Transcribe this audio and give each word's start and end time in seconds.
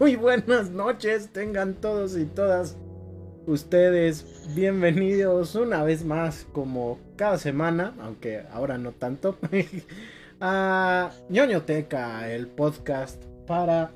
muy 0.00 0.16
buenas 0.16 0.70
noches, 0.70 1.30
tengan 1.32 1.74
todos 1.74 2.16
y 2.16 2.24
todas 2.24 2.76
ustedes 3.46 4.24
bienvenidos 4.54 5.54
una 5.54 5.82
vez 5.82 6.04
más, 6.04 6.46
como 6.52 6.98
cada 7.16 7.38
semana, 7.38 7.94
aunque 8.00 8.44
ahora 8.52 8.78
no 8.78 8.92
tanto, 8.92 9.38
a 10.40 11.10
ñoñoteca, 11.28 12.30
el 12.30 12.46
podcast 12.46 13.22
para 13.46 13.92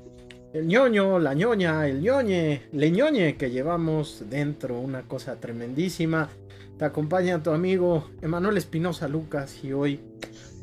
el 0.53 0.67
ñoño, 0.67 1.19
la 1.19 1.33
ñoña, 1.33 1.87
el 1.87 2.01
ñoñe, 2.01 2.63
le 2.71 2.91
ñoñe 2.91 3.37
que 3.37 3.51
llevamos 3.51 4.25
dentro, 4.29 4.79
una 4.79 5.03
cosa 5.03 5.39
tremendísima. 5.39 6.29
Te 6.77 6.85
acompaña 6.85 7.41
tu 7.41 7.51
amigo 7.51 8.09
Emanuel 8.21 8.57
Espinosa 8.57 9.07
Lucas 9.07 9.63
y 9.63 9.73
hoy 9.73 9.99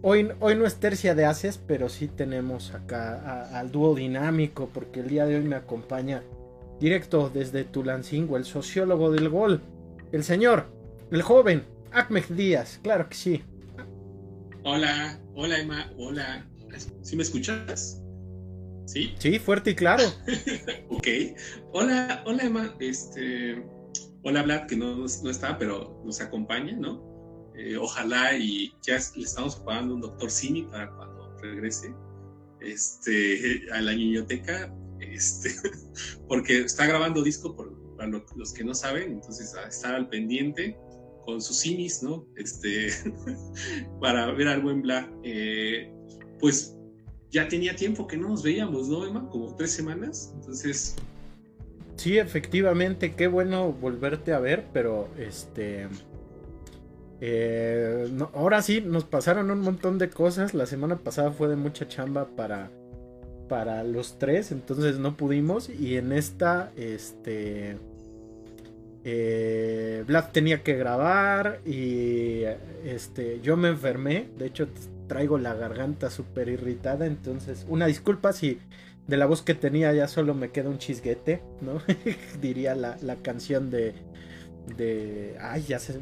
Hoy, 0.03 0.31
hoy 0.41 0.57
no 0.57 0.65
es 0.65 0.77
tercia 0.77 1.15
de 1.15 1.27
haces, 1.27 1.61
pero 1.67 1.91
sí 1.91 2.09
tenemos 2.09 2.73
acá 2.73 3.59
al 3.59 3.71
dúo 3.71 3.95
dinámico, 3.95 4.71
porque 4.73 5.01
el 5.01 5.09
día 5.09 5.27
de 5.27 5.37
hoy 5.37 5.45
me 5.45 5.57
acompaña 5.57 6.23
directo 6.81 7.29
desde 7.29 7.65
Tulancingo, 7.65 8.39
el 8.39 8.47
sociólogo 8.47 9.11
del 9.11 9.29
gol, 9.29 9.61
el 10.13 10.25
señor, 10.25 10.67
el 11.11 11.21
joven, 11.21 11.65
Ahmed 11.93 12.25
Díaz, 12.31 12.81
claro 12.83 13.11
que 13.11 13.15
sí. 13.15 13.43
Hola, 14.65 15.21
hola 15.35 15.59
Emma, 15.59 15.93
hola. 15.99 16.47
¿Sí 17.03 17.17
me 17.17 17.23
escuchas? 17.23 18.03
¿Sí? 18.87 19.15
Sí, 19.19 19.39
fuerte 19.39 19.73
y 19.73 19.75
claro. 19.75 20.05
ok. 20.89 21.09
Hola, 21.73 22.23
hola 22.25 22.43
Emma, 22.43 22.75
este... 22.81 23.63
Hola 24.23 24.43
Vlad, 24.43 24.67
que 24.67 24.77
no, 24.77 24.97
no 24.97 25.31
está, 25.31 25.59
pero 25.59 26.03
nos 26.05 26.21
acompaña, 26.21 26.77
¿no? 26.77 27.10
Eh, 27.63 27.77
ojalá 27.77 28.39
y 28.39 28.73
ya 28.81 28.99
le 29.17 29.25
estamos 29.25 29.57
pagando 29.57 29.95
un 29.95 30.01
doctor 30.01 30.31
Simi 30.31 30.63
para 30.63 30.91
cuando 30.97 31.37
regrese 31.43 31.95
este, 32.61 33.67
a 33.73 33.83
la 33.83 33.93
biblioteca, 33.93 34.75
este, 35.01 35.51
porque 36.29 36.61
está 36.61 36.87
grabando 36.87 37.23
disco 37.23 37.55
por, 37.55 37.97
para 37.97 38.11
los 38.35 38.55
que 38.55 38.65
no 38.65 38.75
saben, 38.75 39.13
entonces 39.13 39.55
a 39.55 39.69
estar 39.69 39.95
al 39.95 40.09
pendiente 40.09 40.75
con 41.27 41.43
sus 41.43 41.59
simis, 41.59 42.03
¿no? 42.03 42.27
Este, 42.37 42.89
para 44.01 44.33
ver 44.33 44.49
al 44.49 44.63
buen 44.63 44.81
Black. 44.81 45.13
Eh, 45.23 45.93
pues 46.39 46.79
ya 47.31 47.47
tenía 47.47 47.77
tiempo 47.77 48.07
que 48.07 48.17
no 48.17 48.31
nos 48.31 48.43
veíamos, 48.43 48.89
¿no, 48.89 49.07
Emma? 49.07 49.29
Como 49.29 49.55
tres 49.55 49.73
semanas, 49.73 50.33
entonces... 50.35 50.97
Sí, 51.97 52.17
efectivamente, 52.17 53.15
qué 53.15 53.27
bueno 53.27 53.71
volverte 53.71 54.33
a 54.33 54.39
ver, 54.39 54.67
pero 54.73 55.11
este 55.19 55.87
eh, 57.21 58.09
ahora 58.35 58.63
sí, 58.63 58.81
nos 58.81 59.05
pasaron 59.05 59.51
un 59.51 59.61
montón 59.61 59.99
de 59.99 60.11
cosas. 60.11 60.55
La 60.55 60.67
semana 60.67 60.97
pasada 60.97 61.31
fue 61.33 61.49
de 61.49 61.57
mucha 61.57 61.89
chamba 61.89 62.29
para, 62.37 62.71
para 63.49 63.85
los 63.85 64.19
tres, 64.19 64.53
entonces 64.53 64.99
no 64.99 65.17
pudimos. 65.17 65.69
Y 65.69 65.97
en 65.97 66.13
esta, 66.13 66.73
este... 66.77 67.79
Eh, 69.03 70.05
Vlad 70.07 70.31
tenía 70.31 70.63
que 70.63 70.75
grabar 70.77 71.61
y 71.65 72.43
este, 72.85 73.41
yo 73.41 73.57
me 73.57 73.69
enfermé. 73.69 74.29
De 74.39 74.47
hecho, 74.47 74.69
traigo 75.07 75.39
la 75.39 75.55
garganta 75.55 76.11
súper 76.11 76.49
irritada. 76.49 77.07
Entonces, 77.07 77.67
una 77.69 77.87
disculpa 77.87 78.33
si 78.33 78.59
de 79.07 79.17
la 79.17 79.27
voz 79.27 79.43
que 79.43 79.55
tenía 79.55 79.93
ya 79.93 80.07
solo 80.07 80.35
me 80.35 80.51
queda 80.51 80.69
un 80.69 80.79
chisguete, 80.79 81.43
¿no? 81.63 81.81
Diría 82.41 82.75
la, 82.75 82.99
la 83.01 83.17
canción 83.17 83.71
de 83.71 83.95
de... 84.77 85.37
Ay, 85.41 85.65
ya 85.69 85.79
se, 85.79 85.99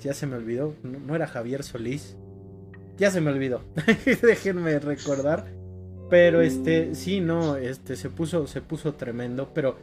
ya 0.00 0.14
se 0.14 0.26
me 0.26 0.36
olvidó. 0.36 0.74
No, 0.82 1.14
era 1.14 1.26
Javier 1.26 1.62
Solís. 1.62 2.16
Ya 2.96 3.10
se 3.10 3.20
me 3.20 3.30
olvidó. 3.30 3.62
Déjenme 4.22 4.78
recordar. 4.78 5.46
Pero 6.08 6.40
este, 6.40 6.94
sí, 6.94 7.20
no, 7.20 7.56
este, 7.56 7.96
se 7.96 8.10
puso, 8.10 8.46
se 8.46 8.60
puso 8.60 8.94
tremendo. 8.94 9.52
Pero, 9.54 9.76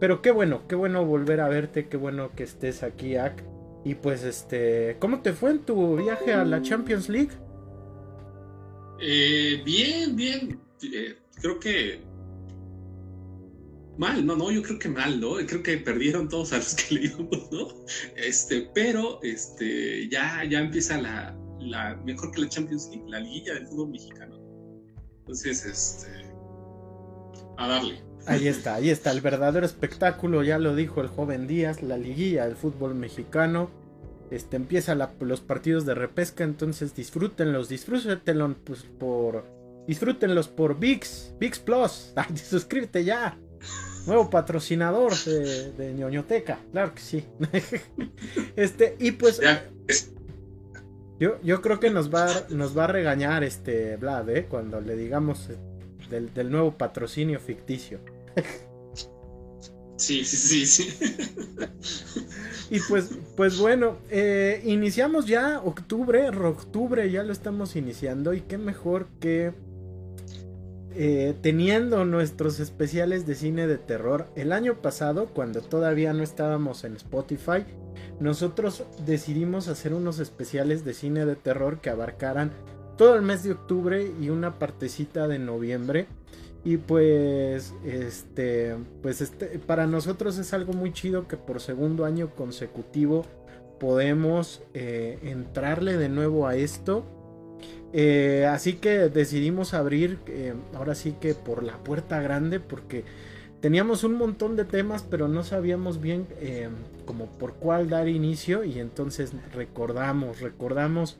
pero 0.00 0.22
qué 0.22 0.30
bueno, 0.30 0.66
qué 0.68 0.74
bueno 0.74 1.04
volver 1.04 1.40
a 1.40 1.48
verte. 1.48 1.88
Qué 1.88 1.96
bueno 1.96 2.30
que 2.34 2.42
estés 2.44 2.82
aquí, 2.82 3.16
Ak. 3.16 3.44
Y 3.84 3.94
pues, 3.94 4.24
este, 4.24 4.96
¿cómo 4.98 5.20
te 5.22 5.32
fue 5.32 5.52
en 5.52 5.60
tu 5.60 5.96
viaje 5.96 6.32
a 6.32 6.44
la 6.44 6.62
Champions 6.62 7.08
League? 7.08 7.30
Eh, 9.00 9.62
bien, 9.64 10.16
bien. 10.16 10.60
Eh, 10.82 11.16
creo 11.40 11.58
que 11.60 12.07
mal, 13.98 14.24
no, 14.24 14.36
no, 14.36 14.50
yo 14.50 14.62
creo 14.62 14.78
que 14.78 14.88
mal, 14.88 15.20
¿no? 15.20 15.34
Creo 15.46 15.62
que 15.62 15.76
perdieron 15.78 16.28
todos 16.28 16.52
a 16.52 16.58
los 16.58 16.74
que 16.74 16.94
le 16.94 17.04
íbamos, 17.06 17.52
¿no? 17.52 17.68
Este, 18.16 18.70
pero 18.74 19.20
este, 19.22 20.08
ya, 20.08 20.44
ya 20.44 20.60
empieza 20.60 21.00
la, 21.00 21.36
la, 21.60 21.96
mejor 22.04 22.30
que 22.30 22.42
la 22.42 22.48
Champions 22.48 22.88
League, 22.90 23.04
la 23.08 23.20
liguilla 23.20 23.54
del 23.54 23.66
fútbol 23.66 23.90
mexicano. 23.90 24.38
Entonces, 25.20 25.64
este, 25.66 26.08
a 27.58 27.68
darle. 27.68 28.02
Ahí 28.26 28.46
está, 28.46 28.74
ahí 28.74 28.90
está, 28.90 29.10
el 29.10 29.20
verdadero 29.20 29.66
espectáculo, 29.66 30.42
ya 30.42 30.58
lo 30.58 30.74
dijo 30.76 31.00
el 31.00 31.08
joven 31.08 31.46
Díaz, 31.46 31.82
la 31.82 31.96
liguilla 31.96 32.46
del 32.46 32.56
fútbol 32.56 32.94
mexicano. 32.94 33.70
Este, 34.30 34.56
empieza 34.56 34.94
los 34.94 35.40
partidos 35.40 35.86
de 35.86 35.94
repesca, 35.94 36.44
entonces 36.44 36.94
disfrútenlos, 36.94 37.68
disfrútenlos 37.68 38.56
pues, 38.64 38.82
por... 38.82 39.58
Disfrútenlos 39.86 40.48
por 40.48 40.78
VIX, 40.78 41.32
VIX 41.40 41.58
Plus. 41.60 42.12
suscríbete 42.48 43.04
ya. 43.04 43.38
Nuevo 44.06 44.30
patrocinador 44.30 45.14
de, 45.24 45.72
de 45.72 45.94
ñoñoteca, 45.94 46.58
claro 46.72 46.94
que 46.94 47.00
sí. 47.00 47.24
este, 48.56 48.96
y 48.98 49.12
pues. 49.12 49.40
Yo, 51.20 51.40
yo 51.42 51.60
creo 51.60 51.80
que 51.80 51.90
nos 51.90 52.14
va, 52.14 52.28
nos 52.50 52.78
va 52.78 52.84
a 52.84 52.86
regañar 52.86 53.42
este 53.42 53.96
Vlad, 53.96 54.30
¿eh? 54.30 54.46
Cuando 54.48 54.80
le 54.80 54.94
digamos 54.94 55.48
eh, 55.50 55.56
del, 56.08 56.50
nuevo 56.50 56.76
patrocinio 56.76 57.40
ficticio. 57.40 57.98
Sí, 59.96 60.24
sí, 60.24 60.64
sí, 60.64 60.66
sí. 60.66 60.96
Y 62.70 62.80
pues, 62.80 63.10
pues 63.36 63.58
bueno, 63.58 63.98
eh, 64.10 64.62
iniciamos 64.64 65.26
ya 65.26 65.60
octubre, 65.64 66.28
octubre 66.28 67.10
ya 67.10 67.22
lo 67.24 67.32
estamos 67.32 67.74
iniciando 67.74 68.34
y 68.34 68.42
qué 68.42 68.58
mejor 68.58 69.08
que 69.20 69.54
eh, 71.00 71.36
teniendo 71.42 72.04
nuestros 72.04 72.58
especiales 72.58 73.24
de 73.24 73.36
cine 73.36 73.68
de 73.68 73.78
terror. 73.78 74.26
El 74.34 74.50
año 74.50 74.82
pasado, 74.82 75.26
cuando 75.26 75.60
todavía 75.60 76.12
no 76.12 76.24
estábamos 76.24 76.82
en 76.82 76.96
Spotify, 76.96 77.64
nosotros 78.18 78.82
decidimos 79.06 79.68
hacer 79.68 79.94
unos 79.94 80.18
especiales 80.18 80.84
de 80.84 80.94
cine 80.94 81.24
de 81.24 81.36
terror 81.36 81.80
que 81.80 81.90
abarcaran 81.90 82.50
todo 82.96 83.14
el 83.14 83.22
mes 83.22 83.44
de 83.44 83.52
octubre 83.52 84.10
y 84.20 84.30
una 84.30 84.58
partecita 84.58 85.28
de 85.28 85.38
noviembre. 85.38 86.08
Y 86.64 86.78
pues, 86.78 87.74
este, 87.84 88.74
pues 89.00 89.20
este, 89.20 89.60
para 89.60 89.86
nosotros 89.86 90.36
es 90.38 90.52
algo 90.52 90.72
muy 90.72 90.92
chido 90.92 91.28
que 91.28 91.36
por 91.36 91.60
segundo 91.60 92.06
año 92.06 92.34
consecutivo 92.34 93.24
podemos 93.78 94.62
eh, 94.74 95.20
entrarle 95.22 95.96
de 95.96 96.08
nuevo 96.08 96.48
a 96.48 96.56
esto 96.56 97.04
eh, 97.92 98.46
así 98.50 98.74
que 98.74 99.08
decidimos 99.08 99.72
abrir, 99.74 100.18
eh, 100.26 100.54
ahora 100.74 100.94
sí 100.94 101.14
que 101.20 101.34
por 101.34 101.62
la 101.62 101.78
puerta 101.78 102.20
grande, 102.20 102.60
porque 102.60 103.04
teníamos 103.60 104.04
un 104.04 104.14
montón 104.14 104.56
de 104.56 104.64
temas, 104.64 105.02
pero 105.02 105.28
no 105.28 105.42
sabíamos 105.42 106.00
bien 106.00 106.26
eh, 106.40 106.68
como 107.06 107.26
por 107.26 107.54
cuál 107.54 107.88
dar 107.88 108.08
inicio. 108.08 108.64
Y 108.64 108.78
entonces 108.78 109.32
recordamos, 109.54 110.40
recordamos 110.40 111.16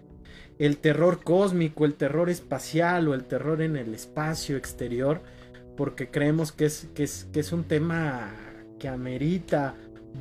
el 0.59 0.77
terror 0.77 1.23
cósmico, 1.23 1.85
el 1.85 1.95
terror 1.95 2.29
espacial 2.29 3.09
o 3.09 3.15
el 3.15 3.25
terror 3.25 3.63
en 3.63 3.77
el 3.77 3.95
espacio 3.95 4.57
exterior, 4.57 5.21
porque 5.77 6.09
creemos 6.09 6.53
que 6.53 6.67
es, 6.67 6.89
que 6.95 7.05
es, 7.05 7.27
que 7.33 7.41
es 7.41 7.53
un 7.53 7.65
tema 7.65 8.31
que 8.79 8.89
amerita 8.89 9.75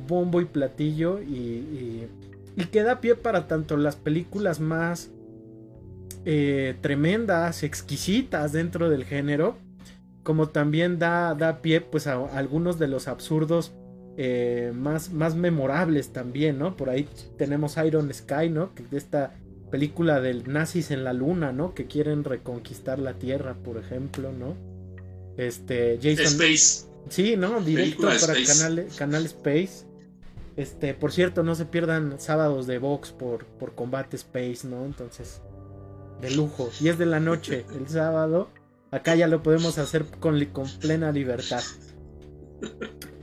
bombo 0.06 0.40
y 0.40 0.44
platillo 0.44 1.20
y, 1.20 2.06
y 2.56 2.64
que 2.66 2.82
da 2.82 3.00
pie 3.00 3.16
para 3.16 3.48
tanto 3.48 3.76
las 3.76 3.96
películas 3.96 4.60
más 4.60 5.10
eh, 6.30 6.76
tremendas, 6.82 7.62
exquisitas 7.62 8.52
dentro 8.52 8.90
del 8.90 9.06
género, 9.06 9.56
como 10.22 10.50
también 10.50 10.98
da, 10.98 11.34
da 11.34 11.62
pie 11.62 11.80
pues 11.80 12.06
a, 12.06 12.16
algunos 12.36 12.78
de 12.78 12.86
los 12.86 13.08
absurdos 13.08 13.72
eh, 14.18 14.72
más, 14.74 15.10
más 15.10 15.36
memorables 15.36 16.12
también, 16.12 16.58
¿no? 16.58 16.76
Por 16.76 16.90
ahí 16.90 17.08
tenemos 17.38 17.78
Iron 17.78 18.12
Sky, 18.12 18.50
¿no? 18.50 18.74
Que 18.74 18.82
de 18.82 18.98
esta 18.98 19.36
película 19.70 20.20
del 20.20 20.52
nazis 20.52 20.90
en 20.90 21.02
la 21.02 21.14
luna, 21.14 21.52
¿no? 21.52 21.72
Que 21.72 21.86
quieren 21.86 22.24
reconquistar 22.24 22.98
la 22.98 23.14
Tierra, 23.14 23.54
por 23.54 23.78
ejemplo, 23.78 24.30
¿no? 24.30 24.54
Este, 25.38 25.98
Jason... 26.02 26.26
Space. 26.26 26.88
Sí, 27.08 27.36
¿no? 27.38 27.58
Directo 27.62 28.02
para 28.02 28.34
Canal, 28.44 28.86
Canal 28.98 29.24
Space. 29.24 29.86
Este, 30.58 30.92
por 30.92 31.10
cierto, 31.10 31.42
no 31.42 31.54
se 31.54 31.64
pierdan 31.64 32.20
sábados 32.20 32.66
de 32.66 32.76
box 32.76 33.12
por, 33.12 33.46
por 33.46 33.74
Combate 33.74 34.16
Space, 34.16 34.68
¿no? 34.68 34.84
Entonces, 34.84 35.40
de 36.20 36.30
lujo. 36.30 36.70
Y 36.80 36.88
es 36.88 36.98
de 36.98 37.06
la 37.06 37.20
noche, 37.20 37.64
el 37.74 37.88
sábado. 37.88 38.50
Acá 38.90 39.14
ya 39.14 39.26
lo 39.26 39.42
podemos 39.42 39.78
hacer 39.78 40.06
con, 40.18 40.42
con 40.46 40.66
plena 40.78 41.12
libertad. 41.12 41.62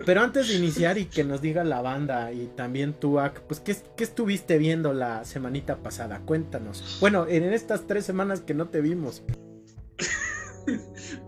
Pero 0.06 0.22
antes 0.22 0.48
de 0.48 0.56
iniciar 0.56 0.98
y 0.98 1.06
que 1.06 1.24
nos 1.24 1.42
diga 1.42 1.64
la 1.64 1.82
banda 1.82 2.32
y 2.32 2.48
también 2.56 2.94
tú, 2.94 3.18
pues 3.48 3.60
¿qué, 3.60 3.76
¿qué, 3.98 4.04
estuviste 4.04 4.58
viendo 4.58 4.94
la 4.94 5.26
semanita 5.26 5.78
pasada? 5.78 6.22
Cuéntanos. 6.26 6.98
Bueno, 7.02 7.26
en 7.28 7.44
estas 7.52 7.88
tres 7.88 8.06
semanas 8.06 8.42
que 8.42 8.54
no 8.54 8.70
te 8.70 8.82
vimos. 8.82 9.24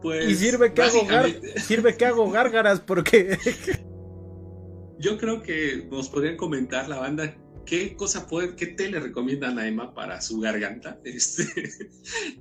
Pues, 0.01 0.27
y 0.27 0.33
sirve 0.33 0.73
que, 0.73 0.81
hago 0.81 1.05
sirve 1.57 1.95
que 1.95 2.05
hago 2.07 2.31
gárgaras 2.31 2.79
porque... 2.79 3.37
Yo 4.97 5.19
creo 5.19 5.43
que 5.43 5.87
nos 5.91 6.09
podrían 6.09 6.37
comentar 6.37 6.89
la 6.89 6.97
banda 6.97 7.35
qué 7.67 7.95
cosa 7.95 8.27
puede, 8.27 8.55
qué 8.55 8.67
té 8.67 8.89
le 8.89 8.99
recomiendan 8.99 9.59
a 9.59 9.67
Emma 9.67 9.93
para 9.93 10.19
su 10.21 10.39
garganta, 10.39 10.99
este, 11.03 11.45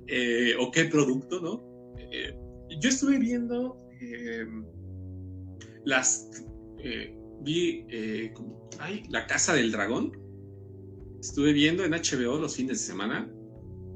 eh, 0.07 0.55
o 0.59 0.71
qué 0.71 0.85
producto, 0.85 1.39
¿no? 1.39 1.93
Eh, 2.11 2.33
yo 2.81 2.89
estuve 2.89 3.19
viendo 3.19 3.77
em, 3.99 4.65
las, 5.85 6.29
eh, 6.79 7.15
vi, 7.41 7.85
ay, 8.79 9.03
La 9.09 9.27
Casa 9.27 9.53
del 9.53 9.71
Dragón, 9.71 10.11
estuve 11.19 11.53
viendo 11.53 11.83
en 11.83 11.91
HBO 11.91 12.39
los 12.39 12.55
fines 12.55 12.79
de 12.79 12.85
semana, 12.87 13.31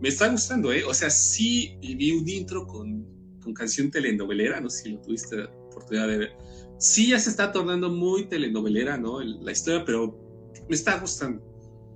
me 0.01 0.09
está 0.09 0.29
gustando, 0.29 0.71
¿eh? 0.73 0.83
O 0.83 0.93
sea, 0.93 1.09
sí 1.09 1.77
vi 1.81 2.11
un 2.11 2.27
intro 2.27 2.67
con, 2.67 3.05
con 3.41 3.53
canción 3.53 3.89
telenovelera, 3.89 4.59
no 4.59 4.69
sé 4.69 4.83
si 4.83 4.89
lo 4.91 5.01
tuviste 5.01 5.43
oportunidad 5.43 6.07
de 6.07 6.17
ver. 6.17 6.31
Sí, 6.77 7.09
ya 7.09 7.19
se 7.19 7.29
está 7.29 7.51
tornando 7.51 7.89
muy 7.89 8.27
telenovelera, 8.27 8.97
¿no? 8.97 9.21
la 9.21 9.51
historia, 9.51 9.85
pero 9.85 10.30
me 10.67 10.75
está 10.75 10.99
gustando. 10.99 11.41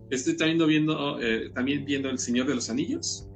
Estoy 0.09 0.37
también 0.37 0.67
viendo, 0.67 1.19
eh, 1.21 1.49
también 1.53 1.85
viendo 1.85 2.09
El 2.09 2.19
Señor 2.19 2.47
de 2.47 2.55
los 2.55 2.69
Anillos 2.69 3.27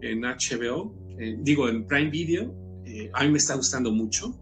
en 0.00 0.22
HBO, 0.22 0.94
eh, 1.18 1.36
digo 1.40 1.68
en 1.68 1.86
Prime 1.86 2.10
Video. 2.10 2.54
Eh, 2.84 3.10
a 3.12 3.24
mí 3.24 3.30
me 3.30 3.38
está 3.38 3.54
gustando 3.54 3.92
mucho. 3.92 4.34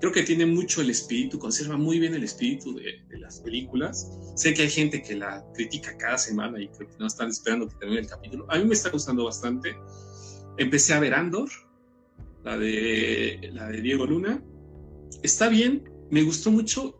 Creo 0.00 0.12
que 0.12 0.22
tiene 0.22 0.44
mucho 0.44 0.82
el 0.82 0.90
espíritu, 0.90 1.38
conserva 1.38 1.76
muy 1.76 1.98
bien 1.98 2.14
el 2.14 2.24
espíritu 2.24 2.74
de, 2.74 3.02
las 3.18 3.40
películas. 3.40 4.10
Sé 4.36 4.52
que 4.52 4.62
hay 4.62 4.68
gente 4.68 5.02
que 5.02 5.16
la 5.16 5.42
critica 5.54 5.96
cada 5.96 6.18
semana 6.18 6.60
y 6.60 6.68
que 6.68 6.86
no 6.98 7.06
están 7.06 7.30
esperando 7.30 7.66
que 7.68 7.76
termine 7.76 8.02
el 8.02 8.06
capítulo. 8.06 8.46
A 8.50 8.58
mí 8.58 8.64
me 8.66 8.74
está 8.74 8.90
gustando 8.90 9.24
bastante. 9.24 9.74
Empecé 10.58 10.92
a 10.92 11.00
ver 11.00 11.14
Andor, 11.14 11.48
la 12.44 12.58
de, 12.58 13.50
la 13.54 13.68
de 13.68 13.80
Diego 13.80 14.04
Luna. 14.04 14.42
Está 15.22 15.48
bien, 15.48 15.90
me 16.10 16.22
gustó 16.22 16.50
mucho 16.50 16.98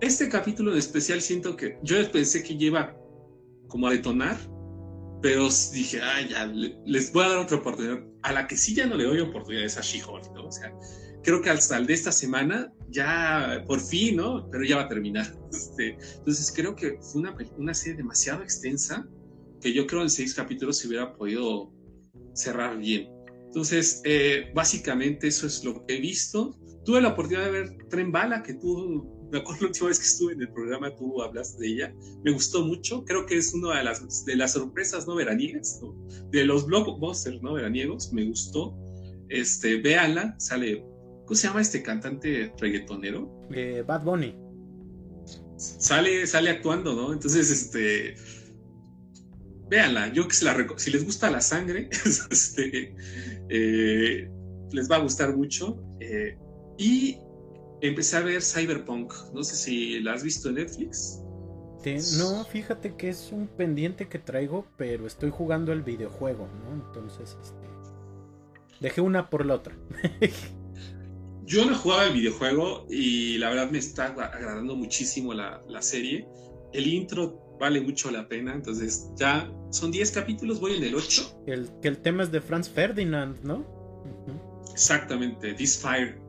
este 0.00 0.28
capítulo 0.28 0.72
de 0.72 0.78
especial 0.78 1.20
siento 1.20 1.56
que 1.56 1.78
yo 1.82 1.96
pensé 2.10 2.42
que 2.42 2.56
lleva 2.56 2.96
como 3.68 3.88
a 3.88 3.90
detonar, 3.92 4.36
pero 5.22 5.48
dije, 5.72 6.00
ah, 6.02 6.20
ya, 6.28 6.46
les 6.46 7.12
voy 7.12 7.24
a 7.24 7.28
dar 7.28 7.38
otra 7.38 7.56
oportunidad. 7.56 8.04
A 8.22 8.32
la 8.32 8.46
que 8.46 8.56
sí 8.56 8.74
ya 8.74 8.86
no 8.86 8.96
le 8.96 9.04
doy 9.04 9.20
oportunidades 9.20 9.78
a 9.78 9.80
She-Hulk, 9.80 10.32
¿no? 10.34 10.46
O 10.46 10.52
sea, 10.52 10.72
creo 11.22 11.40
que 11.40 11.50
hasta 11.50 11.78
el 11.78 11.86
de 11.86 11.94
esta 11.94 12.12
semana 12.12 12.72
ya, 12.90 13.64
por 13.66 13.80
fin, 13.80 14.16
¿no? 14.16 14.48
Pero 14.50 14.64
ya 14.64 14.76
va 14.76 14.82
a 14.82 14.88
terminar. 14.88 15.26
Este, 15.50 15.96
entonces 16.18 16.52
creo 16.54 16.76
que 16.76 16.98
fue 17.00 17.22
una, 17.22 17.36
una 17.56 17.74
serie 17.74 17.96
demasiado 17.96 18.42
extensa 18.42 19.08
que 19.60 19.72
yo 19.72 19.86
creo 19.86 20.02
en 20.02 20.10
seis 20.10 20.34
capítulos 20.34 20.78
se 20.78 20.88
hubiera 20.88 21.14
podido 21.14 21.72
cerrar 22.34 22.76
bien. 22.76 23.08
Entonces, 23.46 24.02
eh, 24.04 24.50
básicamente 24.54 25.28
eso 25.28 25.46
es 25.46 25.64
lo 25.64 25.86
que 25.86 25.96
he 25.96 26.00
visto. 26.00 26.58
Tuve 26.84 27.00
la 27.00 27.08
oportunidad 27.10 27.46
de 27.46 27.50
ver 27.50 27.78
Tren 27.88 28.12
Bala, 28.12 28.42
que 28.42 28.54
tú 28.54 29.23
me 29.34 29.40
acuerdo 29.40 29.62
la 29.62 29.66
última 29.68 29.88
vez 29.88 29.98
que 29.98 30.06
estuve 30.06 30.32
en 30.34 30.42
el 30.42 30.52
programa, 30.52 30.94
tú 30.94 31.20
hablaste 31.20 31.60
de 31.60 31.66
ella, 31.66 31.94
me 32.22 32.30
gustó 32.30 32.64
mucho, 32.64 33.04
creo 33.04 33.26
que 33.26 33.36
es 33.36 33.52
una 33.52 33.78
de 33.78 33.82
las, 33.82 34.24
de 34.24 34.36
las 34.36 34.52
sorpresas 34.52 35.08
no 35.08 35.16
veraniegas, 35.16 35.80
de 36.30 36.44
los 36.44 36.66
blockbusters 36.66 37.42
no 37.42 37.54
veraniegos, 37.54 38.12
me 38.12 38.24
gustó, 38.26 38.76
este, 39.28 39.80
véanla, 39.80 40.36
sale, 40.38 40.84
¿cómo 41.26 41.34
se 41.34 41.48
llama 41.48 41.62
este 41.62 41.82
cantante 41.82 42.52
reggaetonero? 42.60 43.28
Eh, 43.52 43.82
Bad 43.84 44.04
Bunny. 44.04 44.36
Sale, 45.56 46.28
sale 46.28 46.50
actuando, 46.50 46.94
¿no? 46.94 47.12
Entonces, 47.12 47.50
este, 47.50 48.14
véanla, 49.68 50.12
yo 50.12 50.28
que 50.28 50.34
se 50.36 50.44
la 50.44 50.56
si 50.76 50.92
les 50.92 51.04
gusta 51.04 51.28
la 51.28 51.40
sangre, 51.40 51.90
este, 52.30 52.94
eh, 53.48 54.30
les 54.70 54.88
va 54.88 54.96
a 54.96 55.00
gustar 55.00 55.36
mucho. 55.36 55.82
Eh, 55.98 56.38
y 56.78 57.18
empecé 57.88 58.16
a 58.16 58.20
ver 58.20 58.42
Cyberpunk. 58.42 59.12
No 59.32 59.42
sé 59.42 59.56
si 59.56 60.00
la 60.00 60.14
has 60.14 60.22
visto 60.22 60.48
en 60.48 60.56
Netflix. 60.56 61.20
no, 62.18 62.44
fíjate 62.44 62.96
que 62.96 63.10
es 63.10 63.30
un 63.30 63.46
pendiente 63.46 64.08
que 64.08 64.18
traigo, 64.18 64.66
pero 64.76 65.06
estoy 65.06 65.30
jugando 65.30 65.72
el 65.72 65.82
videojuego, 65.82 66.48
¿no? 66.48 66.86
Entonces, 66.86 67.36
este, 67.42 67.66
dejé 68.80 69.00
una 69.00 69.28
por 69.28 69.44
la 69.44 69.54
otra. 69.54 69.76
Yo 71.46 71.66
no 71.66 71.76
jugaba 71.76 72.06
el 72.06 72.14
videojuego 72.14 72.86
y 72.88 73.36
la 73.36 73.50
verdad 73.50 73.70
me 73.70 73.78
está 73.78 74.06
agradando 74.06 74.76
muchísimo 74.76 75.34
la, 75.34 75.60
serie. 75.82 76.26
El 76.72 76.86
intro 76.86 77.56
vale 77.60 77.82
mucho 77.82 78.10
la 78.10 78.26
pena, 78.26 78.54
entonces 78.54 79.10
ya 79.16 79.52
son 79.70 79.90
10 79.90 80.10
capítulos, 80.10 80.58
voy 80.58 80.76
en 80.76 80.84
el 80.84 80.94
8. 80.94 81.42
El, 81.46 81.70
que 81.82 81.88
el 81.88 81.98
tema 81.98 82.22
es 82.22 82.32
de 82.32 82.40
Franz 82.40 82.70
Ferdinand, 82.70 83.42
¿no? 83.42 83.62
Exactamente, 84.72 85.52
This 85.52 85.78
Fire. 85.78 86.23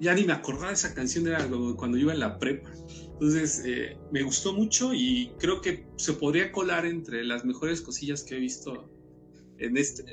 Ya 0.00 0.14
ni 0.14 0.24
me 0.24 0.32
acordaba 0.32 0.68
de 0.68 0.74
esa 0.74 0.94
canción, 0.94 1.26
era 1.26 1.46
cuando 1.76 1.98
iba 1.98 2.12
en 2.12 2.20
la 2.20 2.38
prepa. 2.38 2.70
Entonces, 3.14 3.62
eh, 3.64 3.96
me 4.12 4.22
gustó 4.22 4.52
mucho 4.52 4.92
y 4.92 5.32
creo 5.38 5.60
que 5.60 5.86
se 5.96 6.12
podría 6.12 6.52
colar 6.52 6.84
entre 6.84 7.24
las 7.24 7.44
mejores 7.44 7.80
cosillas 7.80 8.22
que 8.22 8.36
he 8.36 8.40
visto 8.40 8.90
en 9.58 9.76
este. 9.76 10.04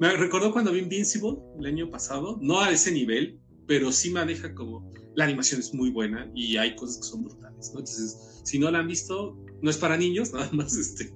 Me 0.00 0.12
recordó 0.16 0.52
cuando 0.52 0.72
vi 0.72 0.80
Invincible 0.80 1.38
el 1.58 1.66
año 1.66 1.90
pasado, 1.90 2.38
no 2.40 2.60
a 2.60 2.70
ese 2.70 2.92
nivel, 2.92 3.40
pero 3.66 3.92
sí 3.92 4.10
me 4.10 4.24
deja 4.24 4.54
como. 4.54 4.90
La 5.14 5.24
animación 5.24 5.60
es 5.60 5.74
muy 5.74 5.90
buena 5.90 6.30
y 6.34 6.56
hay 6.58 6.76
cosas 6.76 6.98
que 6.98 7.08
son 7.08 7.24
brutales, 7.24 7.72
¿no? 7.72 7.80
Entonces, 7.80 8.40
si 8.44 8.58
no 8.58 8.70
la 8.70 8.78
han 8.78 8.86
visto, 8.86 9.36
no 9.62 9.70
es 9.70 9.76
para 9.76 9.96
niños, 9.96 10.32
nada 10.34 10.50
más, 10.52 10.76
este, 10.76 11.12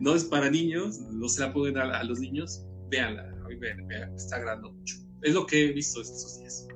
no 0.00 0.14
es 0.14 0.24
para 0.24 0.50
niños, 0.50 1.00
no 1.10 1.28
se 1.28 1.40
la 1.40 1.52
pueden 1.52 1.74
dar 1.74 1.90
a, 1.90 2.04
los 2.04 2.20
niños, 2.20 2.64
véanla, 2.90 3.34
me 3.88 4.16
está 4.16 4.36
agradando 4.36 4.72
mucho. 4.72 4.96
Es 5.22 5.34
lo 5.34 5.46
que 5.46 5.64
he 5.64 5.72
visto 5.72 6.00
estos 6.00 6.38
días 6.38 6.68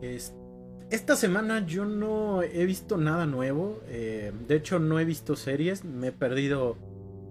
esta 0.00 1.16
semana 1.16 1.66
yo 1.66 1.84
no 1.84 2.42
he 2.42 2.64
visto 2.64 2.96
nada 2.96 3.26
nuevo. 3.26 3.80
Eh, 3.88 4.32
de 4.46 4.56
hecho, 4.56 4.78
no 4.78 4.98
he 4.98 5.04
visto 5.04 5.36
series. 5.36 5.84
Me 5.84 6.08
he 6.08 6.12
perdido 6.12 6.76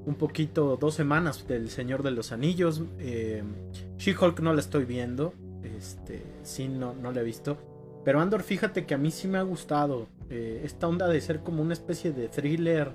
un 0.05 0.15
poquito 0.15 0.77
dos 0.77 0.93
semanas 0.93 1.47
del 1.47 1.69
Señor 1.69 2.03
de 2.03 2.11
los 2.11 2.31
Anillos. 2.31 2.83
Eh, 2.99 3.43
She-Hulk 3.97 4.39
no 4.41 4.53
la 4.53 4.59
estoy 4.59 4.85
viendo. 4.85 5.33
Este, 5.63 6.23
sí, 6.43 6.67
no, 6.67 6.93
no 6.93 7.11
la 7.11 7.21
he 7.21 7.23
visto. 7.23 7.57
Pero 8.05 8.21
Andor, 8.21 8.43
fíjate 8.43 8.85
que 8.85 8.93
a 8.93 8.97
mí 8.97 9.11
sí 9.11 9.27
me 9.27 9.37
ha 9.37 9.43
gustado. 9.43 10.07
Eh, 10.29 10.61
esta 10.63 10.87
onda 10.87 11.07
de 11.07 11.19
ser 11.19 11.39
como 11.39 11.61
una 11.61 11.73
especie 11.73 12.11
de 12.11 12.29
thriller. 12.29 12.91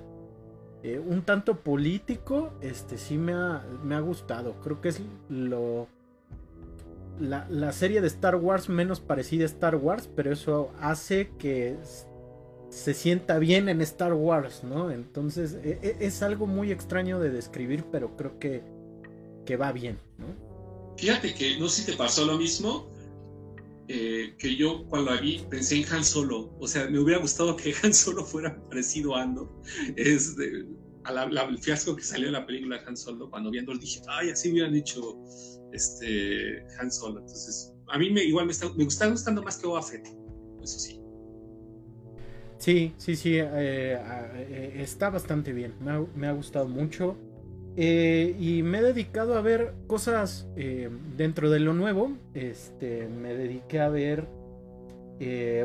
un 1.07 1.23
tanto 1.23 1.59
político. 1.59 2.53
Este 2.61 2.97
sí 2.97 3.17
me 3.17 3.33
me 3.83 3.95
ha 3.95 3.99
gustado. 3.99 4.61
Creo 4.61 4.79
que 4.79 4.89
es 4.89 5.01
lo 5.29 5.87
la, 7.19 7.71
serie 7.71 8.01
de 8.01 8.07
Star 8.07 8.35
Wars 8.35 8.69
menos 8.69 8.99
parecida 8.99 9.43
a 9.43 9.47
Star 9.47 9.75
Wars, 9.75 10.09
pero 10.15 10.31
eso 10.31 10.71
hace 10.79 11.31
que 11.37 11.77
se 12.69 12.93
sienta 12.93 13.37
bien 13.37 13.69
en 13.69 13.81
Star 13.81 14.13
Wars, 14.13 14.63
¿no? 14.63 14.91
Entonces 14.91 15.57
e, 15.63 15.79
e, 15.81 15.97
es 15.99 16.23
algo 16.23 16.47
muy 16.47 16.71
extraño 16.71 17.19
de 17.19 17.29
describir, 17.29 17.85
pero 17.91 18.15
creo 18.17 18.39
que, 18.39 18.63
que 19.45 19.57
va 19.57 19.71
bien, 19.71 19.99
¿no? 20.17 20.53
Fíjate 20.97 21.33
que 21.33 21.57
no 21.59 21.67
sé 21.69 21.81
si 21.81 21.91
te 21.91 21.97
pasó 21.97 22.25
lo 22.25 22.37
mismo, 22.37 22.89
eh, 23.87 24.35
que 24.37 24.55
yo 24.55 24.85
cuando 24.85 25.11
la 25.11 25.19
vi 25.19 25.45
pensé 25.49 25.75
en 25.75 25.93
Han 25.93 26.03
Solo, 26.03 26.55
o 26.59 26.67
sea, 26.67 26.89
me 26.89 26.99
hubiera 26.99 27.19
gustado 27.19 27.55
que 27.55 27.73
Han 27.83 27.93
Solo 27.93 28.23
fuera 28.23 28.59
parecido 28.69 29.15
a 29.15 29.23
Ando, 29.23 29.61
es 29.95 30.35
el 30.37 31.59
fiasco 31.59 31.95
que 31.95 32.03
salió 32.03 32.27
en 32.27 32.33
la 32.33 32.45
película 32.45 32.81
Han 32.87 32.97
Solo, 32.97 33.29
cuando 33.29 33.51
viendo 33.51 33.73
dije, 33.73 34.01
ay, 34.07 34.29
así 34.29 34.51
hubieran 34.51 34.73
dicho 34.73 35.17
este, 35.73 36.59
Han. 36.79 36.89
Entonces, 36.89 37.73
a 37.87 37.97
mí 37.97 38.09
me, 38.11 38.23
igual 38.23 38.45
me 38.45 38.51
está, 38.51 38.69
me 38.73 38.83
está 38.83 39.07
gustando 39.07 39.41
más 39.41 39.57
que 39.57 39.67
Boba 39.67 39.81
Fett, 39.81 40.07
eso 40.61 40.79
sí. 40.79 41.03
Sí, 42.63 42.93
sí, 42.97 43.17
sí, 43.17 43.37
eh, 43.37 43.43
eh, 43.53 44.73
está 44.77 45.09
bastante 45.09 45.51
bien, 45.51 45.73
me 46.15 46.27
ha, 46.27 46.31
gustado 46.31 46.69
mucho. 46.69 47.17
Eh, 47.75 48.37
y 48.39 48.63
me 48.63 48.77
he 48.77 48.81
dedicado 48.81 49.37
a 49.37 49.41
ver 49.41 49.73
cosas 49.85 50.47
dentro 51.17 51.49
de 51.49 51.59
lo 51.59 51.73
nuevo. 51.73 52.13
Este, 52.33 53.09
me 53.09 53.33
dediqué 53.33 53.81
a 53.81 53.89
ver. 53.89 54.29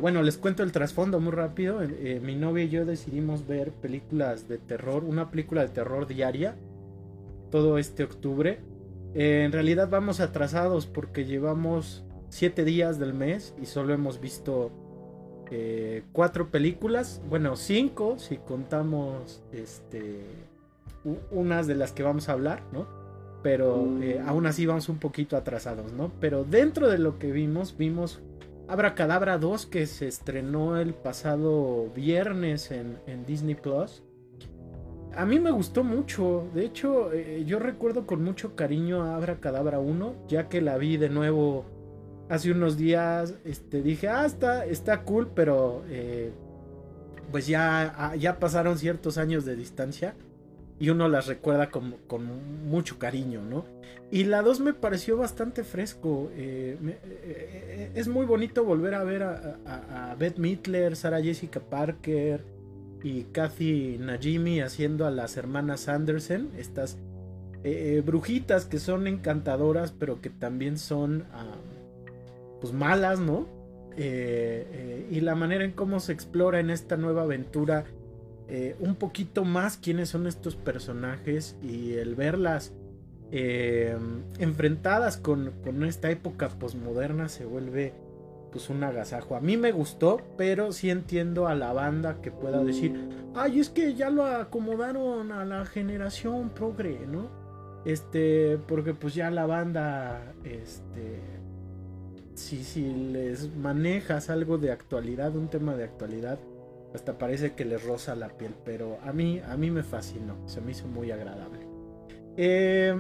bueno, 0.00 0.24
les 0.24 0.38
cuento 0.38 0.64
el 0.64 0.72
trasfondo 0.72 1.20
muy 1.20 1.30
rápido. 1.30 1.78
mi 2.20 2.34
novia 2.34 2.64
y 2.64 2.68
yo 2.68 2.84
decidimos 2.84 3.46
ver 3.46 3.70
películas 3.70 4.48
de 4.48 4.58
terror, 4.58 5.04
una 5.04 5.30
película 5.30 5.62
de 5.62 5.68
terror 5.68 6.08
diaria, 6.08 6.56
todo 7.52 7.78
este 7.78 8.02
octubre. 8.02 8.58
Eh, 9.14 9.44
en 9.44 9.52
realidad 9.52 9.88
vamos 9.88 10.20
atrasados 10.20 10.86
porque 10.86 11.24
llevamos 11.24 12.04
7 12.28 12.64
días 12.64 12.98
del 12.98 13.14
mes 13.14 13.54
y 13.60 13.66
solo 13.66 13.94
hemos 13.94 14.20
visto 14.20 14.70
eh, 15.50 16.02
cuatro 16.12 16.50
películas. 16.50 17.22
Bueno, 17.28 17.56
cinco 17.56 18.18
si 18.18 18.36
contamos 18.36 19.42
este, 19.52 20.20
unas 21.30 21.66
de 21.66 21.74
las 21.74 21.92
que 21.92 22.02
vamos 22.02 22.28
a 22.28 22.32
hablar, 22.32 22.62
¿no? 22.72 22.86
Pero 23.42 24.02
eh, 24.02 24.20
aún 24.26 24.46
así 24.46 24.66
vamos 24.66 24.88
un 24.88 24.98
poquito 24.98 25.36
atrasados, 25.36 25.92
¿no? 25.92 26.10
Pero 26.20 26.44
dentro 26.44 26.88
de 26.88 26.98
lo 26.98 27.18
que 27.18 27.32
vimos, 27.32 27.76
vimos 27.78 28.20
Abracadabra 28.66 29.38
2 29.38 29.66
que 29.66 29.86
se 29.86 30.06
estrenó 30.08 30.76
el 30.76 30.92
pasado 30.92 31.88
viernes 31.94 32.70
en, 32.70 32.98
en 33.06 33.24
Disney 33.24 33.54
Plus 33.54 34.02
a 35.18 35.26
mí 35.26 35.40
me 35.40 35.50
gustó 35.50 35.82
mucho. 35.82 36.48
De 36.54 36.64
hecho, 36.64 37.12
eh, 37.12 37.42
yo 37.44 37.58
recuerdo 37.58 38.06
con 38.06 38.22
mucho 38.22 38.54
cariño 38.54 39.02
a 39.02 39.16
Abra 39.16 39.40
Cadabra 39.40 39.80
1, 39.80 40.14
ya 40.28 40.48
que 40.48 40.60
la 40.60 40.78
vi 40.78 40.96
de 40.96 41.08
nuevo 41.08 41.64
hace 42.28 42.52
unos 42.52 42.76
días. 42.76 43.34
Este, 43.44 43.82
dije, 43.82 44.06
ah, 44.08 44.24
está, 44.24 44.64
está 44.64 45.02
cool, 45.02 45.28
pero 45.34 45.82
eh, 45.88 46.30
pues 47.32 47.48
ya, 47.48 47.94
ah, 47.98 48.14
ya 48.14 48.38
pasaron 48.38 48.78
ciertos 48.78 49.18
años 49.18 49.44
de 49.44 49.56
distancia 49.56 50.14
y 50.78 50.90
uno 50.90 51.08
las 51.08 51.26
recuerda 51.26 51.68
con, 51.68 51.96
con 52.06 52.68
mucho 52.68 53.00
cariño, 53.00 53.42
¿no? 53.42 53.64
Y 54.12 54.22
la 54.22 54.42
2 54.42 54.60
me 54.60 54.72
pareció 54.72 55.16
bastante 55.16 55.64
fresco. 55.64 56.30
Eh, 56.36 57.90
es 57.96 58.06
muy 58.06 58.24
bonito 58.24 58.62
volver 58.62 58.94
a 58.94 59.02
ver 59.02 59.24
a, 59.24 59.58
a, 59.66 60.12
a 60.12 60.14
Beth 60.14 60.38
Midler, 60.38 60.94
Sarah 60.94 61.20
Jessica 61.20 61.58
Parker 61.58 62.57
y 63.02 63.24
Kathy 63.24 63.96
Najimy 63.98 64.60
haciendo 64.60 65.06
a 65.06 65.10
las 65.10 65.36
hermanas 65.36 65.88
Anderson, 65.88 66.50
estas 66.56 66.98
eh, 67.64 67.96
eh, 67.96 68.02
brujitas 68.04 68.66
que 68.66 68.78
son 68.78 69.06
encantadoras, 69.06 69.92
pero 69.92 70.20
que 70.20 70.30
también 70.30 70.78
son 70.78 71.24
ah, 71.32 71.56
pues 72.60 72.72
malas, 72.72 73.20
¿no? 73.20 73.46
Eh, 73.96 75.08
y 75.10 75.20
la 75.20 75.34
manera 75.34 75.64
en 75.64 75.72
cómo 75.72 75.98
se 76.00 76.12
explora 76.12 76.60
en 76.60 76.70
esta 76.70 76.96
nueva 76.96 77.22
aventura 77.22 77.84
un 78.80 78.94
poquito 78.94 79.44
más 79.44 79.76
quiénes 79.76 80.08
son 80.08 80.26
estos 80.26 80.56
personajes 80.56 81.54
y 81.62 81.92
el 81.92 82.14
verlas 82.14 82.72
enfrentadas 83.30 85.18
con, 85.18 85.52
con 85.62 85.84
esta 85.84 86.10
época 86.10 86.48
posmoderna 86.48 87.28
se 87.28 87.44
vuelve 87.44 87.92
pues 88.50 88.70
un 88.70 88.82
agasajo. 88.82 89.36
A 89.36 89.40
mí 89.40 89.56
me 89.56 89.72
gustó, 89.72 90.20
pero 90.36 90.72
sí 90.72 90.90
entiendo 90.90 91.46
a 91.46 91.54
la 91.54 91.72
banda 91.72 92.20
que 92.22 92.30
pueda 92.30 92.62
decir, 92.62 93.08
ay, 93.34 93.60
es 93.60 93.70
que 93.70 93.94
ya 93.94 94.10
lo 94.10 94.24
acomodaron 94.24 95.32
a 95.32 95.44
la 95.44 95.64
generación 95.64 96.50
progre, 96.50 97.06
¿no? 97.06 97.28
Este, 97.84 98.58
porque 98.66 98.94
pues 98.94 99.14
ya 99.14 99.30
la 99.30 99.46
banda, 99.46 100.34
este, 100.44 101.20
si, 102.34 102.64
si 102.64 102.92
les 102.92 103.54
manejas 103.56 104.30
algo 104.30 104.58
de 104.58 104.72
actualidad, 104.72 105.34
un 105.36 105.48
tema 105.48 105.74
de 105.74 105.84
actualidad, 105.84 106.38
hasta 106.94 107.18
parece 107.18 107.54
que 107.54 107.64
les 107.64 107.84
roza 107.84 108.14
la 108.14 108.28
piel, 108.28 108.54
pero 108.64 108.98
a 109.04 109.12
mí, 109.12 109.40
a 109.40 109.56
mí 109.56 109.70
me 109.70 109.82
fascinó, 109.82 110.36
se 110.46 110.60
me 110.60 110.72
hizo 110.72 110.86
muy 110.86 111.10
agradable. 111.10 111.66
Eh, 112.36 112.96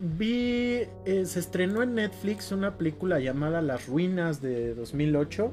vi, 0.00 0.86
eh, 1.04 1.24
se 1.26 1.40
estrenó 1.40 1.82
en 1.82 1.94
Netflix 1.94 2.52
una 2.52 2.78
película 2.78 3.20
llamada 3.20 3.60
Las 3.60 3.86
Ruinas 3.86 4.40
de 4.40 4.74
2008. 4.74 5.52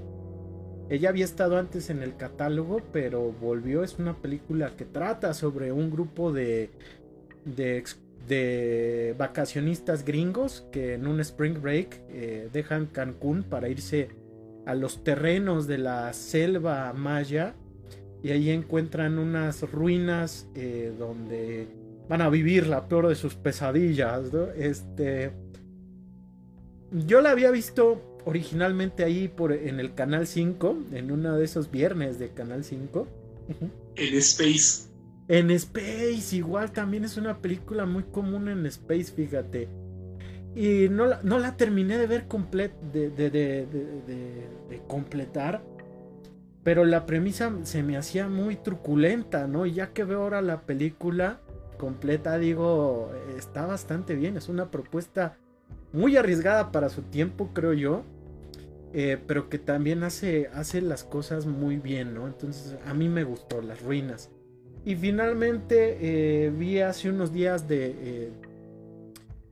Ella 0.89 1.09
había 1.09 1.25
estado 1.25 1.57
antes 1.57 1.89
en 1.89 2.01
el 2.01 2.15
catálogo, 2.15 2.81
pero 2.93 3.33
volvió. 3.33 3.83
Es 3.83 3.99
una 3.99 4.15
película 4.15 4.75
que 4.77 4.85
trata 4.85 5.33
sobre 5.33 5.73
un 5.73 5.91
grupo 5.91 6.31
de, 6.31 6.71
de, 7.43 7.83
de 8.27 9.15
vacacionistas 9.17 10.05
gringos 10.05 10.65
que 10.71 10.93
en 10.93 11.07
un 11.07 11.19
spring 11.19 11.61
break 11.61 12.01
eh, 12.09 12.49
dejan 12.53 12.85
Cancún 12.85 13.43
para 13.43 13.67
irse 13.67 14.09
a 14.65 14.75
los 14.75 15.03
terrenos 15.03 15.67
de 15.67 15.77
la 15.77 16.13
selva 16.13 16.91
maya 16.93 17.53
y 18.23 18.31
ahí 18.31 18.49
encuentran 18.49 19.19
unas 19.19 19.61
ruinas 19.71 20.47
eh, 20.55 20.93
donde 20.97 21.67
van 22.09 22.21
a 22.21 22.29
vivir 22.29 22.67
la 22.67 22.87
peor 22.87 23.07
de 23.07 23.15
sus 23.15 23.35
pesadillas, 23.35 24.31
¿no? 24.33 24.45
Este. 24.51 25.31
Yo 26.91 27.21
la 27.21 27.31
había 27.31 27.51
visto 27.51 28.21
originalmente 28.25 29.03
ahí 29.03 29.27
por, 29.27 29.53
en 29.53 29.79
el 29.79 29.93
Canal 29.93 30.27
5, 30.27 30.77
en 30.93 31.11
uno 31.11 31.35
de 31.35 31.45
esos 31.45 31.71
viernes 31.71 32.19
de 32.19 32.29
Canal 32.29 32.63
5. 32.63 33.07
En 33.95 34.17
Space. 34.17 34.87
En 35.29 35.51
Space, 35.51 36.35
igual 36.35 36.71
también 36.71 37.03
es 37.03 37.17
una 37.17 37.41
película 37.41 37.85
muy 37.85 38.03
común 38.03 38.47
en 38.47 38.65
Space, 38.65 39.11
fíjate. 39.13 39.67
Y 40.55 40.89
no 40.89 41.05
la, 41.05 41.21
no 41.23 41.39
la 41.39 41.55
terminé 41.55 41.97
de 41.97 42.07
ver 42.07 42.27
de, 42.27 43.09
de, 43.09 43.29
de, 43.29 43.65
de, 43.67 44.81
completar. 44.87 45.63
Pero 46.63 46.83
la 46.83 47.05
premisa 47.05 47.53
se 47.63 47.83
me 47.83 47.95
hacía 47.95 48.27
muy 48.27 48.55
truculenta, 48.55 49.47
¿no? 49.47 49.65
Y 49.65 49.73
ya 49.73 49.93
que 49.93 50.03
veo 50.03 50.23
ahora 50.23 50.41
la 50.41 50.61
película, 50.61 51.41
completa, 51.77 52.37
digo, 52.37 53.11
está 53.37 53.65
bastante 53.65 54.15
bien. 54.15 54.37
Es 54.37 54.49
una 54.49 54.71
propuesta 54.71 55.37
muy 55.93 56.17
arriesgada 56.17 56.71
para 56.71 56.89
su 56.89 57.03
tiempo, 57.03 57.51
creo 57.53 57.73
yo. 57.73 58.03
Eh, 58.93 59.17
pero 59.27 59.49
que 59.49 59.59
también 59.59 60.03
hace, 60.03 60.49
hace 60.53 60.81
las 60.81 61.03
cosas 61.03 61.45
muy 61.45 61.77
bien, 61.77 62.13
¿no? 62.13 62.25
Entonces 62.25 62.77
a 62.85 62.93
mí 62.93 63.09
me 63.09 63.23
gustó, 63.23 63.61
Las 63.61 63.81
Ruinas. 63.81 64.29
Y 64.85 64.95
finalmente 64.95 65.97
eh, 65.99 66.49
vi 66.49 66.79
hace 66.79 67.09
unos 67.09 67.33
días 67.33 67.67
de 67.67 67.95
eh, 67.99 68.31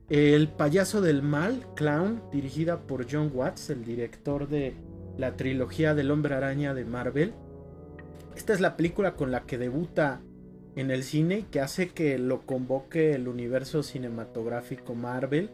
El 0.08 0.48
payaso 0.48 1.02
del 1.02 1.22
mal, 1.22 1.66
Clown, 1.74 2.22
dirigida 2.32 2.80
por 2.86 3.06
John 3.10 3.30
Watts, 3.32 3.70
el 3.70 3.84
director 3.84 4.48
de 4.48 4.74
la 5.18 5.36
trilogía 5.36 5.94
del 5.94 6.10
hombre 6.10 6.34
araña 6.34 6.72
de 6.72 6.84
Marvel. 6.84 7.34
Esta 8.34 8.54
es 8.54 8.60
la 8.60 8.76
película 8.76 9.14
con 9.14 9.30
la 9.30 9.42
que 9.42 9.58
debuta 9.58 10.22
en 10.76 10.90
el 10.90 11.02
cine 11.02 11.46
que 11.50 11.60
hace 11.60 11.88
que 11.88 12.18
lo 12.18 12.42
convoque 12.42 13.14
el 13.14 13.28
universo 13.28 13.82
cinematográfico 13.82 14.94
Marvel. 14.94 15.50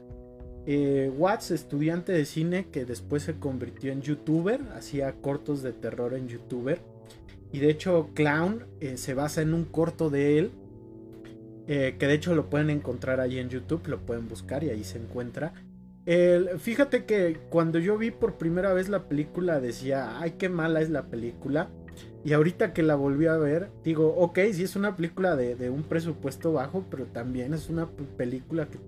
Eh, 0.66 1.10
Watts, 1.16 1.52
estudiante 1.52 2.12
de 2.12 2.24
cine 2.24 2.66
que 2.70 2.84
después 2.84 3.22
se 3.22 3.34
convirtió 3.34 3.92
en 3.92 4.02
youtuber, 4.02 4.60
hacía 4.74 5.12
cortos 5.12 5.62
de 5.62 5.72
terror 5.72 6.14
en 6.14 6.28
youtuber. 6.28 6.80
Y 7.52 7.60
de 7.60 7.70
hecho 7.70 8.10
Clown 8.14 8.66
eh, 8.80 8.96
se 8.96 9.14
basa 9.14 9.42
en 9.42 9.54
un 9.54 9.64
corto 9.64 10.10
de 10.10 10.38
él, 10.38 10.50
eh, 11.68 11.96
que 11.98 12.06
de 12.06 12.14
hecho 12.14 12.34
lo 12.34 12.50
pueden 12.50 12.70
encontrar 12.70 13.20
ahí 13.20 13.38
en 13.38 13.48
YouTube, 13.48 13.86
lo 13.86 14.00
pueden 14.00 14.28
buscar 14.28 14.64
y 14.64 14.70
ahí 14.70 14.82
se 14.82 14.98
encuentra. 14.98 15.54
fíjate 16.58 17.04
que 17.04 17.38
cuando 17.48 17.78
yo 17.78 17.96
vi 17.96 18.10
por 18.10 18.38
primera 18.38 18.72
vez 18.72 18.88
la 18.88 19.08
película 19.08 19.60
decía, 19.60 20.18
ay, 20.18 20.32
qué 20.32 20.48
mala 20.48 20.80
es 20.80 20.90
la 20.90 21.04
película. 21.04 21.70
Y 22.24 22.32
ahorita 22.34 22.72
que 22.72 22.82
la 22.82 22.94
volví 22.94 23.26
a 23.26 23.36
ver, 23.36 23.70
digo, 23.82 24.14
ok, 24.16 24.38
sí 24.52 24.62
es 24.62 24.76
una 24.76 24.94
película 24.94 25.34
de, 25.34 25.70
un 25.70 25.82
presupuesto 25.82 26.52
bajo, 26.52 26.84
pero 26.88 27.06
también 27.06 27.52
es 27.52 27.68
una 27.68 27.88
película 28.16 28.68
que, 28.68 28.78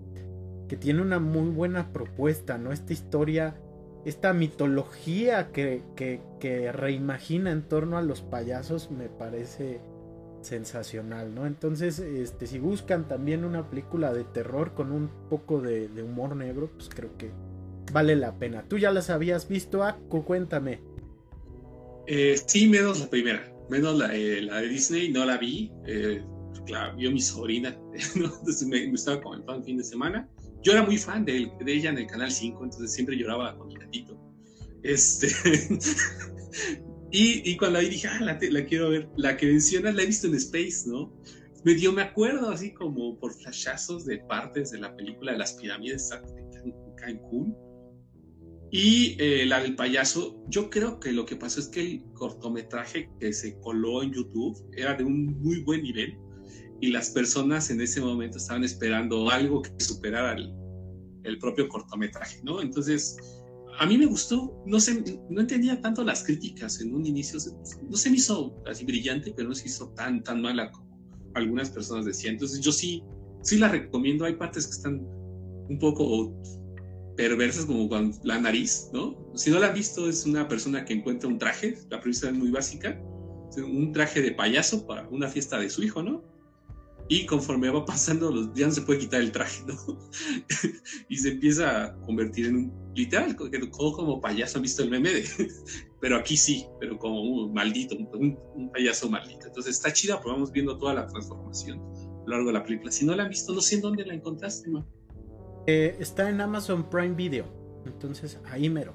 que, 0.69 0.77
tiene 0.77 1.03
una 1.03 1.19
muy 1.19 1.51
buena 1.51 1.93
propuesta, 1.93 2.59
¿no? 2.59 2.73
Esta 2.73 2.93
historia, 2.93 3.57
esta 4.05 4.33
mitología 4.33 5.51
que, 5.51 5.83
que, 5.97 6.21
que, 6.39 6.71
reimagina 6.71 7.51
en 7.51 7.63
torno 7.63 7.99
a 7.99 8.03
los 8.03 8.23
payasos 8.23 8.93
me 8.93 9.09
parece 9.09 9.81
sensacional, 10.43 11.35
¿no? 11.35 11.47
Entonces, 11.47 11.99
este, 11.99 12.47
si 12.47 12.61
buscan 12.61 13.09
también 13.09 13.45
una 13.45 13.69
película 13.69 14.13
de 14.13 14.23
terror 14.23 14.75
con 14.75 14.93
un 14.93 15.11
poco 15.29 15.61
de, 15.61 15.89
de 15.89 16.03
humor 16.05 16.37
negro, 16.37 16.71
pues 16.77 16.89
creo 16.89 17.17
que 17.19 17.33
vale 17.93 18.15
la 18.15 18.33
pena. 18.39 18.65
¿Tú 18.69 18.79
ya 18.79 18.93
las 18.93 19.11
habías 19.11 19.49
visto, 19.49 19.83
Aku? 19.83 20.25
Cuéntame. 20.25 20.94
Eh, 22.07 22.37
sí, 22.47 22.69
menos 22.69 23.01
la 23.01 23.09
primera, 23.09 23.53
menos 23.71 23.99
la, 23.99 24.15
eh, 24.15 24.43
la 24.43 24.61
de 24.61 24.69
Disney, 24.69 25.11
no 25.11 25.25
la 25.25 25.39
vi. 25.39 25.73
Eh, 25.87 26.23
la 26.69 26.93
vio 26.93 27.11
mi 27.13 27.21
sobrina, 27.21 27.79
entonces 28.15 28.67
me, 28.67 28.85
estaba 28.93 29.21
con 29.21 29.45
el 29.49 29.65
fin 29.65 29.77
de 29.77 29.85
semana. 29.85 30.29
Yo 30.63 30.73
era 30.73 30.83
muy 30.83 30.97
fan 30.97 31.25
de, 31.25 31.51
de, 31.63 31.73
ella 31.73 31.91
en 31.91 31.99
el 31.99 32.07
canal 32.07 32.31
5, 32.31 32.65
entonces 32.65 32.93
siempre 32.93 33.17
lloraba 33.17 33.57
con 33.59 33.69
mi 33.69 33.75
gatito. 33.75 34.19
Este, 34.83 35.29
y, 37.11 37.51
y, 37.51 37.57
cuando 37.59 37.79
la 37.79 37.85
vi 37.85 37.91
dije, 37.91 38.09
ah, 38.09 38.21
la, 38.21 38.39
la, 38.41 38.65
quiero 38.65 38.91
ver. 38.91 39.09
La 39.17 39.37
que 39.37 39.47
mencionas 39.47 39.95
la 39.95 40.03
he 40.03 40.07
visto 40.07 40.27
en 40.27 40.35
Space, 40.37 40.85
¿no? 40.87 41.13
Me 41.65 41.75
dio, 41.75 41.93
me 41.93 42.03
acuerdo 42.03 42.51
así 42.51 42.73
como 42.73 43.19
por 43.19 43.35
flashazos 43.35 44.07
de 44.07 44.19
partes 44.19 44.71
de 44.71 44.79
la 44.79 44.95
película 44.97 45.33
de 45.33 45.39
las 45.39 45.55
pirámides 45.55 46.11
de 46.11 46.75
Cancún 46.97 47.55
y 48.77 49.15
eh, 49.21 49.47
la 49.47 49.61
del 49.61 49.77
payaso, 49.77 50.37
yo 50.49 50.69
creo 50.69 50.99
que 50.99 51.13
lo 51.13 51.25
que 51.25 51.37
pasó 51.37 51.61
es 51.61 51.69
que 51.69 51.81
el 51.81 52.05
cortometraje 52.15 53.09
que 53.21 53.33
se 53.33 53.57
coló 53.61 54.03
en 54.03 54.13
YouTube 54.13 54.61
era 54.77 54.95
de 54.95 55.05
un 55.05 55.27
muy 55.41 55.61
buen 55.61 55.85
nivel 55.85 56.19
y 56.81 56.89
las 56.89 57.11
personas 57.11 57.71
en 57.71 57.81
ese 57.81 58.01
momento 58.01 58.39
estaban 58.39 58.65
esperando 58.65 59.31
algo 59.31 59.63
que 59.63 59.71
superara 59.79 60.33
el, 60.33 60.53
el 61.23 61.39
propio 61.39 61.69
cortometraje, 61.69 62.41
¿no? 62.43 62.61
Entonces, 62.61 63.17
a 63.79 63.87
mí 63.87 63.97
me 63.97 64.07
gustó, 64.07 64.61
no 64.67 64.81
sé, 64.81 65.05
no 65.31 65.41
entendía 65.41 65.81
tanto 65.81 66.03
las 66.03 66.25
críticas 66.25 66.81
en 66.81 66.97
un 66.97 67.07
inicio, 67.07 67.39
no 67.89 67.97
se 67.97 68.11
me 68.11 68.17
hizo 68.17 68.61
así 68.67 68.85
brillante, 68.85 69.33
pero 69.37 69.51
no 69.51 69.55
se 69.55 69.69
hizo 69.69 69.91
tan, 69.91 70.25
tan 70.25 70.43
mala 70.43 70.73
como 70.73 70.99
algunas 71.35 71.71
personas 71.71 72.07
decían. 72.07 72.35
Entonces, 72.35 72.59
yo 72.59 72.73
sí, 72.73 73.05
sí 73.41 73.57
la 73.57 73.69
recomiendo, 73.69 74.25
hay 74.25 74.35
partes 74.35 74.67
que 74.67 74.73
están 74.73 75.01
un 75.69 75.79
poco 75.79 76.35
perversas 77.17 77.67
como 77.67 77.89
con 77.89 78.13
la 78.23 78.39
nariz, 78.39 78.91
¿no? 78.93 79.17
Si 79.35 79.51
no 79.51 79.59
la 79.59 79.69
has 79.69 79.75
visto, 79.75 80.09
es 80.09 80.27
una 80.27 80.49
persona 80.49 80.85
que 80.85 80.95
encuentra 80.95 81.29
un 81.29 81.39
traje, 81.39 81.79
la 81.91 82.01
premisa 82.01 82.29
es 82.29 82.35
muy 82.35 82.51
básica, 82.51 83.01
un 83.57 83.93
traje 83.93 84.21
de 84.21 84.33
payaso 84.33 84.87
para 84.87 85.09
una 85.09 85.29
fiesta 85.29 85.59
de 85.59 85.71
su 85.71 85.83
hijo, 85.83 86.03
¿no? 86.03 86.25
Y 87.09 87.27
conforme 87.27 87.69
va 87.69 87.85
pasando 87.85 88.33
los 88.33 88.55
días 88.55 88.69
no 88.71 88.75
se 88.77 88.83
puede 88.83 89.01
quitar 89.01 89.21
el 89.21 89.31
traje, 89.31 89.63
¿no? 89.67 89.77
y 91.09 91.17
se 91.17 91.33
empieza 91.33 91.85
a 91.85 92.01
convertir 92.01 92.47
en 92.47 92.57
un 92.57 92.85
literal, 92.95 93.37
como 93.37 94.21
payaso, 94.21 94.59
han 94.59 94.63
visto 94.63 94.83
el 94.83 94.91
meme 94.91 95.11
de, 95.11 95.25
pero 96.01 96.17
aquí 96.17 96.37
sí, 96.37 96.67
pero 96.81 96.99
como 96.99 97.23
un 97.23 97.53
maldito, 97.53 97.97
un, 97.97 98.71
payaso 98.73 99.11
maldito. 99.11 99.47
Entonces 99.47 99.77
está 99.77 99.93
chida, 99.93 100.17
porque 100.17 100.31
vamos 100.31 100.51
viendo 100.51 100.79
toda 100.79 100.95
la 100.95 101.07
transformación 101.07 101.79
lo 102.27 102.27
largo 102.27 102.47
de 102.49 102.53
la 102.55 102.65
película. 102.65 102.91
Si 102.91 103.05
no 103.05 103.15
la 103.15 103.25
han 103.25 103.29
visto, 103.29 103.53
no 103.53 103.61
sé 103.61 103.77
en 103.77 103.83
dónde 103.83 104.07
la 104.07 104.15
encontraste, 104.15 104.71
ma. 104.71 104.87
Eh, 105.67 105.97
está 105.99 106.29
en 106.29 106.41
Amazon 106.41 106.89
Prime 106.91 107.15
Video. 107.15 107.47
Entonces, 107.87 108.41
ahí 108.45 108.69
mero. 108.69 108.95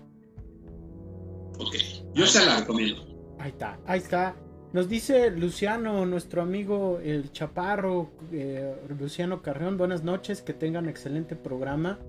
Ok, 1.58 1.76
yo 2.14 2.26
se 2.26 2.46
la 2.46 2.60
recomiendo. 2.60 3.06
Ahí 3.40 3.50
está, 3.50 3.80
ahí 3.86 4.00
está. 4.00 4.36
Nos 4.72 4.88
dice 4.88 5.32
Luciano, 5.32 6.06
nuestro 6.06 6.44
amigo 6.44 7.00
el 7.04 7.32
Chaparro, 7.32 8.12
eh, 8.32 8.76
Luciano 9.00 9.42
Carreón, 9.42 9.78
buenas 9.78 10.04
noches, 10.04 10.42
que 10.42 10.54
tengan 10.54 10.88
excelente 10.88 11.36
programa. 11.36 12.00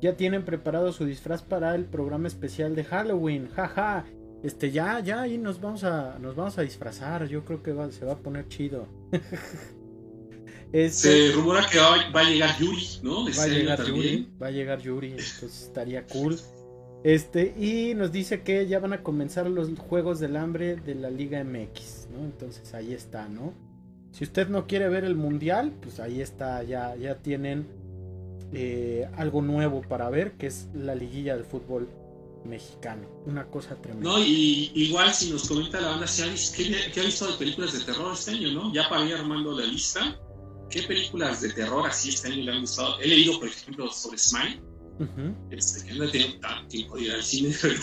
Ya 0.00 0.16
tienen 0.16 0.44
preparado 0.44 0.92
su 0.92 1.04
disfraz 1.04 1.42
para 1.42 1.74
el 1.74 1.86
programa 1.86 2.28
especial 2.28 2.76
de 2.76 2.84
Halloween, 2.84 3.48
jaja. 3.48 4.04
Este, 4.44 4.70
ya, 4.70 5.00
ya, 5.00 5.22
ahí 5.22 5.38
nos 5.38 5.60
vamos 5.60 5.82
a, 5.82 6.18
nos 6.20 6.36
vamos 6.36 6.56
a 6.58 6.62
disfrazar. 6.62 7.26
Yo 7.26 7.44
creo 7.44 7.62
que 7.64 7.74
se 7.90 8.04
va 8.04 8.12
a 8.12 8.18
poner 8.18 8.46
chido. 8.46 8.86
Este, 10.72 11.30
se 11.30 11.32
rumora 11.32 11.66
que 11.66 11.78
va, 11.78 12.20
a 12.20 12.24
llegar 12.24 12.58
Yuri, 12.58 12.86
¿no? 13.02 13.24
va 13.24 13.42
a 13.42 13.48
llegar 13.48 13.84
Yuri, 13.84 14.28
va 14.40 14.46
a 14.48 14.50
llegar 14.50 14.80
Yuri, 14.80 15.12
entonces 15.12 15.62
estaría 15.62 16.06
cool. 16.06 16.38
Este, 17.04 17.54
y 17.58 17.94
nos 17.94 18.12
dice 18.12 18.42
que 18.42 18.66
ya 18.66 18.80
van 18.80 18.92
a 18.92 19.02
comenzar 19.02 19.48
los 19.48 19.70
Juegos 19.78 20.20
del 20.20 20.36
Hambre 20.36 20.76
de 20.76 20.94
la 20.94 21.10
Liga 21.10 21.42
MX, 21.42 22.08
¿no? 22.12 22.24
Entonces 22.24 22.74
ahí 22.74 22.92
está, 22.92 23.28
¿no? 23.28 23.54
Si 24.12 24.24
usted 24.24 24.48
no 24.48 24.66
quiere 24.66 24.88
ver 24.88 25.04
el 25.04 25.14
Mundial, 25.14 25.72
pues 25.80 26.00
ahí 26.00 26.20
está, 26.20 26.62
ya, 26.64 26.96
ya 26.96 27.16
tienen 27.16 27.66
eh, 28.52 29.08
algo 29.16 29.42
nuevo 29.42 29.82
para 29.82 30.10
ver, 30.10 30.32
que 30.32 30.48
es 30.48 30.68
la 30.74 30.94
liguilla 30.94 31.36
del 31.36 31.44
fútbol 31.44 31.88
mexicano. 32.44 33.06
Una 33.26 33.46
cosa 33.46 33.76
tremenda. 33.76 34.10
No, 34.10 34.18
y 34.18 34.72
igual 34.74 35.12
si 35.12 35.30
nos 35.30 35.46
comenta 35.46 35.80
la 35.80 35.90
banda, 35.90 36.06
si 36.06 36.22
¿qué, 36.92 37.00
ha 37.00 37.04
visto 37.04 37.26
de 37.26 37.34
películas 37.34 37.72
de 37.74 37.80
terror 37.80 38.12
este 38.12 38.32
año, 38.32 38.52
no? 38.52 38.74
Ya 38.74 38.88
para 38.88 39.04
ir 39.04 39.14
armando 39.14 39.58
la 39.58 39.66
lista, 39.66 40.18
¿qué 40.70 40.82
películas 40.82 41.40
de 41.40 41.50
terror 41.52 41.86
así 41.86 42.10
este 42.10 42.28
año 42.28 42.44
le 42.44 42.52
han 42.52 42.60
gustado? 42.60 42.98
He 43.00 43.08
leído, 43.08 43.38
por 43.38 43.48
ejemplo, 43.48 43.90
sobre 43.90 44.18
Smile 44.18 44.60
este, 45.50 45.86
que 45.86 45.94
no 45.94 46.04
he 46.04 46.08
tenido 46.08 46.40
tanto 46.40 46.68
tiempo 46.68 46.96
de 46.96 47.02
ir 47.04 47.12
al 47.12 47.22
cine, 47.22 47.54
pero 47.62 47.80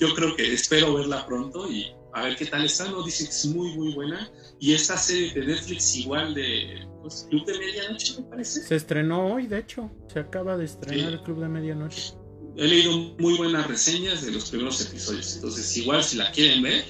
yo 0.00 0.14
creo 0.14 0.36
que 0.36 0.52
espero 0.52 0.94
verla 0.94 1.26
pronto 1.26 1.70
y 1.70 1.92
a 2.12 2.22
ver 2.22 2.36
qué 2.36 2.46
tal 2.46 2.64
está. 2.64 2.90
No 2.90 3.02
dicen 3.02 3.26
que 3.26 3.32
es 3.32 3.46
muy, 3.46 3.76
muy 3.76 3.92
buena. 3.94 4.30
Y 4.60 4.72
esta 4.72 4.96
serie 4.96 5.32
de 5.34 5.46
Netflix, 5.46 5.96
igual 5.96 6.34
de 6.34 6.86
pues, 7.02 7.26
Club 7.28 7.44
de 7.44 7.58
Medianoche, 7.58 8.20
me 8.20 8.28
parece. 8.28 8.62
Se 8.62 8.76
estrenó 8.76 9.34
hoy, 9.34 9.46
de 9.46 9.58
hecho. 9.58 9.90
Se 10.12 10.20
acaba 10.20 10.56
de 10.56 10.64
estrenar 10.64 11.12
el 11.12 11.22
Club 11.22 11.40
de 11.40 11.48
Medianoche. 11.48 12.14
He 12.56 12.68
leído 12.68 12.96
muy 13.18 13.36
buenas 13.36 13.66
reseñas 13.66 14.24
de 14.24 14.30
los 14.30 14.48
primeros 14.48 14.80
episodios. 14.80 15.34
Entonces, 15.34 15.76
igual 15.76 16.04
si 16.04 16.16
la 16.16 16.30
quieren 16.30 16.62
ver, 16.62 16.84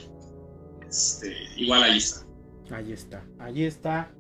este, 0.87 1.35
igual 1.57 1.83
ahí 1.85 1.97
está. 1.97 2.27
Ahí 2.71 2.93
está, 2.93 3.27
ahí 3.39 3.65
está. 3.65 4.15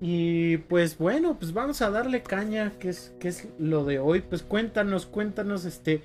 Y 0.00 0.56
pues 0.56 0.96
bueno, 0.96 1.38
pues 1.38 1.52
vamos 1.52 1.82
a 1.82 1.90
darle 1.90 2.22
caña, 2.22 2.72
que 2.78 2.88
es, 2.88 3.14
que 3.20 3.28
es 3.28 3.48
lo 3.58 3.84
de 3.84 3.98
hoy. 3.98 4.22
Pues 4.22 4.42
cuéntanos, 4.42 5.06
cuéntanos, 5.06 5.64
este. 5.64 6.02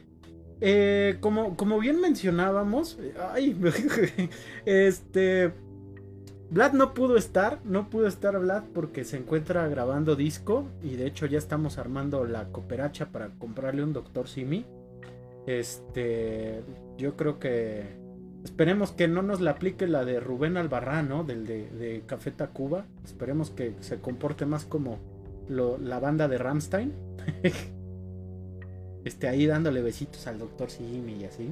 Eh, 0.61 1.17
como, 1.21 1.55
como 1.55 1.79
bien 1.79 2.01
mencionábamos, 2.01 2.99
ay, 3.31 3.57
este. 4.65 5.53
Vlad 6.49 6.73
no 6.73 6.93
pudo 6.93 7.17
estar, 7.17 7.59
no 7.65 7.89
pudo 7.89 8.07
estar 8.07 8.37
Vlad 8.39 8.63
porque 8.73 9.03
se 9.03 9.17
encuentra 9.17 9.67
grabando 9.67 10.15
disco 10.15 10.67
y 10.83 10.95
de 10.95 11.07
hecho 11.07 11.25
ya 11.25 11.39
estamos 11.39 11.79
armando 11.79 12.23
la 12.23 12.49
cooperacha 12.49 13.07
para 13.07 13.29
comprarle 13.39 13.83
un 13.83 13.93
Doctor 13.93 14.27
Simi. 14.27 14.65
Este, 15.47 16.61
yo 16.97 17.15
creo 17.15 17.39
que 17.39 18.04
Esperemos 18.45 18.91
que 18.91 19.07
no 19.07 19.23
nos 19.23 19.41
la 19.41 19.51
aplique 19.51 19.87
la 19.87 20.05
de 20.05 20.19
Rubén 20.19 20.55
Albarrán, 20.55 21.09
¿no? 21.09 21.23
Del 21.23 21.47
de, 21.47 22.03
Café 22.05 22.29
Tacuba. 22.29 22.85
Esperemos 23.03 23.49
que 23.49 23.73
se 23.79 23.97
comporte 23.97 24.45
más 24.45 24.65
como 24.65 24.99
la 25.49 25.99
banda 25.99 26.27
de 26.27 26.37
Ramstein. 26.37 26.93
este, 29.03 29.27
ahí 29.27 29.47
dándole 29.47 29.81
besitos 29.81 30.27
al 30.27 30.37
doctor 30.37 30.69
Simi 30.69 31.13
y 31.13 31.23
así. 31.25 31.51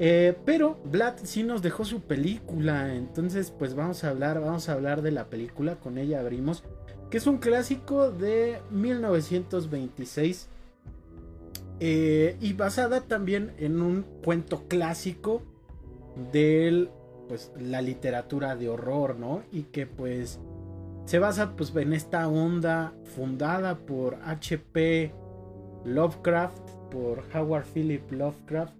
Eh, 0.00 0.36
pero 0.44 0.80
Vlad 0.84 1.14
sí 1.22 1.44
nos 1.44 1.62
dejó 1.62 1.84
su 1.84 2.00
película. 2.00 2.92
Entonces, 2.92 3.52
pues 3.56 3.76
vamos 3.76 4.02
a 4.02 4.10
hablar, 4.10 4.40
vamos 4.40 4.68
a 4.68 4.72
hablar 4.72 5.02
de 5.02 5.12
la 5.12 5.26
película. 5.26 5.76
Con 5.76 5.96
ella 5.96 6.18
abrimos. 6.18 6.64
Que 7.08 7.18
es 7.18 7.28
un 7.28 7.38
clásico 7.38 8.10
de 8.10 8.58
1926. 8.72 10.48
Eh, 11.78 12.36
y 12.40 12.52
basada 12.54 13.02
también 13.02 13.52
en 13.58 13.80
un 13.80 14.02
cuento 14.24 14.66
clásico 14.66 15.42
de 16.32 16.88
pues 17.28 17.52
la 17.58 17.82
literatura 17.82 18.56
de 18.56 18.68
horror, 18.68 19.16
¿no? 19.16 19.42
Y 19.52 19.64
que 19.64 19.86
pues 19.86 20.38
se 21.04 21.18
basa 21.18 21.56
pues 21.56 21.74
en 21.76 21.92
esta 21.92 22.28
onda 22.28 22.92
fundada 23.16 23.76
por 23.76 24.18
H.P. 24.24 25.12
Lovecraft, 25.84 26.70
por 26.90 27.22
Howard 27.34 27.64
Philip 27.64 28.10
Lovecraft, 28.10 28.74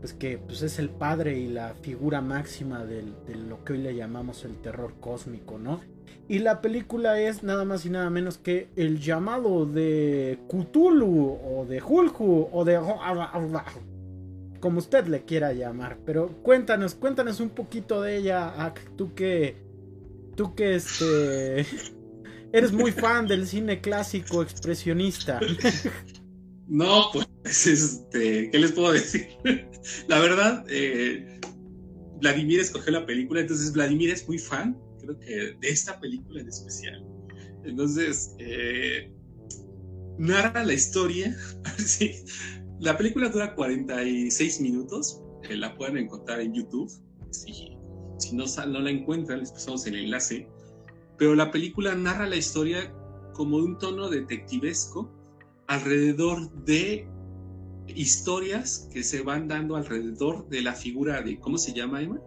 pues 0.00 0.12
que 0.12 0.38
pues 0.38 0.62
es 0.62 0.78
el 0.78 0.90
padre 0.90 1.38
y 1.38 1.48
la 1.48 1.74
figura 1.74 2.20
máxima 2.20 2.84
de 2.84 3.02
lo 3.34 3.64
que 3.64 3.72
hoy 3.72 3.78
le 3.80 3.94
llamamos 3.94 4.44
el 4.44 4.56
terror 4.56 4.94
cósmico, 5.00 5.58
¿no? 5.58 5.80
Y 6.28 6.38
la 6.38 6.60
película 6.60 7.20
es 7.20 7.42
nada 7.42 7.64
más 7.64 7.84
y 7.84 7.90
nada 7.90 8.08
menos 8.08 8.38
que 8.38 8.68
el 8.76 8.98
llamado 8.98 9.66
de 9.66 10.38
Cthulhu 10.48 11.38
o 11.44 11.66
de 11.66 11.82
Hulhu 11.82 12.48
o 12.50 12.64
de 12.64 12.78
como 14.64 14.78
usted 14.78 15.06
le 15.08 15.26
quiera 15.26 15.52
llamar. 15.52 15.98
Pero 16.06 16.38
cuéntanos, 16.42 16.94
cuéntanos 16.94 17.38
un 17.38 17.50
poquito 17.50 18.00
de 18.00 18.16
ella, 18.16 18.72
Tú 18.96 19.14
que, 19.14 19.56
tú 20.36 20.54
que 20.54 20.76
este, 20.76 21.66
eres 22.52 22.72
muy 22.72 22.90
fan 22.90 23.26
del 23.26 23.46
cine 23.46 23.82
clásico 23.82 24.42
expresionista. 24.42 25.38
No, 26.66 27.10
pues, 27.12 27.66
este, 27.66 28.50
¿qué 28.50 28.58
les 28.58 28.72
puedo 28.72 28.90
decir? 28.90 29.28
La 30.08 30.18
verdad, 30.18 30.64
eh, 30.70 31.38
Vladimir 32.22 32.58
escogió 32.58 32.90
la 32.90 33.04
película, 33.04 33.42
entonces 33.42 33.70
Vladimir 33.70 34.08
es 34.08 34.26
muy 34.26 34.38
fan, 34.38 34.74
creo 34.98 35.20
que 35.20 35.58
de 35.60 35.68
esta 35.68 36.00
película 36.00 36.40
en 36.40 36.48
especial. 36.48 37.04
Entonces, 37.66 38.34
eh, 38.38 39.12
narra 40.16 40.64
la 40.64 40.72
historia, 40.72 41.36
sí, 41.76 42.24
la 42.84 42.98
película 42.98 43.30
dura 43.30 43.54
46 43.54 44.60
minutos, 44.60 45.22
eh, 45.48 45.56
la 45.56 45.74
pueden 45.74 45.96
encontrar 45.96 46.40
en 46.40 46.52
YouTube. 46.52 46.90
Si, 47.30 47.76
si 48.18 48.36
no, 48.36 48.44
no 48.66 48.80
la 48.80 48.90
encuentran, 48.90 49.40
les 49.40 49.52
pasamos 49.52 49.86
el 49.86 49.96
enlace. 49.96 50.46
Pero 51.16 51.34
la 51.34 51.50
película 51.50 51.94
narra 51.94 52.26
la 52.26 52.36
historia 52.36 52.92
como 53.32 53.56
un 53.56 53.78
tono 53.78 54.10
detectivesco 54.10 55.10
alrededor 55.66 56.52
de 56.64 57.08
historias 57.88 58.88
que 58.92 59.02
se 59.02 59.22
van 59.22 59.48
dando 59.48 59.76
alrededor 59.76 60.46
de 60.48 60.60
la 60.60 60.74
figura 60.74 61.22
de, 61.22 61.40
¿cómo 61.40 61.56
se 61.56 61.72
llama, 61.72 62.02
Emma? 62.02 62.20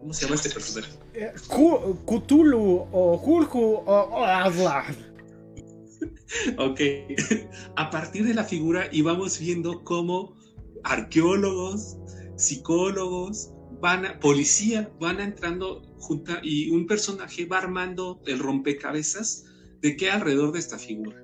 ¿Cómo 0.00 0.12
se 0.14 0.24
llama 0.24 0.36
este 0.36 0.50
personaje? 0.50 0.92
Eh, 1.14 1.32
Cthulhu 2.06 2.86
o 2.90 3.20
Hulhu 3.22 3.82
o... 3.86 4.24
ok. 6.58 6.80
A 7.76 7.90
partir 7.90 8.24
de 8.24 8.34
la 8.34 8.44
figura 8.44 8.88
íbamos 8.92 9.38
viendo 9.38 9.82
cómo 9.84 10.36
arqueólogos, 10.84 11.96
psicólogos, 12.36 13.50
van 13.80 14.18
policía 14.20 14.90
van 15.00 15.20
entrando 15.20 15.82
junta 15.98 16.40
y 16.42 16.70
un 16.70 16.86
personaje 16.86 17.46
va 17.46 17.58
armando 17.58 18.22
el 18.26 18.38
rompecabezas 18.38 19.44
de 19.82 19.96
qué 19.96 20.10
alrededor 20.10 20.52
de 20.52 20.58
esta 20.58 20.78
figura. 20.78 21.22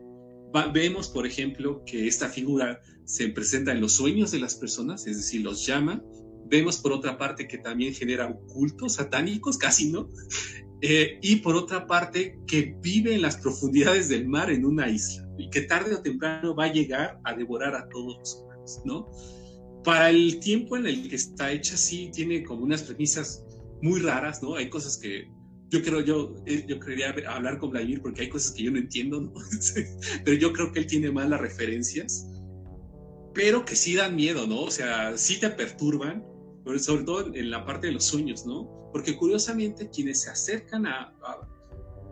vemos, 0.74 1.08
por 1.08 1.26
ejemplo, 1.26 1.82
que 1.86 2.06
esta 2.06 2.28
figura 2.28 2.82
se 3.04 3.28
presenta 3.28 3.72
en 3.72 3.80
los 3.80 3.92
sueños 3.92 4.30
de 4.30 4.40
las 4.40 4.54
personas, 4.56 5.06
es 5.06 5.16
decir, 5.16 5.40
los 5.42 5.64
llama. 5.64 6.02
Vemos 6.46 6.78
por 6.78 6.92
otra 6.92 7.16
parte 7.16 7.48
que 7.48 7.58
también 7.58 7.94
genera 7.94 8.36
cultos 8.48 8.94
satánicos, 8.94 9.56
casi 9.56 9.90
no, 9.90 10.08
eh, 10.82 11.18
y 11.20 11.36
por 11.36 11.56
otra 11.56 11.86
parte, 11.86 12.38
que 12.46 12.76
vive 12.80 13.14
en 13.14 13.22
las 13.22 13.36
profundidades 13.36 14.08
del 14.08 14.26
mar 14.26 14.50
en 14.50 14.64
una 14.64 14.88
isla 14.88 15.28
y 15.36 15.50
que 15.50 15.62
tarde 15.62 15.94
o 15.94 16.02
temprano 16.02 16.54
va 16.54 16.64
a 16.64 16.72
llegar 16.72 17.20
a 17.24 17.34
devorar 17.34 17.74
a 17.74 17.88
todos 17.88 18.18
los 18.18 18.34
humanos, 18.34 18.80
¿no? 18.84 19.10
Para 19.84 20.10
el 20.10 20.40
tiempo 20.40 20.76
en 20.76 20.86
el 20.86 21.08
que 21.08 21.16
está 21.16 21.52
hecha, 21.52 21.76
sí 21.76 22.10
tiene 22.12 22.42
como 22.42 22.64
unas 22.64 22.82
premisas 22.82 23.44
muy 23.82 24.00
raras, 24.00 24.42
¿no? 24.42 24.56
Hay 24.56 24.68
cosas 24.70 24.96
que 24.96 25.28
yo 25.70 25.82
creo, 25.82 26.00
yo, 26.00 26.34
eh, 26.46 26.64
yo 26.66 26.80
quería 26.80 27.14
hablar 27.28 27.58
con 27.58 27.70
Vladimir 27.70 28.02
porque 28.02 28.22
hay 28.22 28.28
cosas 28.28 28.52
que 28.52 28.64
yo 28.64 28.70
no 28.70 28.78
entiendo, 28.78 29.20
¿no? 29.20 29.32
Pero 30.24 30.36
yo 30.36 30.52
creo 30.52 30.72
que 30.72 30.80
él 30.80 30.86
tiene 30.86 31.10
más 31.12 31.28
las 31.28 31.40
referencias, 31.40 32.26
pero 33.32 33.64
que 33.64 33.76
sí 33.76 33.94
dan 33.94 34.16
miedo, 34.16 34.46
¿no? 34.46 34.62
O 34.62 34.70
sea, 34.70 35.16
sí 35.16 35.38
te 35.38 35.50
perturban, 35.50 36.24
sobre 36.78 37.04
todo 37.04 37.34
en 37.34 37.50
la 37.50 37.64
parte 37.64 37.88
de 37.88 37.94
los 37.94 38.04
sueños, 38.04 38.46
¿no? 38.46 38.90
Porque 38.92 39.16
curiosamente 39.16 39.88
quienes 39.90 40.22
se 40.22 40.30
acercan 40.30 40.86
a, 40.86 41.14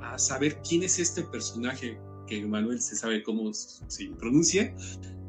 a, 0.01 0.19
saber 0.19 0.61
quién 0.67 0.83
es 0.83 0.99
este 0.99 1.23
personaje, 1.23 1.99
que 2.27 2.45
Manuel 2.45 2.81
se 2.81 2.97
sabe 2.97 3.23
cómo 3.23 3.53
se 3.53 4.07
pronuncia, 4.19 4.75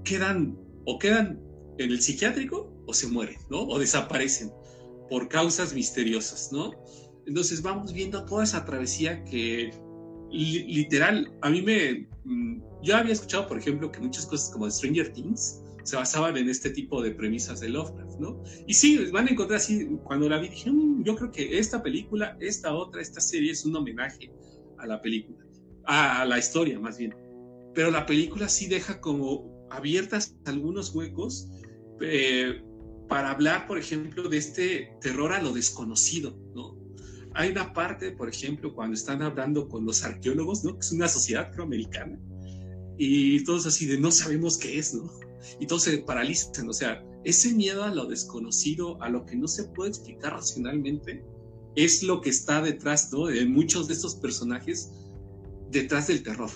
quedan 0.03 0.57
o 0.85 0.97
quedan 0.99 1.39
en 1.77 1.91
el 1.91 2.01
psiquiátrico 2.01 2.73
o 2.87 2.93
se 2.93 3.07
mueren, 3.07 3.37
¿no? 3.49 3.63
O 3.63 3.79
desaparecen 3.79 4.51
por 5.09 5.27
causas 5.27 5.73
misteriosas, 5.73 6.51
¿no? 6.51 6.71
Entonces 7.25 7.61
vamos 7.61 7.93
viendo 7.93 8.25
toda 8.25 8.43
esa 8.43 8.65
travesía 8.65 9.23
que 9.25 9.71
literal, 10.31 11.31
a 11.41 11.49
mí 11.49 11.61
me... 11.61 12.07
Mm, 12.23 12.61
yo 12.81 12.95
había 12.95 13.13
escuchado, 13.13 13.47
por 13.47 13.57
ejemplo, 13.57 13.91
que 13.91 13.99
muchas 13.99 14.25
cosas 14.25 14.49
como 14.51 14.69
Stranger 14.69 15.11
Things 15.11 15.61
se 15.89 15.95
basaban 15.95 16.37
en 16.37 16.47
este 16.49 16.69
tipo 16.69 17.01
de 17.01 17.11
premisas 17.11 17.59
de 17.59 17.69
Lovecraft, 17.69 18.19
¿no? 18.19 18.43
Y 18.67 18.75
sí, 18.75 19.09
van 19.11 19.27
a 19.27 19.31
encontrar 19.31 19.57
así, 19.57 19.89
cuando 20.03 20.29
la 20.29 20.37
vi 20.37 20.49
dije, 20.49 20.69
mm, 20.69 21.03
yo 21.03 21.15
creo 21.15 21.31
que 21.31 21.57
esta 21.57 21.81
película, 21.81 22.37
esta 22.39 22.73
otra, 22.73 23.01
esta 23.01 23.19
serie 23.19 23.51
es 23.51 23.65
un 23.65 23.75
homenaje 23.75 24.31
a 24.77 24.85
la 24.85 25.01
película, 25.01 25.43
a, 25.85 26.25
la 26.25 26.37
historia 26.37 26.79
más 26.79 26.99
bien. 26.99 27.15
Pero 27.73 27.89
la 27.89 28.05
película 28.05 28.47
sí 28.49 28.67
deja 28.67 29.01
como 29.01 29.67
abiertas 29.71 30.37
algunos 30.45 30.93
huecos 30.93 31.49
eh, 32.01 32.61
para 33.07 33.31
hablar, 33.31 33.65
por 33.65 33.79
ejemplo, 33.79 34.29
de 34.29 34.37
este 34.37 34.93
terror 35.01 35.33
a 35.33 35.41
lo 35.41 35.53
desconocido, 35.53 36.37
¿no? 36.53 36.77
Hay 37.33 37.49
una 37.49 37.73
parte, 37.73 38.11
por 38.11 38.29
ejemplo, 38.29 38.75
cuando 38.75 38.93
están 38.93 39.23
hablando 39.23 39.67
con 39.67 39.85
los 39.85 40.03
arqueólogos, 40.03 40.63
¿no? 40.63 40.73
Que 40.73 40.81
es 40.81 40.91
una 40.91 41.07
sociedad 41.07 41.49
afroamericana, 41.49 42.19
y 42.95 43.43
todos 43.43 43.65
así 43.65 43.87
de 43.87 43.97
no 43.97 44.11
sabemos 44.11 44.57
qué 44.57 44.77
es, 44.77 44.93
¿no? 44.93 45.09
Y 45.59 45.67
todos 45.67 45.83
se 45.83 45.97
paralizan, 45.99 46.69
o 46.69 46.73
sea, 46.73 47.03
ese 47.23 47.53
miedo 47.53 47.83
a 47.83 47.93
lo 47.93 48.05
desconocido, 48.05 49.01
a 49.01 49.09
lo 49.09 49.25
que 49.25 49.35
no 49.35 49.47
se 49.47 49.65
puede 49.65 49.89
explicar 49.89 50.33
racionalmente, 50.33 51.23
es 51.75 52.03
lo 52.03 52.21
que 52.21 52.29
está 52.29 52.61
detrás, 52.61 53.11
¿no? 53.11 53.27
De 53.27 53.45
muchos 53.45 53.87
de 53.87 53.93
estos 53.93 54.15
personajes, 54.15 54.91
detrás 55.71 56.07
del 56.07 56.23
terror. 56.23 56.49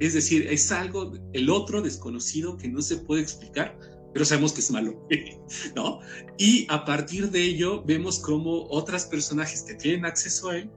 Es 0.00 0.14
decir, 0.14 0.46
es 0.48 0.72
algo, 0.72 1.12
el 1.32 1.50
otro 1.50 1.82
desconocido 1.82 2.56
que 2.56 2.68
no 2.68 2.82
se 2.82 2.96
puede 2.98 3.22
explicar, 3.22 3.78
pero 4.12 4.24
sabemos 4.24 4.52
que 4.52 4.60
es 4.60 4.70
malo, 4.70 5.06
¿no? 5.76 6.00
Y 6.38 6.66
a 6.70 6.84
partir 6.84 7.30
de 7.30 7.42
ello 7.42 7.82
vemos 7.84 8.18
cómo 8.20 8.66
otros 8.70 9.04
personajes 9.04 9.62
que 9.62 9.74
tienen 9.74 10.06
acceso 10.06 10.50
a 10.50 10.58
él, 10.58 10.70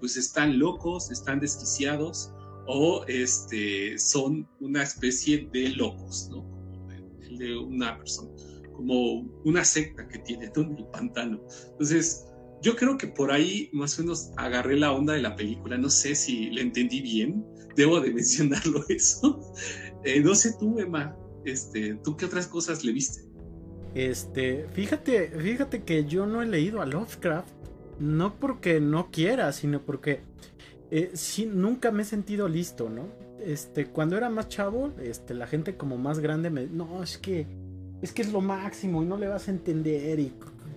pues 0.00 0.16
están 0.16 0.58
locos, 0.58 1.10
están 1.10 1.40
desquiciados 1.40 2.32
o 2.66 3.04
este, 3.06 3.98
son 3.98 4.48
una 4.60 4.82
especie 4.82 5.48
de 5.52 5.70
locos, 5.70 6.28
¿no? 6.30 6.51
De 7.38 7.56
una 7.56 7.98
persona, 7.98 8.30
como 8.74 9.22
una 9.44 9.64
secta 9.64 10.06
que 10.08 10.18
tiene 10.20 10.48
todo 10.48 10.64
el 10.64 10.86
pantano. 10.92 11.40
Entonces, 11.72 12.26
yo 12.62 12.76
creo 12.76 12.96
que 12.96 13.08
por 13.08 13.32
ahí 13.32 13.68
más 13.72 13.98
o 13.98 14.02
menos 14.02 14.30
agarré 14.36 14.78
la 14.78 14.92
onda 14.92 15.14
de 15.14 15.22
la 15.22 15.34
película, 15.34 15.76
no 15.76 15.90
sé 15.90 16.14
si 16.14 16.50
le 16.50 16.62
entendí 16.62 17.00
bien, 17.00 17.44
debo 17.76 18.00
de 18.00 18.10
mencionarlo 18.14 18.84
eso. 18.88 19.40
Eh, 20.04 20.20
no 20.20 20.34
sé 20.34 20.54
tú, 20.58 20.78
Emma, 20.78 21.16
este, 21.44 21.94
¿tú 22.04 22.16
qué 22.16 22.26
otras 22.26 22.46
cosas 22.46 22.84
le 22.84 22.92
viste? 22.92 23.22
Este, 23.94 24.66
fíjate, 24.72 25.28
fíjate 25.38 25.82
que 25.82 26.04
yo 26.04 26.24
no 26.26 26.40
he 26.40 26.46
leído 26.46 26.80
a 26.80 26.86
Lovecraft, 26.86 27.52
no 27.98 28.38
porque 28.38 28.80
no 28.80 29.10
quiera, 29.10 29.52
sino 29.52 29.82
porque 29.82 30.20
eh, 30.90 31.10
sí, 31.14 31.46
nunca 31.46 31.90
me 31.90 32.02
he 32.02 32.06
sentido 32.06 32.48
listo, 32.48 32.88
¿no? 32.88 33.08
Este, 33.44 33.86
cuando 33.86 34.16
era 34.16 34.30
más 34.30 34.48
chavo, 34.48 34.92
este, 35.02 35.34
la 35.34 35.46
gente 35.46 35.76
como 35.76 35.96
más 35.96 36.20
grande 36.20 36.50
me, 36.50 36.66
no, 36.66 37.02
es 37.02 37.18
que, 37.18 37.46
es 38.00 38.12
que 38.12 38.22
es 38.22 38.32
lo 38.32 38.40
máximo 38.40 39.02
y 39.02 39.06
no 39.06 39.16
le 39.16 39.28
vas 39.28 39.48
a 39.48 39.50
entender 39.50 40.18
y 40.20 40.32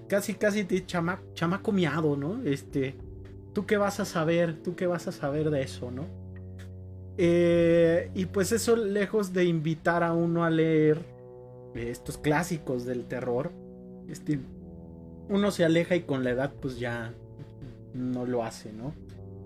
casi, 0.08 0.34
casi 0.36 0.64
te 0.64 0.86
chama, 0.86 1.22
chamaco 1.34 1.72
miado, 1.72 2.16
¿no? 2.16 2.42
Este, 2.44 2.96
¿tú 3.54 3.66
qué 3.66 3.78
vas 3.78 4.00
a 4.00 4.06
saber? 4.06 4.62
¿Tú 4.64 4.76
qué 4.76 4.88
vas 4.88 5.08
a 5.08 5.12
saber 5.12 5.50
de 5.50 5.62
eso, 5.62 5.92
no? 5.92 6.06
Eh, 7.18 8.12
y 8.14 8.26
pues 8.26 8.52
eso, 8.52 8.76
lejos 8.76 9.34
de 9.34 9.46
invitar 9.46 10.04
a 10.04 10.14
uno 10.14 10.44
a 10.44 10.50
leer 10.50 11.00
estos 11.74 12.18
clásicos 12.18 12.86
del 12.86 13.06
terror, 13.06 13.52
este, 14.10 14.40
uno 15.30 15.52
se 15.52 15.66
aleja 15.66 15.96
y 15.96 16.02
con 16.02 16.24
la 16.24 16.32
edad 16.32 16.54
pues 16.62 16.80
ya 16.80 17.14
no 17.94 18.26
lo 18.26 18.44
hace, 18.44 18.72
¿no? 18.74 18.94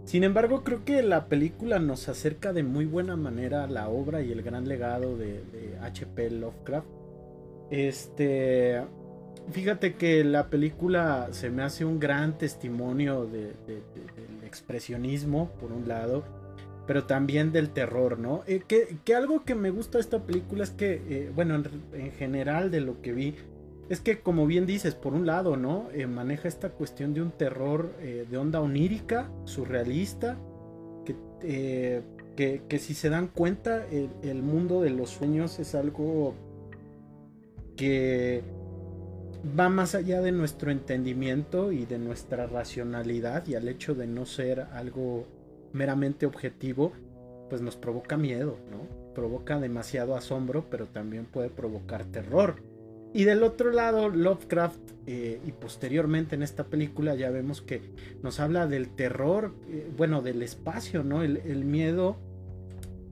Sin 0.10 0.24
embargo, 0.24 0.63
creo 0.63 0.84
que 0.86 1.04
la 1.04 1.28
película 1.28 1.78
nos 1.78 2.10
acerca 2.10 2.52
de 2.52 2.63
muy 2.63 2.86
buena 2.86 3.15
manera 3.15 3.65
a 3.65 3.67
la 3.67 3.89
obra 3.89 4.24
y 4.24 4.32
el 4.32 4.41
gran 4.41 4.67
legado 4.67 5.15
de, 5.15 5.43
H.P. 5.84 6.32
Lovecraft. 6.32 6.88
Este. 7.69 8.82
Fíjate 9.52 9.93
que 9.93 10.24
la 10.24 10.50
película 10.50 11.28
se 11.30 11.52
me 11.52 11.62
hace 11.62 11.86
un 11.86 12.00
gran 12.00 12.39
testimonio 12.39 13.28
del 13.28 13.54
expresionismo, 14.43 15.52
por 15.60 15.72
un 15.72 15.88
lado, 15.88 16.24
pero 16.88 17.04
también 17.04 17.52
del 17.52 17.69
terror, 17.69 18.17
¿no? 18.17 18.41
Eh, 18.48 18.63
que, 18.67 19.13
algo 19.13 19.43
que 19.43 19.54
me 19.54 19.69
gusta 19.69 20.00
de 20.00 20.02
esta 20.02 20.26
película 20.26 20.63
es 20.63 20.72
que, 20.72 21.04
eh, 21.08 21.32
bueno, 21.36 21.62
en, 21.93 22.12
general 22.13 22.72
de 22.72 22.82
lo 22.82 23.00
que 23.04 23.13
vi, 23.13 23.36
es 23.89 24.02
que 24.02 24.19
como 24.19 24.45
bien 24.45 24.67
dices, 24.67 24.93
por 24.93 25.13
un 25.13 25.25
lado, 25.25 25.58
¿no? 25.58 25.89
Eh, 25.91 26.06
maneja 26.06 26.47
esta 26.47 26.69
cuestión 26.69 27.13
de 27.15 27.23
un 27.23 27.32
terror 27.32 27.91
eh, 27.99 28.25
de 28.30 28.38
onda 28.38 28.62
onírica, 28.62 29.32
surrealista, 29.45 30.38
eh, 31.41 32.04
que, 32.36 32.62
que, 32.69 32.80
si 32.80 32.93
se 32.93 33.10
dan 33.10 33.28
cuenta, 33.28 33.86
el, 33.88 34.43
mundo 34.43 34.82
de 34.82 34.91
los 34.91 35.10
sueños 35.10 35.60
es 35.60 35.73
algo 35.73 36.36
que 37.75 38.43
va 39.60 39.69
más 39.69 39.95
allá 39.95 40.21
de 40.21 40.32
nuestro 40.32 40.69
entendimiento 40.69 41.71
y 41.71 41.86
de 41.86 41.97
nuestra 41.97 42.45
racionalidad 42.45 43.47
y 43.47 43.56
al 43.56 43.67
hecho 43.67 43.95
de 43.95 44.06
no 44.06 44.25
ser 44.25 44.62
algo 44.71 45.25
meramente 45.73 46.25
objetivo, 46.25 46.91
pues 47.49 47.62
nos 47.62 47.75
provoca 47.75 48.17
miedo, 48.17 48.58
¿no? 48.69 49.13
Provoca 49.15 49.60
demasiado 49.60 50.15
asombro, 50.15 50.65
pero 50.69 50.86
también 50.86 51.25
puede 51.25 51.49
provocar 51.49 52.06
terror. 52.06 52.69
Y 53.13 53.24
del 53.24 53.43
otro 53.43 53.72
lado, 53.72 54.10
Lovecraft, 54.10 54.80
eh, 55.08 55.41
y 55.43 55.52
posteriormente 55.54 56.36
en 56.36 56.43
esta 56.43 56.65
película 56.65 57.15
ya 57.15 57.32
vemos 57.32 57.62
que 57.63 57.82
nos 58.22 58.39
habla 58.39 58.67
del 58.67 58.89
terror, 58.89 59.56
eh, 59.67 59.89
bueno, 59.98 60.22
del 60.22 60.43
espacio, 60.43 61.04
¿no? 61.04 61.24
El, 61.24 61.65
miedo 61.65 62.17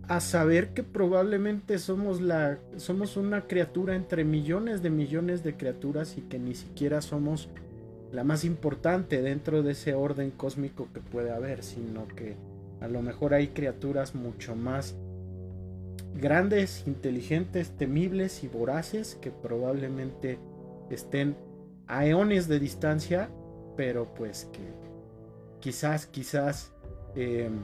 a 0.07 0.19
saber 0.19 0.75
que 0.75 0.83
probablemente 0.83 1.79
somos, 1.79 2.21
la, 2.21 2.59
somos 2.75 3.17
una 3.17 3.47
criatura 3.47 3.95
entre 3.95 4.23
millones 4.23 4.83
de 4.83 4.91
millones 4.91 5.43
de 5.43 5.57
criaturas 5.57 6.17
y 6.17 6.21
que 6.21 6.37
ni 6.37 6.53
siquiera 6.53 7.01
somos 7.01 7.49
la 8.11 8.23
más 8.23 8.45
importante 8.45 9.21
dentro 9.23 9.63
de 9.63 9.71
ese 9.71 9.95
orden 9.95 10.29
cósmico 10.29 10.87
que 10.93 11.01
puede 11.01 11.31
haber, 11.31 11.63
sino 11.63 12.07
que 12.07 12.35
a 12.79 12.87
lo 12.87 13.01
mejor 13.01 13.33
hay 13.33 13.47
criaturas 13.47 14.13
mucho 14.13 14.55
más 14.55 14.95
grandes, 16.19 16.83
inteligentes, 16.87 17.71
temibles 17.77 18.43
y 18.43 18.47
voraces 18.47 19.17
que 19.21 19.31
probablemente 19.31 20.39
estén 20.89 21.35
a 21.87 22.05
eones 22.05 22.47
de 22.47 22.59
distancia, 22.59 23.29
pero 23.75 24.13
pues 24.13 24.49
que 24.51 24.61
quizás, 25.59 26.05
quizás 26.07 26.71
em, 27.15 27.59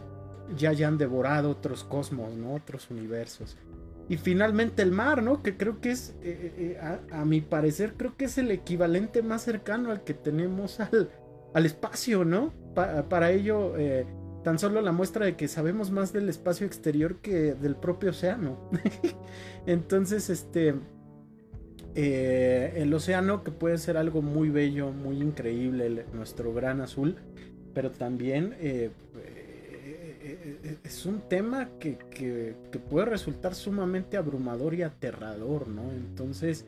ya 0.56 0.70
hayan 0.70 0.98
devorado 0.98 1.50
otros 1.50 1.84
cosmos, 1.84 2.36
¿no? 2.36 2.56
Otros 2.56 2.90
universos. 2.90 3.58
Y 4.10 4.18
finalmente 4.18 4.82
el 4.82 4.92
mar, 4.92 5.24
¿no? 5.24 5.42
Que 5.42 5.56
creo 5.56 5.80
que 5.80 5.92
es, 5.92 6.10
eh, 6.22 6.54
eh, 6.58 6.78
eh, 6.82 7.08
a, 7.12 7.24
mi 7.26 7.42
parecer, 7.42 7.94
creo 7.96 8.18
que 8.18 8.26
es 8.26 8.38
el 8.38 8.52
equivalente 8.52 9.22
más 9.22 9.44
cercano 9.44 9.92
al 9.92 10.04
que 10.04 10.14
tenemos 10.14 10.80
al, 10.80 11.10
al 11.54 11.66
espacio, 11.66 12.26
¿no? 12.26 12.54
para 12.74 13.30
ello, 13.30 13.76
tan 14.44 14.60
solo 14.60 14.82
la 14.82 14.92
muestra 14.92 15.26
de 15.26 15.36
que 15.36 15.48
sabemos 15.48 15.90
más 15.90 16.14
del 16.14 16.30
espacio 16.30 16.68
exterior 16.68 17.18
que 17.18 17.54
del 17.54 17.76
propio 17.76 18.12
océano. 18.12 18.58
Entonces, 19.66 20.30
este, 20.30 20.76
eh, 21.96 22.74
el 22.78 22.94
océano 22.94 23.44
que 23.44 23.52
puede 23.52 23.78
ser 23.78 23.98
algo 23.98 24.22
muy 24.22 24.50
bello, 24.50 24.92
muy 24.92 25.22
increíble, 25.22 26.06
nuestro 26.14 26.54
gran 26.54 26.82
azul, 26.82 27.18
pero 27.74 27.92
también 27.92 28.56
eh, 28.60 28.90
eh, 30.24 30.78
es 30.84 31.06
un 31.06 31.22
tema 31.30 31.70
que, 31.80 31.98
que, 32.10 32.56
puede 32.90 33.06
resultar 33.06 33.54
sumamente 33.54 34.18
abrumador 34.18 34.74
y 34.74 34.82
aterrador, 34.82 35.68
¿no? 35.68 35.92
Entonces, 35.92 36.66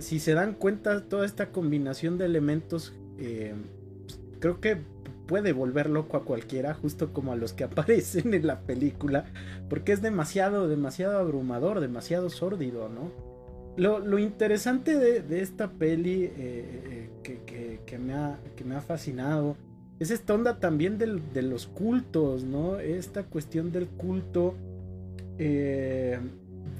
si 0.00 0.20
se 0.20 0.34
dan 0.34 0.54
cuenta, 0.54 1.08
toda 1.08 1.26
esta 1.26 1.50
combinación 1.50 2.16
de 2.16 2.26
elementos, 2.26 2.94
pues, 3.16 4.20
creo 4.40 4.60
que 4.60 4.78
puede 5.26 5.52
volver 5.52 5.90
loco 5.90 6.16
a 6.16 6.24
cualquiera, 6.24 6.74
justo 6.74 7.12
como 7.12 7.32
a 7.32 7.36
los 7.36 7.52
que 7.52 7.64
aparecen 7.64 8.34
en 8.34 8.46
la 8.46 8.60
película, 8.60 9.26
porque 9.68 9.92
es 9.92 10.02
demasiado, 10.02 10.68
demasiado 10.68 11.18
abrumador, 11.18 11.80
demasiado 11.80 12.30
sórdido, 12.30 12.88
¿no? 12.88 13.10
Lo, 13.76 14.18
interesante 14.20 14.96
de, 14.96 15.40
esta 15.40 15.68
peli 15.72 16.30
eh, 16.36 17.10
eh, 17.24 17.80
que, 17.84 17.98
me 17.98 18.14
ha, 18.14 18.38
que 18.54 18.64
me 18.64 18.76
ha 18.76 18.80
fascinado 18.80 19.56
es 19.98 20.10
esta 20.10 20.34
onda 20.34 20.58
también 20.58 20.98
de 20.98 21.42
los 21.42 21.66
cultos, 21.66 22.44
¿no? 22.44 22.78
Esta 22.78 23.24
cuestión 23.24 23.70
del 23.70 23.86
culto, 23.86 24.54
eh, 25.38 26.18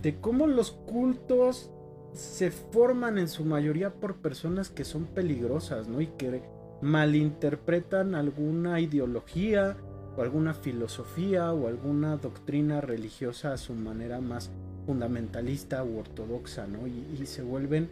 de 0.02 0.16
cómo 0.20 0.46
los 0.46 0.72
cultos 0.72 1.70
se 2.12 2.50
forman 2.50 3.18
en 3.18 3.28
su 3.28 3.44
mayoría 3.44 3.94
por 3.94 4.16
personas 4.16 4.68
que 4.68 4.84
son 4.84 5.04
peligrosas, 5.06 5.88
¿no? 5.88 6.00
Y 6.00 6.08
que 6.08 6.42
malinterpretan 6.80 8.14
alguna 8.14 8.80
ideología 8.80 9.76
o 10.16 10.22
alguna 10.22 10.54
filosofía 10.54 11.52
o 11.52 11.68
alguna 11.68 12.16
doctrina 12.16 12.80
religiosa 12.80 13.52
a 13.52 13.56
su 13.56 13.74
manera 13.74 14.20
más 14.20 14.50
fundamentalista 14.86 15.82
u 15.82 15.98
ortodoxa, 15.98 16.66
¿no? 16.66 16.86
Y, 16.86 17.26
se 17.26 17.42
vuelven 17.42 17.88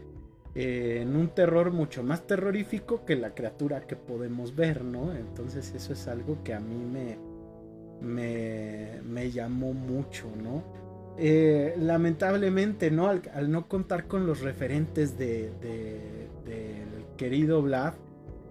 eh, 0.54 1.00
en 1.02 1.16
un 1.16 1.28
terror 1.28 1.72
mucho 1.72 2.02
más 2.02 2.26
terrorífico 2.26 3.04
que 3.04 3.16
la 3.16 3.34
criatura 3.34 3.86
que 3.86 3.96
podemos 3.96 4.54
ver, 4.54 4.84
¿no? 4.84 5.12
Entonces 5.14 5.72
eso 5.74 5.92
es 5.94 6.06
algo 6.06 6.42
que 6.44 6.54
a 6.54 6.60
mí 6.60 6.84
me, 6.84 7.18
me, 8.00 9.00
me 9.02 9.30
llamó 9.30 9.72
mucho, 9.72 10.26
¿no? 10.42 10.62
Eh, 11.18 11.74
lamentablemente, 11.78 12.90
¿no? 12.90 13.08
Al, 13.08 13.50
no 13.50 13.68
contar 13.68 14.06
con 14.06 14.26
los 14.26 14.40
referentes 14.40 15.18
de, 15.18 15.50
del 16.44 17.04
querido 17.16 17.62
Vlad, 17.62 17.94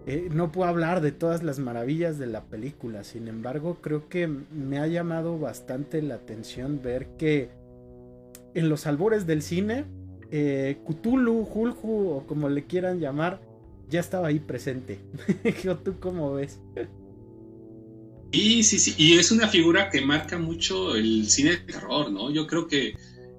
eh, 0.08 0.30
no 0.32 0.52
puedo 0.52 0.70
hablar 0.70 1.02
de 1.02 1.12
todas 1.12 1.44
las 1.44 1.60
maravillas 1.60 2.18
de 2.18 2.28
la 2.28 2.44
película. 2.46 3.04
Sin 3.04 3.28
embargo, 3.28 3.78
creo 3.82 4.10
que 4.10 4.28
me 4.28 4.80
ha 4.80 4.88
llamado 4.88 5.38
bastante 5.38 6.02
la 6.02 6.16
atención 6.16 6.82
ver 6.82 7.08
que 7.18 7.50
en 8.54 8.70
los 8.70 8.88
albores 8.88 9.28
del 9.28 9.42
cine, 9.42 9.86
eh, 10.32 10.80
Cthulhu, 10.88 11.48
Hulhu 11.54 12.10
o 12.10 12.26
como 12.28 12.50
le 12.50 12.66
quieran 12.66 13.00
llamar, 13.00 13.42
ya 13.90 14.00
estaba 14.00 14.30
ahí 14.30 14.40
presente. 14.40 15.00
¿Tú 15.84 16.00
cómo 16.00 16.34
ves? 16.34 16.60
Y 18.32 18.64
sí, 18.64 18.80
sí, 18.80 18.96
y 18.98 19.18
es 19.18 19.32
una 19.32 19.48
figura 19.48 19.90
que 19.90 20.02
marca 20.02 20.38
mucho 20.38 20.96
el 20.96 21.30
cine 21.30 21.52
de 21.52 21.58
terror, 21.58 22.12
¿no? 22.12 22.32
Yo 22.32 22.48
creo 22.48 22.68
que 22.68 22.96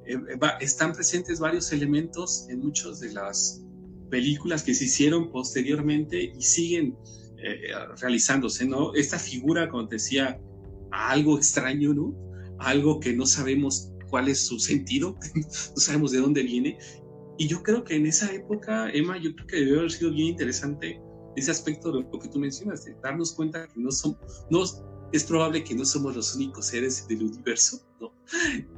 eh, 0.06 0.18
están 0.60 0.92
presentes 0.92 1.40
varios 1.40 1.72
elementos 1.72 2.46
en 2.50 2.60
muchas 2.60 3.00
de 3.00 3.12
las 3.12 3.62
películas 4.12 4.62
que 4.62 4.74
se 4.74 4.84
hicieron 4.84 5.30
posteriormente 5.30 6.34
y 6.36 6.42
siguen 6.42 6.94
eh, 7.38 7.72
realizándose, 7.98 8.66
¿no? 8.66 8.94
Esta 8.94 9.18
figura, 9.18 9.70
como 9.70 9.88
te 9.88 9.96
decía, 9.96 10.38
algo 10.90 11.38
extraño, 11.38 11.94
¿no? 11.94 12.14
Algo 12.58 13.00
que 13.00 13.14
no 13.14 13.24
sabemos 13.24 13.90
cuál 14.10 14.28
es 14.28 14.46
su 14.46 14.58
sentido, 14.58 15.16
no 15.34 15.76
sabemos 15.76 16.12
de 16.12 16.18
dónde 16.18 16.42
viene. 16.42 16.76
Y 17.38 17.48
yo 17.48 17.62
creo 17.62 17.84
que 17.84 17.96
en 17.96 18.04
esa 18.04 18.30
época, 18.34 18.90
Emma, 18.92 19.16
yo 19.16 19.34
creo 19.34 19.46
que 19.46 19.56
debió 19.56 19.78
haber 19.78 19.90
sido 19.90 20.12
bien 20.12 20.28
interesante 20.28 21.00
ese 21.34 21.50
aspecto 21.50 21.90
de 21.90 22.02
lo 22.02 22.18
que 22.18 22.28
tú 22.28 22.38
mencionas, 22.38 22.84
de 22.84 22.94
darnos 23.02 23.32
cuenta 23.32 23.66
que 23.66 23.80
no 23.80 23.90
somos, 23.90 24.18
no, 24.50 24.62
es 25.10 25.24
probable 25.24 25.64
que 25.64 25.74
no 25.74 25.86
somos 25.86 26.14
los 26.14 26.36
únicos 26.36 26.66
seres 26.66 27.08
del 27.08 27.22
universo, 27.22 27.80
¿no? 27.98 28.12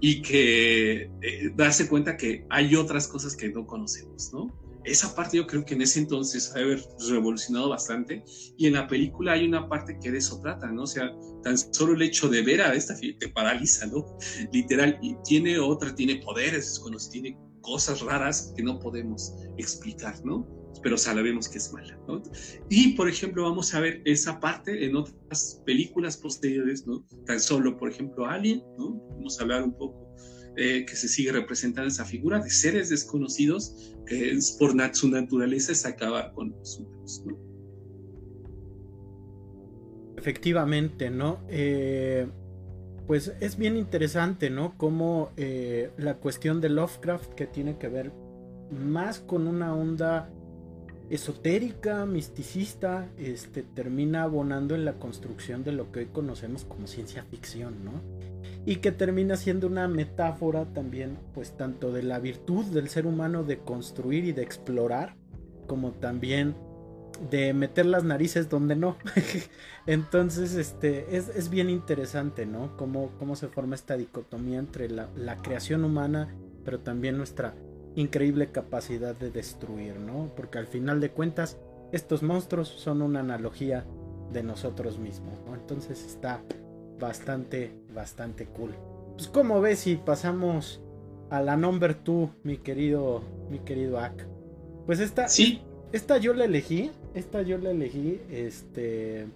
Y 0.00 0.22
que 0.22 1.10
eh, 1.22 1.52
darse 1.56 1.88
cuenta 1.88 2.16
que 2.16 2.46
hay 2.50 2.76
otras 2.76 3.08
cosas 3.08 3.34
que 3.34 3.48
no 3.48 3.66
conocemos, 3.66 4.32
¿no? 4.32 4.63
Esa 4.84 5.14
parte 5.14 5.38
yo 5.38 5.46
creo 5.46 5.64
que 5.64 5.74
en 5.74 5.82
ese 5.82 6.00
entonces 6.00 6.52
ha 6.54 6.58
haber 6.58 6.82
revolucionado 7.08 7.70
bastante 7.70 8.22
y 8.56 8.66
en 8.66 8.74
la 8.74 8.86
película 8.86 9.32
hay 9.32 9.46
una 9.46 9.68
parte 9.68 9.98
que 10.02 10.10
de 10.10 10.18
eso 10.18 10.40
trata, 10.40 10.70
¿no? 10.70 10.82
O 10.82 10.86
sea, 10.86 11.10
tan 11.42 11.56
solo 11.58 11.94
el 11.94 12.02
hecho 12.02 12.28
de 12.28 12.42
ver 12.42 12.60
a 12.62 12.74
esta 12.74 12.94
te 12.98 13.28
paraliza, 13.28 13.86
¿no? 13.86 14.04
Literal, 14.52 14.98
y 15.02 15.16
tiene 15.24 15.58
otra, 15.58 15.94
tiene 15.94 16.16
poderes, 16.16 16.80
tiene 17.10 17.38
cosas 17.60 18.00
raras 18.02 18.52
que 18.56 18.62
no 18.62 18.78
podemos 18.78 19.34
explicar, 19.56 20.22
¿no? 20.24 20.46
pero 20.82 20.98
sabemos 20.98 21.48
que 21.48 21.58
es 21.58 21.72
mala. 21.72 21.98
¿no? 22.06 22.22
Y, 22.68 22.92
por 22.94 23.08
ejemplo, 23.08 23.42
vamos 23.44 23.74
a 23.74 23.80
ver 23.80 24.02
esa 24.04 24.38
parte 24.38 24.84
en 24.84 24.94
otras 24.96 25.62
películas 25.64 26.16
posteriores, 26.18 26.86
¿no? 26.86 27.04
Tan 27.26 27.40
solo, 27.40 27.76
por 27.76 27.90
ejemplo, 27.90 28.26
Alien, 28.26 28.62
¿no? 28.78 29.00
Vamos 29.16 29.38
a 29.38 29.42
hablar 29.42 29.62
un 29.62 29.72
poco 29.72 30.03
eh, 30.56 30.84
que 30.86 30.96
se 30.96 31.08
sigue 31.08 31.32
representando 31.32 31.88
esa 31.88 32.04
figura 32.04 32.38
de 32.38 32.50
seres 32.50 32.88
desconocidos 32.88 33.94
que 34.06 34.30
es, 34.30 34.52
por 34.52 34.72
su 34.94 35.08
naturaleza 35.08 35.72
es 35.72 35.84
acabar 35.84 36.32
con 36.32 36.50
los 36.50 36.78
humanos, 36.78 37.22
¿no? 37.26 37.36
Efectivamente, 40.16 41.10
¿no? 41.10 41.40
Eh, 41.48 42.26
pues 43.06 43.32
es 43.40 43.56
bien 43.56 43.76
interesante, 43.76 44.48
¿no? 44.48 44.78
Como 44.78 45.32
eh, 45.36 45.90
la 45.98 46.14
cuestión 46.14 46.60
de 46.60 46.68
Lovecraft 46.70 47.34
que 47.34 47.46
tiene 47.46 47.76
que 47.76 47.88
ver 47.88 48.12
más 48.70 49.18
con 49.18 49.46
una 49.46 49.74
onda 49.74 50.30
esotérica, 51.10 52.06
misticista, 52.06 53.10
este, 53.18 53.62
termina 53.62 54.22
abonando 54.22 54.74
en 54.74 54.84
la 54.84 54.94
construcción 54.94 55.64
de 55.64 55.72
lo 55.72 55.92
que 55.92 56.00
hoy 56.00 56.06
conocemos 56.06 56.64
como 56.64 56.86
ciencia 56.86 57.24
ficción, 57.24 57.84
¿no? 57.84 57.92
Y 58.66 58.76
que 58.76 58.92
termina 58.92 59.36
siendo 59.36 59.66
una 59.66 59.88
metáfora 59.88 60.64
también, 60.66 61.18
pues 61.34 61.56
tanto 61.56 61.92
de 61.92 62.02
la 62.02 62.18
virtud 62.18 62.64
del 62.66 62.88
ser 62.88 63.06
humano 63.06 63.44
de 63.44 63.58
construir 63.58 64.24
y 64.24 64.32
de 64.32 64.42
explorar, 64.42 65.16
como 65.66 65.92
también 65.92 66.54
de 67.30 67.52
meter 67.54 67.86
las 67.86 68.04
narices 68.04 68.48
donde 68.48 68.76
no. 68.76 68.96
Entonces, 69.86 70.54
este, 70.54 71.16
es, 71.16 71.50
bien 71.50 71.70
interesante, 71.70 72.46
¿no? 72.46 72.76
Cómo, 72.76 73.10
cómo 73.18 73.36
se 73.36 73.48
forma 73.48 73.74
esta 73.74 73.96
dicotomía 73.96 74.58
entre 74.58 74.88
la, 74.88 75.08
la 75.16 75.36
creación 75.36 75.84
humana, 75.84 76.34
pero 76.64 76.80
también 76.80 77.16
nuestra 77.16 77.54
increíble 77.94 78.50
capacidad 78.50 79.14
de 79.14 79.30
destruir, 79.30 79.98
¿no? 80.00 80.32
Porque 80.36 80.58
al 80.58 80.66
final 80.66 81.00
de 81.00 81.10
cuentas, 81.10 81.58
estos 81.92 82.22
monstruos 82.22 82.68
son 82.68 83.02
una 83.02 83.20
analogía 83.20 83.84
de 84.32 84.42
nosotros 84.42 84.98
mismos, 84.98 85.38
¿no? 85.46 85.54
Entonces 85.54 86.04
está 86.04 86.42
bastante, 87.04 87.70
bastante 87.94 88.46
cool. 88.46 88.74
Pues 89.16 89.28
como 89.28 89.60
ves 89.60 89.80
si 89.80 89.96
pasamos 89.96 90.80
a 91.30 91.40
la 91.40 91.56
number 91.56 91.96
2, 92.02 92.30
mi 92.42 92.58
querido, 92.58 93.22
mi 93.50 93.60
querido 93.60 93.98
Ak. 94.00 94.26
Pues 94.86 95.00
esta, 95.00 95.28
sí. 95.28 95.62
esta 95.92 96.18
yo 96.18 96.34
la 96.34 96.44
elegí, 96.44 96.90
esta 97.14 97.42
yo 97.42 97.58
la 97.58 97.70
elegí, 97.70 98.20
este... 98.30 99.26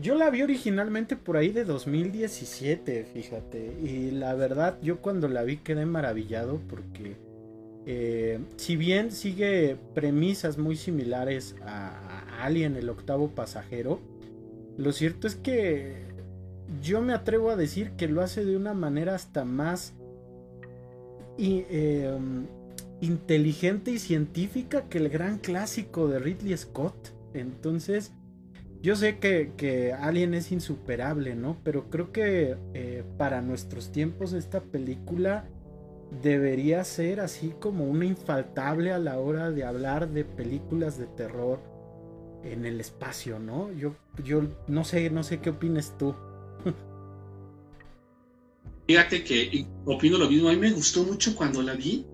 Yo 0.00 0.14
la 0.14 0.30
vi 0.30 0.42
originalmente 0.42 1.16
por 1.16 1.36
ahí 1.36 1.50
de 1.50 1.64
2017, 1.64 3.04
fíjate. 3.12 3.76
Y 3.82 4.12
la 4.12 4.34
verdad, 4.34 4.78
yo 4.80 5.02
cuando 5.02 5.28
la 5.28 5.42
vi 5.42 5.58
quedé 5.58 5.84
maravillado 5.84 6.58
porque 6.70 7.16
eh, 7.86 8.38
si 8.56 8.76
bien 8.76 9.10
sigue 9.10 9.76
premisas 9.94 10.58
muy 10.58 10.76
similares 10.76 11.56
a, 11.62 12.42
Alien, 12.42 12.76
el 12.76 12.88
octavo 12.88 13.28
pasajero, 13.28 14.00
lo 14.78 14.92
cierto 14.92 15.26
es 15.26 15.36
que 15.36 16.09
yo 16.82 17.00
me 17.00 17.12
atrevo 17.12 17.50
a 17.50 17.56
decir 17.56 17.92
que 17.92 18.08
lo 18.08 18.22
hace 18.22 18.44
de 18.44 18.56
una 18.56 18.74
manera 18.74 19.14
hasta 19.14 19.44
más 19.44 19.94
em, 21.38 22.46
inteligente 23.00 23.90
y 23.90 23.98
científica 23.98 24.88
que 24.88 24.98
el 24.98 25.08
gran 25.08 25.38
clásico 25.38 26.08
de 26.08 26.18
Ridley 26.18 26.56
Scott. 26.56 27.12
Entonces, 27.34 28.12
yo 28.82 28.96
sé 28.96 29.18
que, 29.18 29.94
Alien 29.98 30.34
es 30.34 30.52
insuperable, 30.52 31.34
¿no? 31.34 31.56
Pero 31.64 31.90
creo 31.90 32.12
que 32.12 32.56
eh, 32.74 33.04
para 33.18 33.42
nuestros 33.42 33.92
tiempos 33.92 34.32
esta 34.32 34.60
película 34.60 35.44
debería 36.22 36.82
ser 36.84 37.20
así 37.20 37.54
como 37.60 37.84
una 37.84 38.04
infaltable 38.04 38.92
a 38.92 38.98
la 38.98 39.18
hora 39.18 39.50
de 39.50 39.64
hablar 39.64 40.08
de 40.08 40.24
películas 40.24 40.98
de 40.98 41.06
terror 41.06 41.60
en 42.42 42.64
el 42.64 42.80
espacio, 42.80 43.38
¿no? 43.38 43.70
Yo, 43.72 43.94
yo 44.24 44.42
no 44.66 44.84
sé, 44.84 45.10
no 45.10 45.22
sé 45.22 45.40
qué 45.40 45.50
opines 45.50 45.94
tú. 45.98 46.14
Fíjate 48.90 49.22
que 49.22 49.68
opino 49.84 50.18
lo 50.18 50.28
mismo. 50.28 50.48
A 50.48 50.52
mí 50.52 50.58
me 50.58 50.72
gustó 50.72 51.04
mucho 51.04 51.36
cuando 51.36 51.62
la 51.62 51.74
vi. 51.74 52.04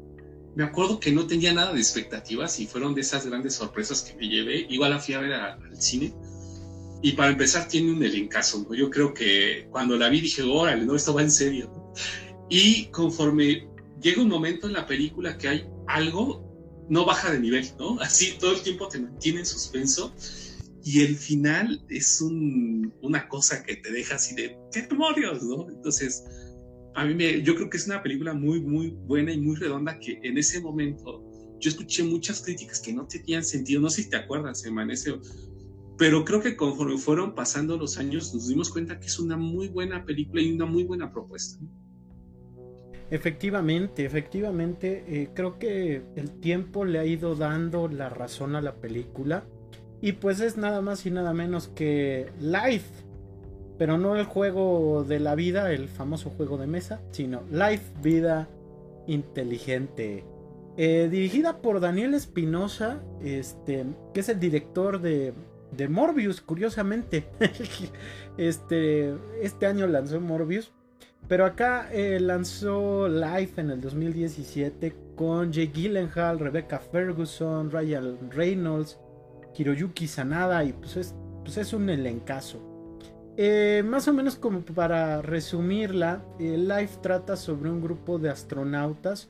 Me 0.57 0.63
acuerdo 0.63 1.01
que 1.01 1.11
no 1.11 1.27
tenía 1.27 1.55
nada 1.55 1.73
de 1.73 1.81
expectativas 1.81 2.61
y 2.61 2.67
fueron 2.67 2.95
de 2.95 3.01
esas 3.01 3.25
grandes 3.25 3.55
sorpresas 3.55 4.03
que 4.03 4.15
me 4.15 4.29
llevé. 4.29 4.67
Igual 4.69 4.91
la 4.91 4.99
fui 4.99 5.15
a 5.15 5.21
ver 5.21 5.33
al 5.33 5.81
cine. 5.81 6.13
Y 7.01 7.13
para 7.13 7.31
empezar 7.31 7.67
tiene 7.67 7.93
un 7.93 8.03
elencazo, 8.05 8.67
¿no? 8.69 8.75
Yo 8.75 8.91
creo 8.91 9.15
que 9.15 9.69
cuando 9.71 9.97
la 9.97 10.11
vi 10.11 10.21
dije, 10.21 10.43
órale, 10.43 10.85
no, 10.85 10.95
esto 10.95 11.15
va 11.15 11.23
en 11.23 11.31
serio. 11.31 11.95
Y 12.51 12.85
conforme 12.89 13.71
llega 14.03 14.21
un 14.21 14.29
momento 14.29 14.67
en 14.67 14.75
la 14.75 14.87
película 14.87 15.39
que 15.39 15.49
hay 15.49 15.67
algo, 15.87 16.87
no 16.91 17.07
baja 17.07 17.33
de 17.33 17.41
nivel, 17.41 17.67
¿no? 17.79 17.99
Así 18.03 18.37
todo 18.39 18.53
el 18.53 18.61
tiempo 18.61 18.87
te 18.89 18.99
mantiene 18.99 19.39
en 19.39 19.47
suspenso 19.47 20.13
y 20.87 21.01
el 21.01 21.17
final 21.17 21.85
es 21.89 22.21
una 22.21 23.29
cosa 23.29 23.65
que 23.65 23.75
te 23.75 23.91
deja 23.91 24.15
así 24.15 24.37
de, 24.37 24.57
¿qué 24.71 24.83
demonios, 24.83 25.43
no? 25.43 25.69
Entonces, 25.69 26.23
a 26.97 27.05
mí 27.05 27.15
me, 27.15 27.43
yo 27.43 27.55
creo 27.55 27.69
que 27.69 27.77
es 27.77 27.87
una 27.87 28.03
película 28.03 28.33
muy, 28.33 28.61
muy 28.61 28.89
buena 29.07 29.31
y 29.31 29.39
muy 29.39 29.55
redonda 29.57 29.99
que 29.99 30.19
en 30.23 30.39
ese 30.39 30.61
momento 30.63 31.23
yo 31.61 31.69
escuché 31.71 32.03
muchas 32.03 32.41
críticas 32.41 32.81
que 32.81 32.93
no 32.93 33.07
tenían 33.07 33.45
sentido, 33.45 33.83
no 33.83 33.91
sé 33.91 34.05
si 34.05 34.11
te 34.11 34.17
acuerdas, 34.17 34.65
Emanece, 34.65 35.13
pero 35.99 36.25
creo 36.25 36.41
que 36.41 36.57
conforme 36.57 36.97
fueron 36.97 37.35
pasando 37.35 37.77
los 37.77 37.99
años 37.99 38.35
nos 38.35 38.49
dimos 38.49 38.71
cuenta 38.71 38.99
que 38.99 39.07
es 39.07 39.19
una 39.19 39.37
muy 39.37 39.69
buena 39.69 40.05
película 40.07 40.41
y 40.41 40.53
una 40.53 40.65
muy 40.65 40.85
buena 40.85 41.13
propuesta. 41.13 41.59
Efectivamente, 43.11 44.05
efectivamente, 44.05 45.05
eh, 45.07 45.31
creo 45.35 45.59
que 45.59 46.03
el 46.17 46.41
tiempo 46.41 46.85
le 46.87 46.99
ha 46.99 47.05
ido 47.05 47.37
dando 47.37 47.89
la 47.89 48.09
razón 48.09 48.57
a 48.57 48.63
la 48.63 48.75
película. 48.75 49.45
Y 50.01 50.13
pues 50.13 50.41
es 50.41 50.57
nada 50.57 50.81
más 50.81 51.07
y 51.07 51.11
nada 51.11 51.33
menos 51.33 51.69
que 51.69 52.31
Life. 52.41 53.06
Pero 53.79 53.99
no 53.99 54.17
el 54.17 54.25
juego 54.25 55.05
de 55.05 55.21
la 55.21 55.35
vida, 55.35 55.73
el 55.73 55.89
famoso 55.89 56.31
juego 56.31 56.57
de 56.57 56.67
mesa, 56.67 57.01
sino 57.11 57.43
Life, 57.51 57.93
vida 58.03 58.49
inteligente. 59.07 60.25
Eh, 60.79 61.09
dirigida 61.11 61.59
por 61.63 61.81
Daniel 61.81 62.15
Espinosa, 62.15 63.01
este, 63.23 63.87
que 64.13 64.21
es 64.21 64.29
el 64.29 64.39
director 64.41 65.01
de, 65.01 65.35
Morbius, 65.89 66.41
curiosamente. 66.41 67.27
este, 68.39 69.15
este 69.41 69.67
año 69.67 69.87
lanzó 69.87 70.21
Morbius. 70.21 70.73
Pero 71.29 71.45
acá 71.45 71.89
eh, 71.93 72.21
lanzó 72.21 73.09
Life 73.09 73.61
en 73.61 73.71
el 73.71 73.81
2017 73.81 74.95
con 75.17 75.53
Jay 75.53 75.69
Gyllenhaal, 75.69 76.39
Rebecca 76.39 76.79
Ferguson, 76.79 77.71
Ryan 77.71 78.31
Reynolds, 78.31 78.99
Hiroyuki 79.57 80.07
Sanada 80.07 80.63
y 80.63 80.73
pues 80.73 80.97
es, 80.97 81.15
pues 81.43 81.57
es 81.57 81.73
un 81.73 81.89
elencazo. 81.91 82.61
Eh, 83.37 83.83
más 83.85 84.09
o 84.09 84.15
menos 84.15 84.37
como 84.37 84.61
para 84.61 85.21
resumirla, 85.21 86.25
Life 86.39 86.99
trata 87.03 87.37
sobre 87.37 87.71
un 87.71 87.83
grupo 87.83 88.19
de 88.19 88.31
astronautas 88.31 89.29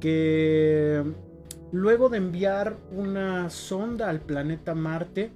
que 0.00 1.04
luego 1.72 2.08
de 2.08 2.18
enviar 2.18 2.76
una 2.92 3.50
sonda 3.50 4.08
al 4.08 4.20
planeta 4.20 4.74
Marte, 4.74 5.30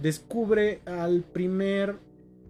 descubre 0.00 0.80
al 0.86 1.22
primer 1.22 1.96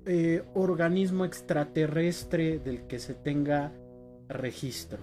eh, 0.07 0.42
organismo 0.55 1.24
extraterrestre 1.24 2.59
del 2.59 2.87
que 2.87 2.98
se 2.98 3.14
tenga 3.14 3.72
registro. 4.29 4.98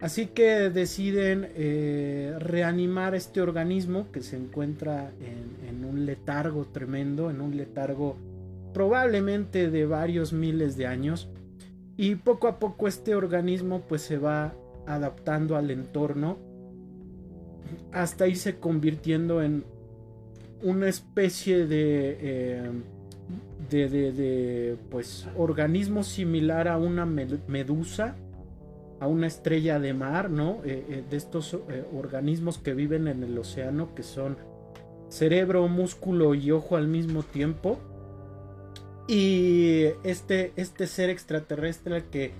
Así 0.00 0.26
que 0.26 0.68
deciden 0.70 1.48
eh, 1.54 2.34
reanimar 2.40 3.14
este 3.14 3.40
organismo 3.40 4.10
que 4.10 4.20
se 4.20 4.36
encuentra 4.36 5.12
en, 5.20 5.84
un 5.84 6.06
letargo 6.06 6.64
tremendo, 6.66 7.30
en 7.30 7.40
un 7.40 7.56
letargo 7.56 8.16
probablemente 8.72 9.70
de 9.70 9.86
varios 9.86 10.32
miles 10.32 10.76
de 10.76 10.86
años. 10.86 11.28
Y 11.96 12.16
poco 12.16 12.48
a 12.48 12.58
poco 12.58 12.88
este 12.88 13.14
organismo 13.14 13.82
pues 13.88 14.02
se 14.02 14.18
va 14.18 14.54
adaptando 14.86 15.56
al 15.56 15.70
entorno 15.70 16.38
hasta 17.92 18.26
irse 18.26 18.58
convirtiendo 18.58 19.42
en 19.42 19.64
una 20.62 20.88
especie 20.88 21.66
de, 21.66 22.18
eh, 22.20 22.70
de, 23.70 23.88
de, 24.12 24.76
pues 24.90 25.28
organismo 25.36 26.02
similar 26.02 26.68
a 26.68 26.78
una 26.78 27.06
medusa 27.06 28.16
a 29.00 29.08
una 29.08 29.26
estrella 29.26 29.80
de 29.80 29.94
mar, 29.94 30.30
¿no? 30.30 30.60
Eh, 30.64 30.84
eh, 30.88 31.04
de 31.10 31.16
estos 31.16 31.58
organismos 31.92 32.58
que 32.58 32.72
viven 32.72 33.08
en 33.08 33.24
el 33.24 33.36
océano, 33.36 33.96
que 33.96 34.04
son 34.04 34.36
cerebro, 35.08 35.66
músculo 35.66 36.36
y 36.36 36.52
ojo 36.52 36.76
al 36.76 36.86
mismo 36.86 37.24
tiempo. 37.24 37.78
Y 39.06 39.86
este, 40.04 40.52
este 40.56 40.86
ser 40.86 41.10
extraterrestre 41.10 42.04
que 42.10 42.32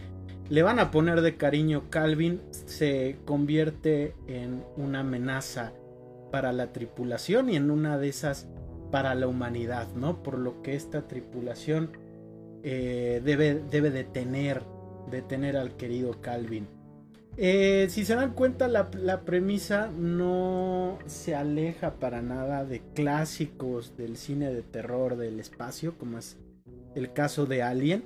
le 0.48 0.62
van 0.62 0.79
a 0.79 0.90
poner 0.90 1.20
de 1.22 1.37
cariño 1.37 1.90
Calvin 1.90 2.40
se 2.51 3.16
convierte 3.25 4.14
en 4.27 4.64
una 4.77 5.01
amenaza 5.01 5.72
para 6.31 6.53
la 6.53 6.72
tripulación 6.72 7.51
y 7.51 7.57
en 7.57 7.70
una 7.70 7.98
de 7.98 8.09
esas 8.09 8.46
para 8.90 9.14
la 9.14 9.27
humanidad, 9.27 9.88
¿no? 9.94 10.22
Por 10.22 10.38
lo 10.38 10.62
que 10.62 10.75
esta 10.75 11.09
tripulación 11.09 11.90
debe, 12.62 13.61
debe 13.70 13.90
de 13.90 14.05
tener 14.05 14.62
detener 15.12 15.57
al 15.57 15.77
querido 15.77 16.20
Calvin. 16.20 16.66
Eh, 17.37 17.87
si 17.88 18.05
se 18.05 18.14
dan 18.14 18.35
cuenta, 18.35 18.68
la, 18.68 18.90
premisa 19.25 19.88
no 19.88 20.98
se 21.07 21.35
aleja 21.35 21.94
para 21.94 22.20
nada 22.20 22.64
de 22.64 22.83
clásicos 22.94 23.96
del 23.96 24.16
cine 24.16 24.53
de 24.53 24.62
terror 24.62 25.16
del 25.16 25.40
espacio, 25.40 25.96
como 25.96 26.18
es 26.18 26.37
el 26.95 27.13
caso 27.13 27.47
de 27.47 27.63
Alien. 27.63 28.05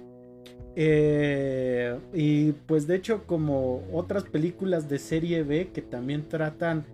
Eh, 0.78 1.98
y 2.12 2.52
pues 2.52 2.86
de 2.86 2.96
hecho, 2.96 3.24
como 3.26 3.82
otras 3.92 4.24
películas 4.24 4.88
de 4.88 4.98
serie 4.98 5.42
B 5.42 5.70
que 5.72 5.80
también 5.80 6.28
tratan 6.28 6.84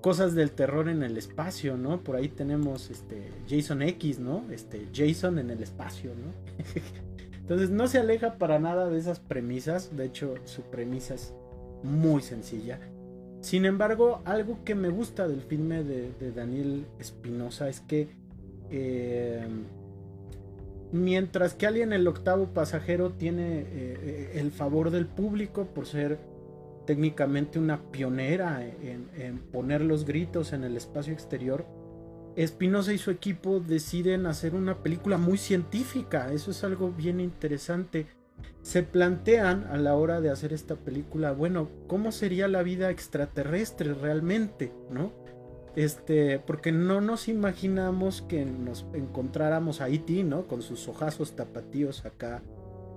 cosas 0.00 0.34
del 0.34 0.52
terror 0.52 0.88
en 0.88 1.02
el 1.02 1.18
espacio, 1.18 1.76
¿no? 1.76 2.02
Por 2.02 2.16
ahí 2.16 2.28
tenemos 2.28 2.90
este 2.90 3.30
Jason 3.48 3.82
X, 3.82 4.18
¿no? 4.18 4.44
Este 4.50 4.88
Jason 4.94 5.38
en 5.38 5.50
el 5.50 5.62
espacio, 5.62 6.12
¿no? 6.14 6.32
Entonces 7.40 7.70
no 7.70 7.86
se 7.88 7.98
aleja 7.98 8.34
para 8.34 8.58
nada 8.58 8.88
de 8.88 8.98
esas 8.98 9.20
premisas. 9.20 9.96
De 9.96 10.06
hecho, 10.06 10.34
su 10.44 10.62
premisa 10.62 11.14
es 11.14 11.34
muy 11.82 12.22
sencilla. 12.22 12.78
Sin 13.40 13.64
embargo, 13.64 14.20
algo 14.24 14.58
que 14.64 14.74
me 14.74 14.88
gusta 14.88 15.28
del 15.28 15.42
filme 15.42 15.84
de, 15.84 16.32
Daniel 16.32 16.86
Espinosa 16.98 17.68
es 17.68 17.80
que 17.80 18.08
eh, 18.70 19.46
mientras 20.92 21.54
que 21.54 21.66
alguien 21.66 21.92
el 21.92 22.06
octavo 22.06 22.46
pasajero 22.54 23.10
tiene 23.12 23.64
eh, 23.68 24.32
el 24.34 24.50
favor 24.50 24.90
del 24.90 25.06
público 25.06 25.66
por 25.66 25.86
ser 25.86 26.18
técnicamente 26.86 27.58
una 27.58 27.82
pionera 27.90 28.64
en 28.64 29.38
poner 29.52 29.82
los 29.82 30.06
gritos 30.06 30.54
en 30.54 30.64
el 30.64 30.74
espacio 30.74 31.12
exterior, 31.12 31.66
Espinosa 32.38 32.92
y 32.92 32.98
su 32.98 33.10
equipo 33.10 33.58
deciden 33.58 34.24
hacer 34.26 34.54
una 34.54 34.80
película 34.80 35.18
muy 35.18 35.38
científica. 35.38 36.32
Eso 36.32 36.52
es 36.52 36.62
algo 36.62 36.92
bien 36.92 37.18
interesante. 37.18 38.06
Se 38.62 38.84
plantean 38.84 39.64
a 39.72 39.76
la 39.76 39.96
hora 39.96 40.20
de 40.20 40.30
hacer 40.30 40.52
esta 40.52 40.76
película, 40.76 41.32
bueno, 41.32 41.68
¿cómo 41.88 42.12
sería 42.12 42.46
la 42.46 42.62
vida 42.62 42.90
extraterrestre 42.90 43.92
realmente? 43.92 44.72
¿No? 44.88 45.10
Este, 45.76 46.38
porque 46.38 46.72
no 46.72 47.00
nos 47.00 47.28
imaginamos 47.28 48.22
que 48.22 48.44
nos 48.44 48.86
encontráramos 48.94 49.80
a 49.80 49.88
E.T., 49.88 50.24
¿no? 50.24 50.46
Con 50.46 50.62
sus 50.62 50.88
ojazos 50.88 51.36
tapatíos 51.36 52.04
acá 52.04 52.42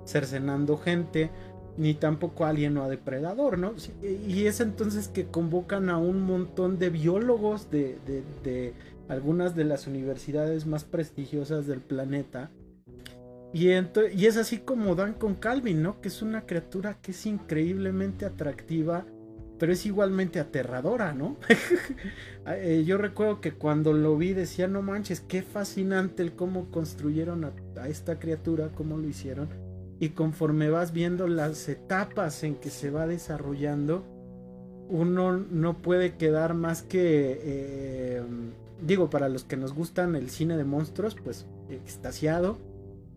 cercenando 0.05 0.77
gente, 0.77 1.29
ni 1.77 1.93
tampoco 1.93 2.45
alguien 2.45 2.77
o 2.77 2.83
a 2.83 2.89
depredador, 2.89 3.57
¿no? 3.57 3.73
Y 4.01 4.45
es 4.45 4.59
entonces 4.61 5.07
que 5.07 5.27
convocan 5.27 5.89
a 5.89 5.97
un 5.97 6.21
montón 6.21 6.79
de 6.79 6.89
biólogos 6.89 7.69
de, 7.69 7.97
de 8.43 8.73
algunas 9.11 9.55
de 9.55 9.65
las 9.65 9.87
universidades 9.87 10.65
más 10.65 10.85
prestigiosas 10.85 11.67
del 11.67 11.81
planeta. 11.81 12.49
Y, 13.53 13.67
y 13.69 14.25
es 14.25 14.37
así 14.37 14.59
como 14.59 14.95
dan 14.95 15.13
con 15.13 15.35
Calvin, 15.35 15.81
¿no? 15.81 15.99
Que 15.99 16.07
es 16.07 16.21
una 16.21 16.45
criatura 16.45 16.97
que 17.01 17.11
es 17.11 17.25
increíblemente 17.25 18.25
atractiva, 18.25 19.05
pero 19.61 19.73
es 19.73 19.85
igualmente 19.85 20.39
aterradora, 20.39 21.13
¿no? 21.13 21.37
Eh, 22.47 22.83
yo 22.87 22.97
recuerdo 22.97 23.39
que 23.39 23.53
cuando 23.53 23.93
lo 23.93 24.17
vi 24.17 24.33
decía, 24.33 24.67
no 24.67 24.81
manches, 24.81 25.21
qué 25.21 25.43
fascinante 25.43 26.23
el 26.23 26.33
cómo 26.33 26.71
construyeron 26.71 27.45
a, 27.45 27.51
a 27.79 27.87
esta 27.87 28.17
criatura, 28.17 28.69
cómo 28.73 28.97
lo 28.97 29.07
hicieron. 29.07 29.47
Y 29.99 30.09
conforme 30.09 30.71
vas 30.71 30.91
viendo 30.91 31.27
las 31.27 31.69
etapas 31.69 32.43
en 32.43 32.55
que 32.55 32.71
se 32.71 32.89
va 32.89 33.05
desarrollando, 33.05 34.03
uno 34.89 35.37
no 35.37 35.83
puede 35.83 36.15
quedar 36.17 36.55
más 36.55 36.81
que 36.81 37.39
eh, 37.43 38.23
digo, 38.81 39.11
para 39.11 39.29
los 39.29 39.43
que 39.43 39.55
nos 39.55 39.73
gustan 39.73 40.15
el 40.15 40.31
cine 40.31 40.57
de 40.57 40.63
monstruos, 40.63 41.15
pues 41.23 41.45
extasiado, 41.69 42.57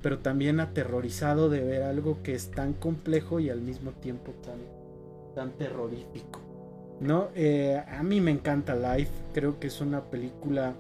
pero 0.02 0.18
también 0.18 0.60
aterrorizado 0.60 1.48
de 1.48 1.60
ver 1.60 1.82
algo 1.82 2.22
que 2.22 2.34
es 2.34 2.50
tan 2.50 2.74
complejo 2.74 3.40
y 3.40 3.48
al 3.48 3.62
mismo 3.62 3.92
tiempo 3.92 4.34
tan, 4.44 4.58
tan 5.34 5.52
terrorífico. 5.52 6.40
¿No? 7.00 7.28
Eh, 7.34 7.82
a 7.86 8.02
mí 8.02 8.20
me 8.20 8.30
encanta 8.30 8.74
Life, 8.74 9.10
creo 9.32 9.58
que 9.58 9.66
es 9.66 9.80
una 9.80 10.02
película 10.02 10.74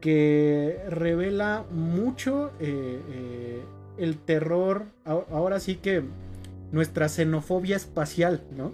que 0.00 0.80
revela 0.88 1.64
mucho 1.70 2.52
eh, 2.60 3.00
eh, 3.10 3.64
el 3.98 4.18
terror, 4.18 4.84
ahora 5.04 5.58
sí 5.58 5.76
que 5.76 6.02
nuestra 6.70 7.08
xenofobia 7.08 7.76
espacial, 7.76 8.42
¿no? 8.56 8.72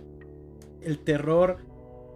El 0.82 0.99
terror 0.99 1.59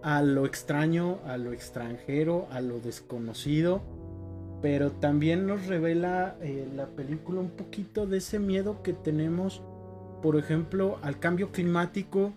a 0.03 0.21
lo 0.21 0.45
extraño, 0.45 1.17
a 1.25 1.37
lo 1.37 1.51
extranjero, 1.51 2.47
a 2.51 2.61
lo 2.61 2.79
desconocido, 2.79 3.81
pero 4.61 4.91
también 4.91 5.47
nos 5.47 5.67
revela 5.67 6.35
la 6.75 6.87
película 6.87 7.39
un 7.39 7.49
poquito 7.49 8.05
de 8.05 8.17
ese 8.17 8.39
miedo 8.39 8.83
que 8.83 8.93
tenemos, 8.93 9.61
por 10.21 10.35
ejemplo, 10.35 10.99
al 11.01 11.19
cambio 11.19 11.51
climático 11.51 12.33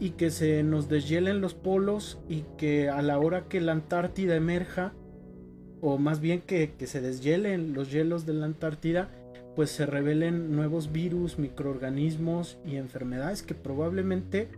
y 0.00 0.10
que 0.10 0.30
se 0.30 0.62
nos 0.62 0.88
deshielen 0.88 1.40
los 1.40 1.54
polos 1.54 2.18
y 2.28 2.44
que 2.56 2.88
a 2.88 3.02
la 3.02 3.18
hora 3.18 3.48
que 3.48 3.60
la 3.60 3.72
Antártida 3.72 4.34
emerja, 4.34 4.94
o 5.80 5.98
más 5.98 6.20
bien 6.20 6.40
que, 6.40 6.72
que 6.72 6.86
se 6.86 7.00
deshielen 7.00 7.74
los 7.74 7.92
hielos 7.92 8.26
de 8.26 8.32
la 8.32 8.46
Antártida, 8.46 9.10
pues 9.54 9.70
se 9.70 9.86
revelen 9.86 10.56
nuevos 10.56 10.90
virus, 10.90 11.38
microorganismos 11.38 12.58
y 12.64 12.76
enfermedades 12.76 13.42
que 13.42 13.54
probablemente 13.54 14.48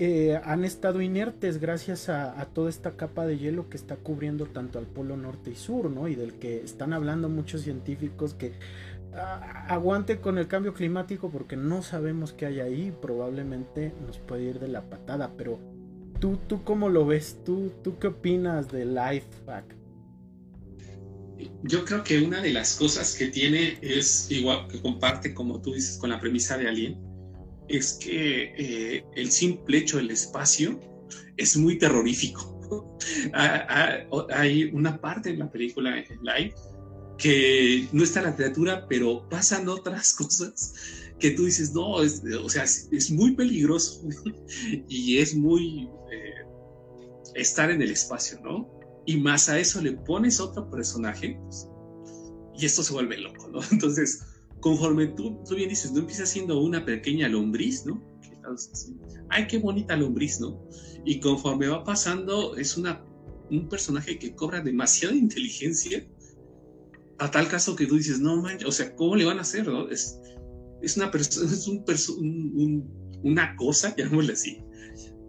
eh, 0.00 0.40
han 0.44 0.64
estado 0.64 1.00
inertes 1.00 1.58
gracias 1.58 2.08
a, 2.08 2.44
toda 2.54 2.70
esta 2.70 2.92
capa 2.92 3.26
de 3.26 3.36
hielo 3.36 3.68
que 3.68 3.76
está 3.76 3.96
cubriendo 3.96 4.46
tanto 4.46 4.78
al 4.78 4.86
polo 4.86 5.16
norte 5.16 5.50
y 5.50 5.56
sur, 5.56 5.90
¿no? 5.90 6.06
Y 6.06 6.14
del 6.14 6.34
que 6.34 6.62
están 6.62 6.92
hablando 6.92 7.28
muchos 7.28 7.62
científicos 7.62 8.32
que 8.34 8.52
aguante 9.14 10.20
con 10.20 10.38
el 10.38 10.48
cambio 10.48 10.74
climático 10.74 11.30
porque 11.30 11.56
no 11.56 11.82
sabemos 11.82 12.32
qué 12.32 12.46
hay 12.46 12.60
ahí, 12.60 12.94
probablemente 13.02 13.92
nos 14.06 14.18
puede 14.18 14.44
ir 14.44 14.60
de 14.60 14.68
la 14.68 14.88
patada, 14.88 15.32
pero 15.36 15.58
tú, 16.20 16.38
tú 16.48 16.62
cómo 16.64 16.88
lo 16.88 17.06
ves, 17.06 17.38
tú, 17.44 17.72
tú 17.82 17.98
qué 17.98 18.08
opinas 18.08 18.70
de 18.70 18.84
Life 18.84 19.28
Yo 21.62 21.84
creo 21.84 22.04
que 22.04 22.20
una 22.20 22.40
de 22.40 22.52
las 22.52 22.76
cosas 22.76 23.16
que 23.16 23.28
tiene 23.28 23.78
es 23.80 24.30
igual 24.30 24.68
que 24.68 24.80
comparte, 24.80 25.34
como 25.34 25.60
tú 25.60 25.74
dices, 25.74 25.98
con 25.98 26.10
la 26.10 26.20
premisa 26.20 26.56
de 26.58 26.68
Alien, 26.68 26.98
es 27.68 27.94
que 27.94 28.54
eh, 28.56 29.04
el 29.14 29.30
simple 29.30 29.78
hecho 29.78 29.98
del 29.98 30.10
espacio 30.10 30.80
es 31.36 31.56
muy 31.56 31.78
terrorífico. 31.78 32.54
Ah, 33.32 34.04
ah, 34.10 34.26
hay 34.34 34.64
una 34.64 35.00
parte 35.00 35.30
en 35.30 35.38
la 35.38 35.50
película 35.50 35.96
Live 35.96 36.54
que 37.18 37.88
no 37.92 38.04
está 38.04 38.22
la 38.22 38.34
criatura, 38.34 38.86
pero 38.88 39.28
pasan 39.28 39.68
otras 39.68 40.12
cosas 40.14 40.74
que 41.18 41.32
tú 41.32 41.44
dices, 41.44 41.74
no, 41.74 41.94
o 41.94 42.48
sea, 42.48 42.62
es, 42.62 43.10
muy 43.10 43.34
peligroso 43.34 44.02
y 44.88 45.18
es 45.18 45.34
muy 45.34 45.88
eh, 46.12 46.46
estar 47.34 47.70
en 47.70 47.82
el 47.82 47.90
espacio, 47.90 48.40
¿no? 48.42 48.70
Y 49.04 49.16
más 49.16 49.48
a 49.48 49.58
eso 49.58 49.80
le 49.82 49.92
pones 49.92 50.38
otro 50.38 50.70
personaje, 50.70 51.36
pues, 51.42 51.68
y 52.56 52.66
esto 52.66 52.84
se 52.84 52.92
vuelve 52.92 53.18
loco, 53.18 53.48
¿no? 53.48 53.60
Entonces, 53.72 54.22
conforme 54.60 55.08
tú, 55.08 55.42
tú 55.48 55.56
bien 55.56 55.70
dices, 55.70 55.90
no 55.90 56.00
empiezas 56.00 56.30
siendo 56.30 56.60
una 56.60 56.84
pequeña 56.84 57.28
lombriz, 57.28 57.84
¿no? 57.84 58.00
Ay, 59.28 59.46
qué 59.46 59.58
bonita 59.58 59.96
lombriz, 59.96 60.40
¿no? 60.40 60.62
Y 61.04 61.20
conforme 61.20 61.66
va 61.66 61.82
pasando, 61.84 62.56
es 62.56 62.76
una, 62.76 63.04
un 63.50 63.68
personaje 63.68 64.18
que 64.18 64.34
cobra 64.34 64.60
demasiada 64.60 65.14
inteligencia 65.14 66.06
a 67.18 67.30
tal 67.30 67.48
caso 67.48 67.74
que 67.74 67.86
tú 67.86 67.96
dices, 67.96 68.20
no 68.20 68.40
manches, 68.40 68.68
o 68.68 68.72
sea, 68.72 68.94
¿cómo 68.94 69.16
le 69.16 69.24
van 69.24 69.38
a 69.38 69.42
hacer, 69.42 69.66
no? 69.66 69.90
Es, 69.90 70.18
es 70.82 70.96
una 70.96 71.10
persona, 71.10 71.52
es 71.52 71.66
un, 71.66 71.84
un, 72.54 73.20
una 73.22 73.56
cosa, 73.56 73.92
llamémosle 73.96 74.32
así, 74.32 74.58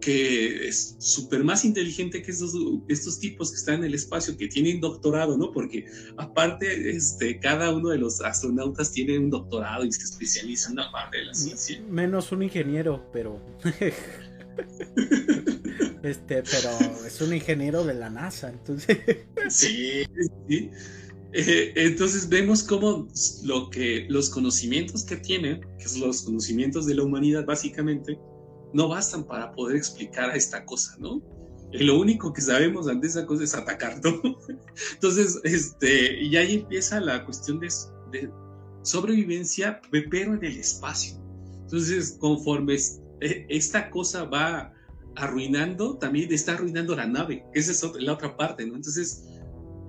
que 0.00 0.68
es 0.68 0.96
súper 0.98 1.44
más 1.44 1.64
inteligente 1.64 2.22
que 2.22 2.30
estos, 2.30 2.54
estos 2.88 3.18
tipos 3.18 3.50
que 3.50 3.56
están 3.56 3.76
en 3.76 3.84
el 3.84 3.94
espacio, 3.94 4.36
que 4.36 4.48
tienen 4.48 4.80
doctorado, 4.80 5.36
¿no? 5.36 5.52
Porque 5.52 5.84
aparte, 6.16 6.90
este, 6.90 7.38
cada 7.38 7.74
uno 7.74 7.90
de 7.90 7.98
los 7.98 8.20
astronautas 8.22 8.92
tiene 8.92 9.18
un 9.18 9.30
doctorado 9.30 9.84
y 9.84 9.92
se 9.92 10.04
especializa 10.04 10.68
en 10.68 10.74
una 10.74 10.90
parte 10.90 11.18
de 11.18 11.24
la 11.26 11.34
ciencia. 11.34 11.80
Menos 11.88 12.32
un 12.32 12.42
ingeniero, 12.42 13.08
pero... 13.12 13.40
este, 16.02 16.42
pero 16.42 16.70
es 17.06 17.20
un 17.20 17.34
ingeniero 17.34 17.84
de 17.84 17.94
la 17.94 18.10
NASA, 18.10 18.48
entonces... 18.48 18.98
sí, 19.48 20.04
sí. 20.48 20.70
Eh, 21.32 21.72
entonces 21.76 22.28
vemos 22.28 22.62
cómo 22.62 23.08
lo 23.44 23.70
que, 23.70 24.06
los 24.08 24.30
conocimientos 24.30 25.04
que 25.04 25.16
tienen, 25.16 25.60
que 25.78 25.88
son 25.88 26.08
los 26.08 26.22
conocimientos 26.22 26.86
de 26.86 26.94
la 26.94 27.04
humanidad 27.04 27.44
básicamente, 27.44 28.18
no 28.72 28.88
bastan 28.88 29.24
para 29.24 29.52
poder 29.52 29.76
explicar 29.76 30.30
a 30.30 30.34
esta 30.34 30.64
cosa, 30.64 30.96
¿no? 30.98 31.22
Y 31.72 31.84
lo 31.84 32.00
único 32.00 32.32
que 32.32 32.40
sabemos 32.40 32.88
ante 32.88 33.06
esa 33.06 33.26
cosa 33.26 33.44
es 33.44 33.54
atacar, 33.54 34.00
¿no? 34.02 34.20
Entonces, 34.94 35.40
este, 35.44 36.20
y 36.20 36.36
ahí 36.36 36.56
empieza 36.56 36.98
la 37.00 37.24
cuestión 37.24 37.60
de, 37.60 37.68
de 38.10 38.30
sobrevivencia, 38.82 39.80
pero 39.90 40.34
en 40.34 40.44
el 40.44 40.56
espacio. 40.58 41.16
Entonces, 41.62 42.16
conforme 42.18 42.76
e, 43.20 43.46
esta 43.48 43.90
cosa 43.90 44.24
va 44.24 44.72
arruinando, 45.14 45.96
también 45.96 46.32
está 46.32 46.54
arruinando 46.54 46.96
la 46.96 47.06
nave. 47.06 47.44
Esa 47.54 47.70
es 47.70 47.84
la 48.00 48.14
otra 48.14 48.36
parte, 48.36 48.66
¿no? 48.66 48.74
Entonces, 48.74 49.24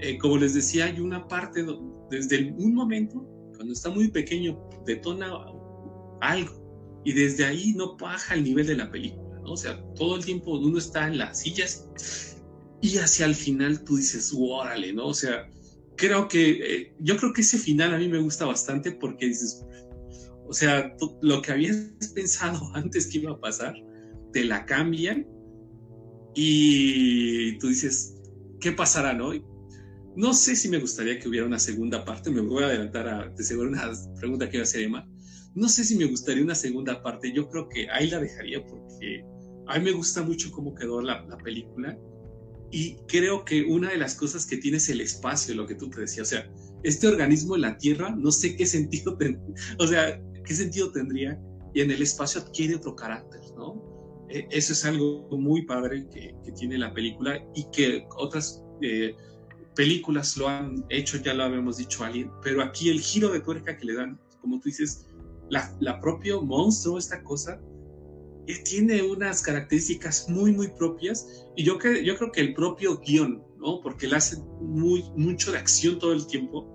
eh, 0.01 0.17
como 0.17 0.37
les 0.37 0.53
decía, 0.55 0.85
hay 0.85 0.99
una 0.99 1.27
parte 1.27 1.65
desde 2.09 2.51
un 2.57 2.73
momento, 2.73 3.23
cuando 3.55 3.73
está 3.73 3.89
muy 3.89 4.09
pequeño, 4.09 4.59
detona 4.85 5.31
algo 6.21 7.01
y 7.05 7.13
desde 7.13 7.45
ahí 7.45 7.73
no 7.73 7.95
baja 7.97 8.33
el 8.33 8.43
nivel 8.43 8.67
de 8.67 8.77
la 8.77 8.91
película. 8.91 9.39
O 9.45 9.55
sea, 9.55 9.79
todo 9.95 10.15
el 10.15 10.25
tiempo 10.25 10.57
uno 10.57 10.77
está 10.77 11.07
en 11.07 11.17
las 11.17 11.39
sillas 11.39 11.87
y 12.81 12.97
hacia 12.97 13.27
el 13.27 13.35
final 13.35 13.83
tú 13.83 13.97
dices, 13.97 14.33
órale, 14.35 14.91
¿no? 14.91 15.07
O 15.07 15.13
sea, 15.13 15.47
creo 15.97 16.27
que, 16.27 16.49
eh, 16.49 16.95
yo 16.99 17.15
creo 17.17 17.31
que 17.31 17.41
ese 17.41 17.59
final 17.59 17.93
a 17.93 17.97
mí 17.99 18.07
me 18.07 18.19
gusta 18.19 18.45
bastante 18.45 18.91
porque 18.91 19.27
dices, 19.27 19.63
o 20.47 20.53
sea, 20.53 20.95
lo 21.21 21.41
que 21.43 21.51
habías 21.51 21.77
pensado 22.15 22.59
antes 22.73 23.07
que 23.07 23.19
iba 23.19 23.31
a 23.33 23.39
pasar, 23.39 23.75
te 24.33 24.45
la 24.45 24.65
cambian 24.65 25.27
y 26.33 27.57
tú 27.59 27.67
dices, 27.67 28.15
¿qué 28.59 28.71
pasará, 28.71 29.13
no? 29.13 29.31
No 30.15 30.33
sé 30.33 30.55
si 30.55 30.67
me 30.67 30.79
gustaría 30.79 31.19
que 31.19 31.29
hubiera 31.29 31.45
una 31.45 31.59
segunda 31.59 32.03
parte, 32.03 32.29
me 32.29 32.41
voy 32.41 32.63
a 32.63 32.67
adelantar 32.67 33.07
a, 33.07 33.29
de 33.29 33.43
seguro 33.43 33.69
una 33.69 33.91
pregunta 34.19 34.49
que 34.49 34.57
iba 34.57 34.63
a 34.63 34.63
hacer 34.63 34.83
Emma, 34.83 35.07
no 35.53 35.67
sé 35.67 35.83
si 35.83 35.95
me 35.95 36.05
gustaría 36.05 36.43
una 36.43 36.55
segunda 36.55 37.01
parte, 37.01 37.33
yo 37.33 37.49
creo 37.49 37.67
que 37.67 37.89
ahí 37.89 38.09
la 38.09 38.19
dejaría 38.19 38.65
porque 38.65 39.23
a 39.67 39.77
mí 39.77 39.85
me 39.85 39.91
gusta 39.91 40.21
mucho 40.23 40.51
cómo 40.51 40.73
quedó 40.73 41.01
la, 41.01 41.25
película 41.43 41.97
y 42.71 42.95
creo 43.07 43.43
que 43.43 43.63
una 43.63 43.89
de 43.89 43.97
las 43.97 44.15
cosas 44.15 44.45
que 44.45 44.57
tiene 44.57 44.77
es 44.77 44.89
el 44.89 45.01
espacio, 45.01 45.55
lo 45.55 45.67
que 45.67 45.75
tú 45.75 45.89
te 45.89 46.01
decías, 46.01 46.27
o 46.27 46.31
sea, 46.31 46.51
este 46.83 47.07
organismo 47.07 47.55
en 47.55 47.61
la 47.61 47.77
Tierra, 47.77 48.15
no 48.15 48.31
sé 48.31 48.55
qué 48.55 48.65
sentido, 48.65 49.17
o 49.79 49.87
sea, 49.87 50.21
qué 50.45 50.53
sentido 50.53 50.91
tendría 50.91 51.39
y 51.73 51.81
en 51.81 51.91
el 51.91 52.01
espacio 52.01 52.41
adquiere 52.41 52.75
otro 52.75 52.95
carácter, 52.95 53.41
¿no? 53.57 54.25
E, 54.29 54.47
eso 54.51 54.71
es 54.73 54.85
algo 54.85 55.27
muy 55.31 55.65
padre 55.65 56.07
que, 56.09 56.33
tiene 56.57 56.77
la 56.77 56.93
película 56.93 57.41
y 57.55 57.65
que 57.71 58.05
otras 58.17 58.63
eh, 58.81 59.15
películas 59.81 60.37
lo 60.37 60.47
han 60.47 60.85
hecho, 60.89 61.17
ya 61.17 61.33
lo 61.33 61.43
habíamos 61.43 61.77
dicho 61.77 62.03
alguien, 62.03 62.29
pero 62.43 62.61
aquí 62.61 62.89
el 62.89 63.01
giro 63.01 63.29
de 63.29 63.39
tuerca 63.39 63.75
que 63.75 63.85
le 63.85 63.95
dan, 63.95 64.19
como 64.39 64.59
tú 64.59 64.69
dices, 64.69 65.07
la, 65.49 65.99
propio 65.99 66.43
monstruo, 66.43 66.99
esta 66.99 67.23
cosa, 67.23 67.59
tiene 68.63 69.01
unas 69.01 69.41
características 69.41 70.29
muy, 70.29 70.51
muy 70.51 70.67
propias. 70.67 71.47
Y 71.55 71.63
yo, 71.63 71.79
yo 72.03 72.15
creo 72.15 72.31
que 72.31 72.41
el 72.41 72.53
propio 72.53 72.99
guion, 72.99 73.43
¿no? 73.57 73.81
Porque 73.81 74.05
él 74.05 74.13
hace 74.13 74.37
muy, 74.61 75.03
mucho 75.17 75.51
de 75.51 75.57
acción 75.57 75.97
todo 75.97 76.13
el 76.13 76.27
tiempo, 76.27 76.71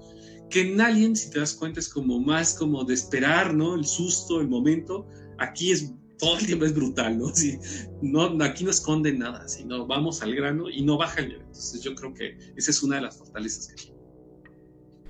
que 0.50 0.62
en 0.62 0.80
Alien, 0.80 1.14
si 1.14 1.30
te 1.30 1.38
das 1.38 1.54
cuenta, 1.54 1.78
es 1.78 1.88
como 1.88 2.18
más 2.18 2.54
como 2.54 2.82
de 2.82 2.94
esperar, 2.94 3.54
¿no? 3.54 3.76
El 3.76 3.84
susto, 3.84 4.40
el 4.40 4.48
momento. 4.48 5.06
Aquí 5.38 5.70
es 5.70 5.94
todo 6.18 6.38
el 6.38 6.46
tiempo 6.46 6.64
es 6.64 6.74
brutal, 6.74 7.18
¿no? 7.18 8.44
aquí 8.44 8.64
no 8.64 8.70
esconde 8.70 9.12
nada, 9.12 9.46
sino 9.48 9.86
vamos 9.86 10.22
al 10.22 10.34
grano 10.34 10.70
y 10.70 10.82
no 10.82 10.96
baja 10.96 11.20
el 11.20 11.28
nivel. 11.28 11.42
Entonces 11.42 11.82
yo 11.82 11.94
creo 11.94 12.14
que 12.14 12.38
esa 12.56 12.70
es 12.70 12.82
una 12.82 12.96
de 12.96 13.02
las 13.02 13.18
fortalezas 13.18 13.68
que 13.68 13.74
tiene. 13.74 13.96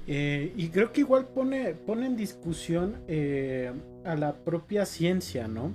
Eh, 0.09 0.53
y 0.57 0.69
creo 0.69 0.93
que 0.93 1.01
igual 1.01 1.29
pone, 1.29 1.75
pone 1.75 2.07
en 2.07 2.17
discusión 2.17 2.97
eh, 3.09 3.73
a 4.05 4.15
la 4.17 4.37
propia 4.37 4.87
ciencia, 4.87 5.49
¿no? 5.49 5.73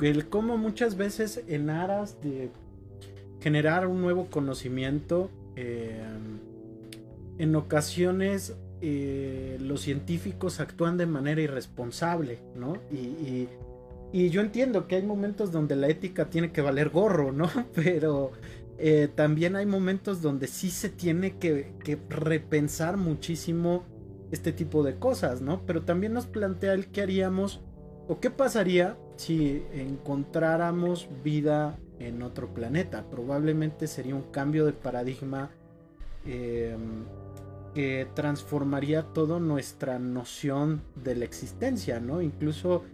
El 0.00 0.28
cómo 0.28 0.56
muchas 0.56 0.96
veces 0.96 1.42
en 1.48 1.70
aras 1.70 2.20
de 2.22 2.50
generar 3.40 3.86
un 3.86 4.00
nuevo 4.00 4.26
conocimiento, 4.30 5.30
eh, 5.56 6.00
en 7.38 7.56
ocasiones 7.56 8.54
los 8.80 9.80
científicos 9.80 10.60
actúan 10.60 10.98
de 10.98 11.06
manera 11.06 11.40
irresponsable, 11.40 12.38
¿no? 12.54 12.74
Y 12.92 13.48
yo 14.12 14.40
entiendo 14.40 14.86
que 14.86 14.96
hay 14.96 15.02
momentos 15.02 15.52
donde 15.52 15.76
la 15.76 15.88
ética 15.88 16.30
tiene 16.30 16.50
que 16.50 16.62
valer 16.62 16.88
gorro, 16.88 17.32
¿no? 17.32 17.48
Pero 17.74 18.32
eh, 18.78 19.08
también 19.14 19.56
hay 19.56 19.66
momentos 19.66 20.22
donde 20.22 20.46
sí 20.46 20.70
se 20.70 20.88
tiene 20.88 21.36
que, 21.36 21.72
repensar 22.08 22.96
muchísimo 22.96 23.84
este 24.30 24.52
tipo 24.52 24.82
de 24.82 24.96
cosas, 24.96 25.42
¿no? 25.42 25.62
Pero 25.66 25.82
también 25.82 26.12
nos 26.12 26.26
plantea 26.26 26.74
el 26.74 26.88
qué 26.88 27.02
haríamos 27.02 27.60
o 28.06 28.20
qué 28.20 28.30
pasaría 28.30 28.96
si 29.16 29.64
encontráramos 29.72 31.08
vida 31.24 31.78
en 31.98 32.22
otro 32.22 32.54
planeta. 32.54 33.04
Probablemente 33.10 33.88
sería 33.88 34.14
un 34.14 34.30
cambio 34.30 34.64
de 34.64 34.72
paradigma 34.72 35.50
em, 36.24 37.04
que 37.74 38.06
transformaría 38.14 39.02
toda 39.02 39.40
nuestra 39.40 39.98
noción 39.98 40.82
de 40.94 41.16
la 41.16 41.24
existencia, 41.24 42.00
¿no? 42.00 42.22
Incluso 42.22 42.84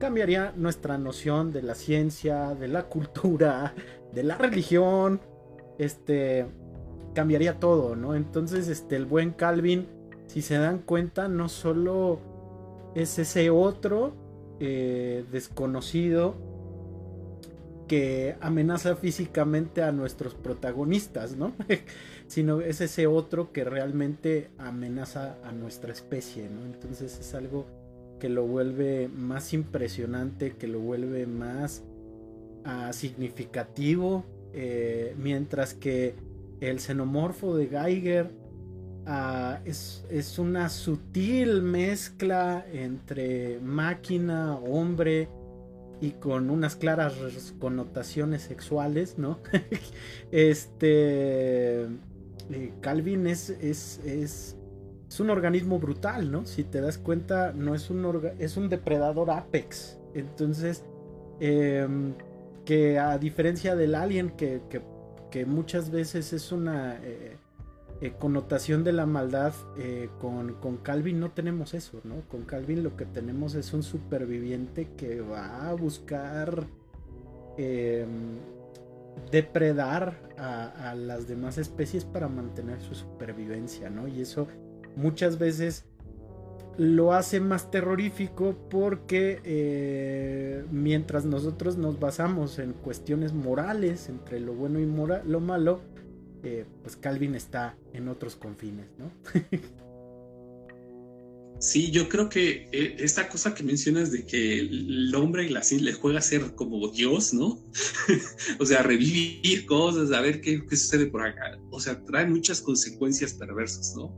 cambiaría 0.00 0.52
nuestra 0.56 0.98
noción 0.98 1.52
de 1.52 1.62
la 1.62 1.76
ciencia, 1.76 2.56
de 2.56 2.66
la 2.66 2.84
cultura, 2.84 3.74
de 4.12 4.24
la 4.24 4.36
religión, 4.36 5.20
este, 5.78 6.46
cambiaría 7.14 7.60
todo, 7.60 7.94
¿no? 7.94 8.16
Entonces, 8.16 8.66
este, 8.66 8.96
el 8.96 9.04
buen 9.04 9.30
Calvin, 9.30 9.86
si 10.26 10.42
se 10.42 10.58
dan 10.58 10.78
cuenta, 10.78 11.28
no 11.28 11.48
solo 11.48 12.18
es 12.96 13.20
ese 13.20 13.50
otro 13.50 14.12
eh, 14.58 15.24
desconocido 15.30 16.34
que 17.86 18.36
amenaza 18.40 18.94
físicamente 18.96 19.82
a 19.82 19.92
nuestros 19.92 20.34
protagonistas, 20.34 21.36
¿no? 21.36 21.52
sino 22.28 22.60
es 22.60 22.80
ese 22.80 23.06
otro 23.06 23.52
que 23.52 23.64
realmente 23.64 24.50
amenaza 24.58 25.36
a 25.44 25.52
nuestra 25.52 25.92
especie, 25.92 26.48
¿no? 26.48 26.64
Entonces 26.64 27.18
es 27.18 27.34
algo 27.34 27.66
que 28.20 28.28
lo 28.28 28.46
vuelve 28.46 29.08
más 29.08 29.52
impresionante, 29.52 30.52
que 30.52 30.68
lo 30.68 30.78
vuelve 30.78 31.26
más 31.26 31.82
ah, 32.64 32.92
significativo 32.92 34.24
eh, 34.52 35.14
mientras 35.16 35.74
que 35.74 36.14
el 36.60 36.80
xenomorfo 36.80 37.56
de 37.56 37.68
Geiger 37.68 38.30
ah, 39.06 39.60
es, 39.64 40.38
una 40.38 40.68
sutil 40.68 41.62
mezcla 41.62 42.66
entre 42.72 43.60
máquina, 43.60 44.56
hombre 44.56 45.28
y 46.00 46.12
con 46.12 46.50
unas 46.50 46.76
claras 46.76 47.14
connotaciones 47.58 48.42
sexuales, 48.42 49.18
¿no? 49.18 49.38
este. 50.32 51.82
Eh, 52.52 52.72
Calvin 52.80 53.28
es, 53.28 53.50
es, 53.50 54.00
es, 54.04 54.56
es, 55.10 55.20
un 55.20 55.30
organismo 55.30 55.78
brutal, 55.78 56.30
¿no? 56.30 56.46
Si 56.46 56.64
te 56.64 56.80
das 56.80 56.96
cuenta, 56.96 57.52
no 57.52 57.74
es 57.74 57.90
un, 57.90 58.32
es 58.38 58.56
un 58.56 58.68
depredador 58.68 59.30
apex. 59.30 59.98
Entonces, 60.14 60.84
em, 61.40 62.14
que 62.64 62.98
a 62.98 63.18
diferencia 63.18 63.74
del 63.74 63.94
alien, 63.94 64.30
que, 64.30 64.60
muchas 65.46 65.90
veces 65.90 66.32
es 66.32 66.52
una 66.52 66.98
eh, 67.02 67.36
eh, 68.00 68.12
connotación 68.18 68.84
de 68.84 68.92
la 68.92 69.06
maldad, 69.06 69.52
eh, 69.76 70.08
con, 70.20 70.56
Calvin 70.82 71.20
no 71.20 71.30
tenemos 71.30 71.74
eso, 71.74 72.00
¿no? 72.04 72.22
Con 72.28 72.44
Calvin 72.44 72.82
lo 72.82 72.96
que 72.96 73.04
tenemos 73.04 73.54
es 73.54 73.72
un 73.72 73.82
superviviente 73.82 74.88
que 74.96 75.20
va 75.20 75.68
a 75.68 75.74
buscar 75.74 76.64
em, 77.58 78.38
depredar 79.30 80.14
a, 80.38 80.90
a, 80.90 80.94
las 80.94 81.28
demás 81.28 81.58
especies 81.58 82.04
para 82.04 82.28
mantener 82.28 82.80
su 82.80 82.94
supervivencia, 82.94 83.90
¿no? 83.90 84.08
Y 84.08 84.22
eso 84.22 84.46
muchas 84.96 85.38
veces 85.38 85.84
lo 86.76 87.12
hace 87.12 87.40
más 87.40 87.70
terrorífico 87.70 88.56
porque 88.70 89.40
eh, 89.44 90.64
mientras 90.70 91.24
nosotros 91.26 91.76
nos 91.76 92.00
basamos 92.00 92.58
en 92.58 92.72
cuestiones 92.72 93.32
morales 93.32 94.08
entre 94.08 94.40
lo 94.40 94.54
bueno 94.54 94.80
y 94.80 94.86
lo 95.28 95.40
malo, 95.40 95.82
eh, 96.42 96.64
pues 96.82 96.96
Calvin 96.96 97.34
está 97.34 97.76
en 97.92 98.08
otros 98.08 98.36
confines, 98.36 98.86
¿no? 98.98 99.10
Sí, 101.60 101.90
yo 101.90 102.08
creo 102.08 102.30
que 102.30 102.70
eh, 102.72 102.96
esta 103.00 103.28
cosa 103.28 103.54
que 103.54 103.62
mencionas 103.62 104.10
de 104.10 104.24
que 104.24 104.60
el 104.60 105.14
hombre 105.14 105.44
y 105.44 105.50
la 105.50 105.60
le 105.70 105.92
juega 105.92 106.18
a 106.18 106.22
ser 106.22 106.54
como 106.54 106.88
Dios, 106.88 107.34
¿no? 107.34 107.62
o 108.58 108.64
sea, 108.64 108.82
revivir 108.82 109.66
cosas, 109.66 110.10
a 110.12 110.22
ver 110.22 110.40
qué, 110.40 110.64
qué, 110.66 110.74
sucede 110.74 111.08
por 111.08 111.22
acá. 111.22 111.60
O 111.70 111.78
sea, 111.78 112.02
trae 112.02 112.26
muchas 112.26 112.62
consecuencias 112.62 113.34
perversas, 113.34 113.94
¿no? 113.94 114.10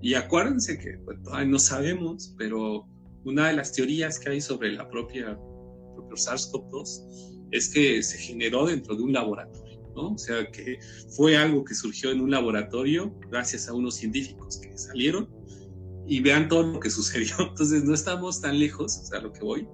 Y 0.00 0.14
acuérdense 0.14 0.78
que 0.78 0.98
pues, 1.04 1.22
todavía 1.22 1.46
no 1.46 1.58
sabemos, 1.58 2.34
pero 2.36 2.86
una 3.24 3.48
de 3.48 3.54
las 3.54 3.72
teorías 3.72 4.18
que 4.18 4.30
hay 4.30 4.40
sobre 4.40 4.72
la 4.72 4.88
propia 4.88 5.38
propio 5.96 6.16
SARS-CoV-2 6.16 7.48
es 7.52 7.68
que 7.70 8.02
se 8.02 8.18
generó 8.18 8.66
dentro 8.66 8.94
de 8.96 9.02
un 9.02 9.12
laboratorio, 9.12 9.80
¿no? 9.94 10.12
O 10.12 10.18
sea, 10.18 10.50
que 10.50 10.78
fue 11.16 11.36
algo 11.36 11.64
que 11.64 11.74
surgió 11.74 12.10
en 12.10 12.20
un 12.20 12.30
laboratorio 12.30 13.14
gracias 13.30 13.68
a 13.68 13.74
unos 13.74 13.94
científicos 13.96 14.58
que 14.58 14.76
salieron 14.76 15.28
y 16.06 16.20
vean 16.20 16.48
todo 16.48 16.64
lo 16.64 16.80
que 16.80 16.90
sucedió. 16.90 17.34
Entonces 17.50 17.84
no 17.84 17.94
estamos 17.94 18.40
tan 18.40 18.58
lejos, 18.58 18.98
o 18.98 19.06
sea, 19.06 19.20
lo 19.20 19.32
que 19.32 19.40
voy, 19.40 19.66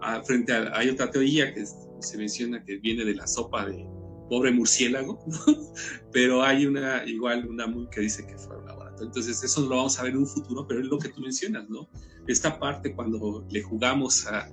a, 0.00 0.22
frente 0.22 0.52
a, 0.52 0.76
hay 0.76 0.90
otra 0.90 1.10
teoría 1.10 1.52
que 1.54 1.64
se 1.66 2.18
menciona 2.18 2.62
que 2.64 2.76
viene 2.76 3.04
de 3.04 3.14
la 3.14 3.26
sopa 3.26 3.66
de 3.66 3.86
pobre 4.28 4.50
murciélago, 4.50 5.18
¿no? 5.26 5.72
pero 6.12 6.42
hay 6.42 6.66
una, 6.66 7.04
igual 7.06 7.48
una 7.48 7.66
muy 7.66 7.88
que 7.88 8.00
dice 8.00 8.26
que 8.26 8.36
fue 8.36 8.56
un 8.56 8.66
laboratorio. 8.66 8.81
Entonces 9.02 9.42
eso 9.42 9.62
lo 9.62 9.76
vamos 9.76 9.98
a 9.98 10.04
ver 10.04 10.12
en 10.12 10.18
un 10.18 10.26
futuro, 10.26 10.66
pero 10.66 10.80
es 10.80 10.86
lo 10.86 10.98
que 10.98 11.08
tú 11.08 11.20
mencionas, 11.20 11.68
¿no? 11.68 11.88
Esta 12.26 12.58
parte 12.58 12.94
cuando 12.94 13.46
le 13.50 13.62
jugamos 13.62 14.26
a, 14.26 14.48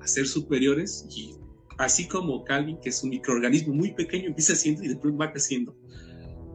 a 0.00 0.06
ser 0.06 0.26
superiores 0.26 1.06
y 1.10 1.34
así 1.78 2.08
como 2.08 2.44
Calvin, 2.44 2.78
que 2.80 2.90
es 2.90 3.02
un 3.02 3.10
microorganismo 3.10 3.74
muy 3.74 3.92
pequeño, 3.92 4.28
empieza 4.28 4.54
siendo 4.54 4.82
y 4.84 4.88
después 4.88 5.14
va 5.14 5.30
creciendo 5.32 5.76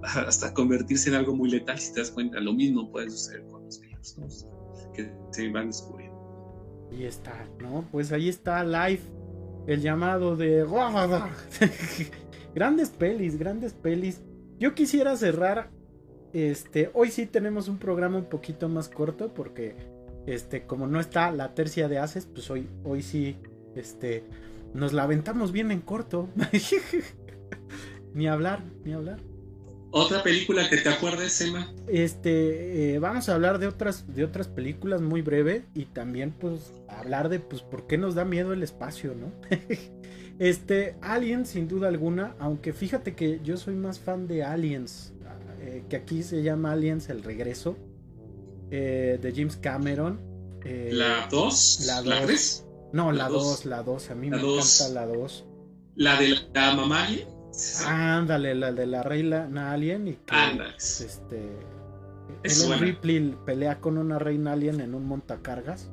hasta 0.03 0.53
convertirse 0.53 1.09
en 1.09 1.15
algo 1.15 1.35
muy 1.35 1.49
letal, 1.49 1.79
si 1.79 1.93
te 1.93 1.99
das 1.99 2.11
cuenta, 2.11 2.39
lo 2.39 2.53
mismo 2.53 2.91
puede 2.91 3.09
suceder 3.09 3.45
con 3.47 3.63
los 3.63 3.79
que 4.93 5.13
se 5.31 5.49
van 5.49 5.67
descubriendo. 5.67 6.11
Ahí 6.91 7.05
está, 7.05 7.47
¿no? 7.59 7.87
Pues 7.91 8.11
ahí 8.11 8.27
está 8.27 8.63
live 8.63 9.01
el 9.67 9.81
llamado 9.81 10.35
de 10.35 10.65
grandes 12.55 12.89
pelis, 12.89 13.37
grandes 13.37 13.73
pelis. 13.73 14.21
Yo 14.59 14.75
quisiera 14.75 15.15
cerrar 15.15 15.71
este, 16.33 16.89
hoy 16.93 17.11
sí 17.11 17.25
tenemos 17.25 17.67
un 17.67 17.77
programa 17.77 18.17
un 18.17 18.25
poquito 18.25 18.69
más 18.69 18.89
corto 18.89 19.33
porque 19.33 19.75
este 20.27 20.63
como 20.63 20.87
no 20.87 20.99
está 20.99 21.31
la 21.31 21.53
tercia 21.53 21.87
de 21.87 21.97
haces, 21.97 22.25
pues 22.25 22.49
hoy 22.49 22.67
hoy 22.83 23.01
sí 23.01 23.37
este 23.75 24.23
nos 24.73 24.93
la 24.93 25.03
aventamos 25.03 25.51
bien 25.51 25.71
en 25.71 25.81
corto. 25.81 26.29
ni 28.13 28.27
hablar, 28.27 28.63
ni 28.83 28.93
hablar. 28.93 29.19
¿Otra 29.93 30.23
película 30.23 30.69
que 30.69 30.77
te 30.77 30.87
acuerdes, 30.87 31.41
Emma? 31.41 31.69
Este, 31.87 32.93
eh, 32.93 32.99
vamos 32.99 33.27
a 33.27 33.35
hablar 33.35 33.59
de 33.59 33.67
otras, 33.67 34.13
de 34.15 34.23
otras 34.23 34.47
películas 34.47 35.01
muy 35.01 35.21
breve 35.21 35.65
y 35.75 35.83
también 35.83 36.31
pues 36.31 36.71
hablar 36.87 37.27
de 37.27 37.39
pues 37.39 37.61
por 37.61 37.87
qué 37.87 37.97
nos 37.97 38.15
da 38.15 38.23
miedo 38.23 38.53
el 38.53 38.63
espacio, 38.63 39.13
¿no? 39.13 39.33
este, 40.39 40.95
Alien 41.01 41.45
sin 41.45 41.67
duda 41.67 41.89
alguna, 41.89 42.35
aunque 42.39 42.71
fíjate 42.71 43.15
que 43.15 43.41
yo 43.43 43.57
soy 43.57 43.75
más 43.75 43.99
fan 43.99 44.27
de 44.27 44.45
Aliens, 44.45 45.10
eh, 45.61 45.85
que 45.87 45.95
aquí 45.95 46.23
se 46.23 46.41
llama 46.43 46.71
Aliens 46.71 47.09
el 47.09 47.23
regreso, 47.23 47.77
eh, 48.71 49.19
de 49.21 49.31
James 49.33 49.57
Cameron. 49.57 50.19
¿La 50.63 51.27
2? 51.29 51.85
¿La 51.85 52.01
2? 52.01 52.65
No, 52.93 53.11
la 53.11 53.29
2, 53.29 53.65
la 53.65 53.83
2, 53.83 54.09
a 54.09 54.15
mí 54.15 54.29
me 54.29 54.37
encanta 54.37 54.89
la 54.89 55.05
2. 55.05 55.45
¿La 55.95 56.19
de 56.19 56.35
la, 56.53 56.75
mamá 56.75 57.07
Ándale, 57.85 58.55
la 58.55 58.71
de 58.71 58.85
la 58.85 59.03
reina 59.03 59.71
alien 59.71 60.07
y 60.07 60.13
que 60.13 60.35
este 60.77 61.49
Ellen 62.43 62.79
Ripley 62.79 63.35
pelea 63.45 63.79
con 63.79 63.97
una 63.97 64.19
reina 64.19 64.53
alien 64.53 64.81
en 64.81 64.95
un 64.95 65.05
montacargas. 65.05 65.89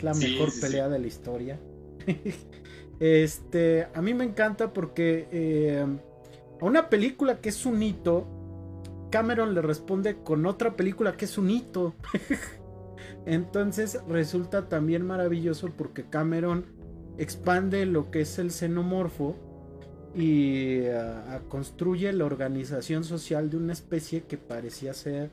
La 0.00 0.14
mejor 0.14 0.50
pelea 0.60 0.88
de 0.88 0.98
la 0.98 1.06
historia. 1.06 1.58
este, 3.00 3.88
a 3.94 4.02
mí 4.02 4.14
me 4.14 4.24
encanta 4.24 4.72
porque 4.72 5.28
eh, 5.32 5.86
a 6.60 6.64
una 6.64 6.88
película 6.88 7.40
que 7.40 7.48
es 7.48 7.66
un 7.66 7.82
hito, 7.82 8.26
Cameron 9.10 9.54
le 9.54 9.62
responde 9.62 10.16
con 10.22 10.46
otra 10.46 10.76
película 10.76 11.16
que 11.16 11.26
es 11.26 11.38
un 11.38 11.50
hito. 11.50 11.94
Entonces 13.26 14.00
resulta 14.08 14.68
también 14.68 15.04
maravilloso 15.04 15.70
porque 15.76 16.08
Cameron 16.08 16.66
expande 17.18 17.86
lo 17.86 18.10
que 18.10 18.22
es 18.22 18.38
el 18.38 18.50
xenomorfo 18.50 19.36
y 20.14 20.82
construye 21.48 22.12
la 22.12 22.24
organización 22.24 23.04
social 23.04 23.50
de 23.50 23.58
una 23.58 23.72
especie 23.72 24.24
que 24.24 24.38
parecía 24.38 24.94
ser 24.94 25.30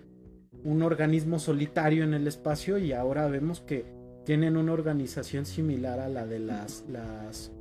un 0.63 0.81
organismo 0.81 1.39
solitario 1.39 2.03
en 2.03 2.13
el 2.13 2.27
espacio 2.27 2.77
y 2.77 2.91
ahora 2.91 3.27
vemos 3.27 3.61
que 3.61 3.85
tienen 4.25 4.57
una 4.57 4.73
organización 4.73 5.45
similar 5.45 5.99
a 5.99 6.09
la 6.09 6.25
de 6.25 6.39
las, 6.39 6.85
las 6.89 7.51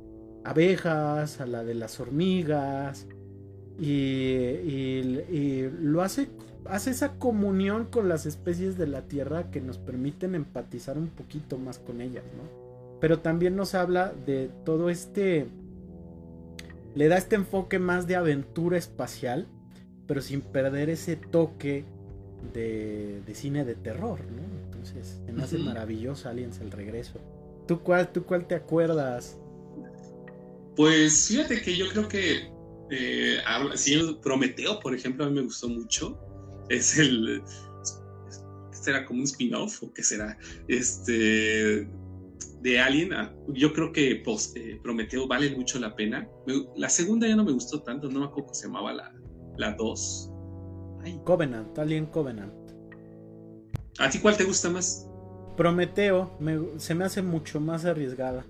abejas, 0.43 1.39
a 1.39 1.45
la 1.45 1.63
de 1.63 1.75
las 1.75 1.99
hormigas 1.99 3.07
y, 3.79 5.01
lo 5.81 6.01
hace, 6.01 6.29
hace 6.65 6.91
esa 6.91 7.13
comunión 7.13 7.85
con 7.85 8.09
las 8.09 8.25
especies 8.25 8.77
de 8.77 8.87
la 8.87 9.03
Tierra 9.03 9.51
que 9.51 9.61
nos 9.61 9.77
permiten 9.77 10.35
empatizar 10.35 10.97
un 10.97 11.07
poquito 11.07 11.57
más 11.57 11.79
con 11.79 12.01
ellas, 12.01 12.23
¿no? 12.37 12.63
Pero 12.99 13.19
también 13.19 13.55
nos 13.55 13.75
habla 13.75 14.13
de 14.25 14.49
todo 14.63 14.89
este 14.89 15.47
le 16.95 17.07
da 17.07 17.17
este 17.17 17.35
enfoque 17.35 17.79
más 17.79 18.07
de 18.07 18.15
aventura 18.15 18.77
espacial, 18.77 19.47
pero 20.07 20.21
sin 20.21 20.41
perder 20.41 20.89
ese 20.89 21.15
toque 21.15 21.85
de, 22.53 23.21
cine 23.33 23.65
de 23.65 23.75
terror, 23.75 24.19
¿no? 24.19 24.43
Entonces, 24.65 25.19
se 25.25 25.31
me 25.31 25.43
hace 25.43 25.57
maravilloso 25.57 26.29
Aliens 26.29 26.59
el 26.59 26.71
regreso. 26.71 27.19
¿Tú 27.67 27.79
cuál, 27.79 28.11
¿Tú 28.11 28.23
cuál 28.25 28.45
te 28.45 28.55
acuerdas? 28.55 29.37
Pues 30.75 31.27
fíjate 31.27 31.61
que 31.61 31.75
yo 31.75 31.87
creo 31.89 32.07
que 32.07 32.49
eh, 32.89 33.39
Prometeo, 34.21 34.79
por 34.79 34.95
ejemplo, 34.95 35.25
a 35.25 35.29
mí 35.29 35.35
me 35.35 35.41
gustó 35.41 35.69
mucho. 35.69 36.17
Es 36.69 36.97
el. 36.97 37.41
¿Será 38.71 39.05
como 39.05 39.19
un 39.19 39.25
spin-off 39.25 39.83
o 39.83 39.93
qué 39.93 40.03
será? 40.03 40.37
Este 40.67 41.87
de 42.63 42.79
Alien, 42.79 43.13
ah, 43.13 43.35
yo 43.49 43.73
creo 43.73 43.91
que 43.91 44.21
pues, 44.23 44.53
eh, 44.55 44.79
Prometeo 44.81 45.27
vale 45.27 45.53
mucho 45.55 45.79
la 45.79 45.95
pena. 45.95 46.27
la 46.77 46.89
segunda 46.89 47.27
ya 47.27 47.35
no 47.35 47.43
me 47.43 47.51
gustó 47.51 47.81
tanto, 47.83 48.09
no 48.09 48.21
me 48.21 48.25
acuerdo 48.25 48.47
cómo 48.47 48.53
se 48.53 48.67
llamaba 48.67 48.93
la, 48.93 49.13
la 49.57 49.73
2. 49.73 50.29
Covenant, 51.25 51.77
Alien 51.77 52.05
Covenant. 52.05 52.53
¿A 53.99 54.09
ti 54.09 54.19
cuál 54.19 54.37
te 54.37 54.45
gusta 54.45 54.69
más? 54.69 55.07
Prometeo, 55.57 56.37
se 56.77 56.95
me 56.95 57.03
hace 57.03 57.21
mucho 57.21 57.59
más 57.59 57.83
arriesgada. 57.83 58.45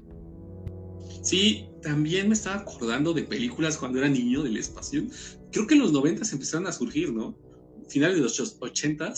Sí, 1.24 1.68
también 1.84 2.28
me 2.28 2.34
estaba 2.34 2.62
acordando 2.62 3.14
de 3.14 3.24
películas 3.24 3.78
cuando 3.78 4.00
era 4.00 4.10
niño 4.10 4.44
del 4.44 4.58
espacio. 4.58 5.04
Creo 5.52 5.68
que 5.68 5.76
en 5.76 5.82
los 5.82 5.92
90 5.92 6.24
empezaron 6.32 6.68
a 6.68 6.72
surgir, 6.72 7.14
¿no? 7.14 7.38
Finales 7.90 8.18
de 8.18 8.24
los 8.24 8.58
80 8.60 9.14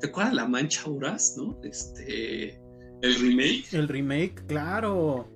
¿Te 0.00 0.06
acuerdas 0.06 0.34
La 0.34 0.46
Mancha 0.46 0.88
Horas, 0.88 1.34
no? 1.36 1.58
Este 1.62 2.58
¿El 3.02 3.14
remake? 3.16 3.72
El 3.72 3.88
remake, 3.88 4.46
claro. 4.46 5.28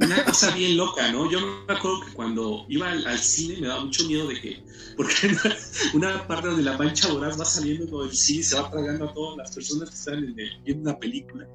Una 0.00 0.24
cosa 0.24 0.54
bien 0.54 0.76
loca, 0.76 1.10
¿no? 1.10 1.28
Yo 1.30 1.40
me 1.40 1.74
acuerdo 1.74 2.00
que 2.06 2.12
cuando 2.12 2.64
iba 2.68 2.90
al, 2.90 3.18
cine 3.18 3.60
me 3.60 3.66
daba 3.66 3.84
mucho 3.84 4.06
miedo 4.06 4.28
de 4.28 4.40
que, 4.40 4.62
porque 4.96 5.36
una, 5.94 6.26
parte 6.28 6.48
donde 6.48 6.62
la 6.62 6.78
mancha 6.78 7.12
voraz 7.12 7.40
va 7.40 7.44
saliendo 7.44 8.04
del 8.04 8.14
cine, 8.14 8.44
se 8.44 8.56
va 8.56 8.70
tragando 8.70 9.08
a 9.08 9.14
todas 9.14 9.36
las 9.36 9.54
personas 9.54 9.90
que 9.90 9.96
están 9.96 10.24
en 10.24 10.36
viendo 10.64 10.90
una 10.90 10.98
película. 10.98 11.48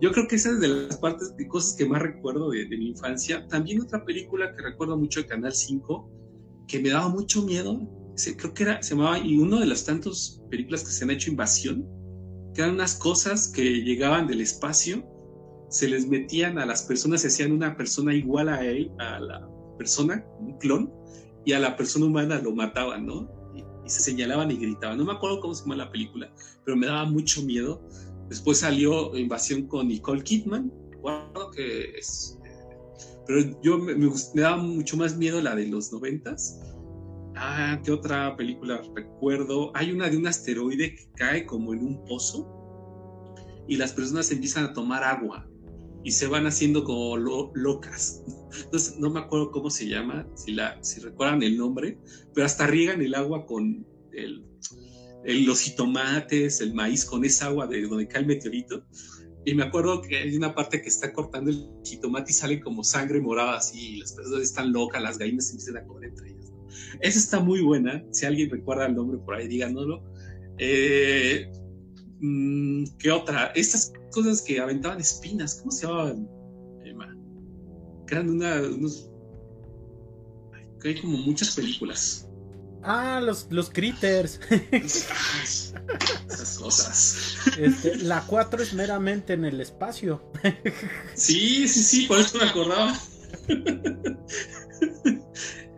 Yo 0.00 0.12
creo 0.12 0.28
que 0.28 0.36
esa 0.36 0.50
es 0.50 0.60
de 0.60 0.68
las 0.68 0.96
partes 0.98 1.36
de 1.36 1.48
cosas 1.48 1.74
que 1.76 1.86
más 1.86 2.00
recuerdo 2.00 2.50
de, 2.50 2.66
mi 2.68 2.90
infancia. 2.90 3.46
También 3.48 3.80
otra 3.80 4.04
película 4.04 4.54
que 4.54 4.62
recuerdo 4.62 4.96
mucho 4.96 5.20
de 5.20 5.26
Canal 5.26 5.52
5, 5.52 6.10
que 6.68 6.78
me 6.80 6.90
daba 6.90 7.08
mucho 7.08 7.42
miedo, 7.42 7.80
creo 8.36 8.54
que 8.54 8.62
era, 8.62 8.82
se 8.82 8.94
llamaba, 8.94 9.18
y 9.18 9.38
uno 9.38 9.58
de 9.58 9.66
las 9.66 9.84
tantas 9.84 10.40
películas 10.50 10.84
que 10.84 10.90
se 10.90 11.04
han 11.04 11.10
hecho 11.10 11.30
Invasión, 11.30 11.86
eran 12.58 12.74
unas 12.74 12.96
cosas 12.96 13.48
que 13.48 13.62
llegaban 13.62 14.26
del 14.26 14.40
espacio, 14.40 15.06
se 15.70 15.88
les 15.88 16.08
metían 16.08 16.58
a 16.58 16.66
las 16.66 16.82
personas, 16.82 17.20
se 17.20 17.28
hacían 17.28 17.52
una 17.52 17.76
persona 17.76 18.14
igual 18.14 18.48
a 18.48 18.64
él, 18.64 18.90
a 18.98 19.20
la 19.20 19.48
persona, 19.76 20.26
un 20.40 20.58
clon, 20.58 20.92
y 21.44 21.52
a 21.52 21.60
la 21.60 21.76
persona 21.76 22.06
humana 22.06 22.40
lo 22.42 22.52
mataban, 22.54 23.06
¿no? 23.06 23.30
Y, 23.54 23.64
se 23.88 24.02
señalaban 24.02 24.50
y 24.50 24.56
gritaban. 24.56 24.98
No 24.98 25.04
me 25.04 25.12
acuerdo 25.12 25.40
cómo 25.40 25.54
se 25.54 25.62
llama 25.62 25.76
la 25.76 25.90
película, 25.90 26.30
pero 26.64 26.76
me 26.76 26.86
daba 26.86 27.06
mucho 27.06 27.42
miedo. 27.42 27.80
Después 28.28 28.58
salió 28.58 29.16
Invasión 29.16 29.66
con 29.66 29.88
Nicole 29.88 30.22
Kidman, 30.22 30.72
recuerdo 30.90 31.50
que 31.50 31.98
es... 31.98 32.38
Eh, 32.44 32.66
pero 33.26 33.60
yo 33.62 33.78
me, 33.78 33.94
me, 33.94 34.10
daba 34.34 34.56
mucho 34.56 34.96
más 34.96 35.16
miedo 35.16 35.40
la 35.40 35.54
de 35.54 35.66
los 35.66 35.92
noventas. 35.92 36.60
Ah, 37.36 37.80
¿qué 37.84 37.92
otra 37.92 38.36
película 38.36 38.82
recuerdo? 38.94 39.70
Hay 39.74 39.92
una 39.92 40.08
de 40.08 40.16
un 40.16 40.26
asteroide 40.26 40.94
que 40.94 41.08
cae 41.14 41.46
como 41.46 41.72
en 41.72 41.80
un 41.80 42.04
pozo 42.04 42.54
y 43.68 43.76
las 43.76 43.92
personas 43.92 44.30
empiezan 44.30 44.64
a 44.64 44.72
tomar 44.72 45.04
agua 45.04 45.48
y 46.02 46.10
se 46.10 46.26
van 46.26 46.46
haciendo 46.46 46.84
como 46.84 47.16
locas. 47.16 48.24
Entonces, 48.64 48.98
no 48.98 49.10
me 49.10 49.20
acuerdo 49.20 49.50
cómo 49.50 49.70
se 49.70 49.86
llama, 49.86 50.26
si, 50.34 50.52
la, 50.52 50.82
si 50.82 51.00
recuerdan 51.00 51.42
el 51.42 51.56
nombre, 51.56 51.98
pero 52.34 52.46
hasta 52.46 52.66
riegan 52.66 53.02
el 53.02 53.14
agua 53.14 53.46
con 53.46 53.86
el, 54.12 54.44
los 55.28 55.60
jitomates, 55.60 56.60
el 56.60 56.74
maíz, 56.74 57.04
con 57.04 57.24
esa 57.24 57.46
agua 57.46 57.66
de 57.66 57.82
donde 57.82 58.08
cae 58.08 58.22
el 58.22 58.26
meteorito. 58.26 58.84
Y 59.44 59.54
me 59.54 59.62
acuerdo 59.62 60.02
que 60.02 60.16
hay 60.16 60.36
una 60.36 60.54
parte 60.54 60.82
que 60.82 60.88
está 60.88 61.12
cortando 61.12 61.50
el 61.50 61.68
jitomate 61.84 62.32
y 62.32 62.34
sale 62.34 62.60
como 62.60 62.84
sangre 62.84 63.20
morada 63.20 63.56
así, 63.56 63.94
y 63.94 63.96
las 63.98 64.12
personas 64.12 64.42
están 64.42 64.72
locas, 64.72 65.02
las 65.02 65.18
gallinas 65.18 65.50
empiezan 65.50 65.78
a 65.78 65.86
comer 65.86 66.10
entre 66.10 66.30
ellas. 66.30 66.52
Esa 67.00 67.18
está 67.18 67.40
muy 67.40 67.62
buena, 67.62 68.04
si 68.10 68.26
alguien 68.26 68.50
recuerda 68.50 68.86
el 68.86 68.94
nombre 68.94 69.18
por 69.18 69.34
ahí, 69.34 69.48
díganoslo. 69.48 70.02
Eh, 70.58 71.50
mm, 72.20 72.84
¿Qué 72.98 73.10
otra? 73.10 73.46
Estas 73.54 73.92
cosas 74.10 74.42
que 74.42 74.60
aventaban 74.60 75.00
espinas, 75.00 75.56
¿cómo 75.56 75.70
se 75.70 75.86
llamaban? 75.86 76.28
Emma? 76.84 77.16
Que 78.06 78.14
eran 78.14 78.30
una, 78.30 78.60
unos... 78.62 79.10
Hay 80.84 81.00
como 81.00 81.18
muchas 81.18 81.56
películas. 81.56 82.27
Ah, 82.82 83.20
los, 83.22 83.46
los 83.50 83.70
critters. 83.70 84.40
Esas 84.70 86.58
cosas. 86.58 87.36
Este, 87.58 87.96
la 87.98 88.24
4 88.26 88.62
es 88.62 88.72
meramente 88.74 89.32
en 89.32 89.44
el 89.44 89.60
espacio. 89.60 90.22
Sí, 91.14 91.66
sí, 91.68 91.82
sí, 91.82 92.06
por 92.06 92.18
eso 92.18 92.38
me 92.38 92.44
acordaba. 92.44 92.98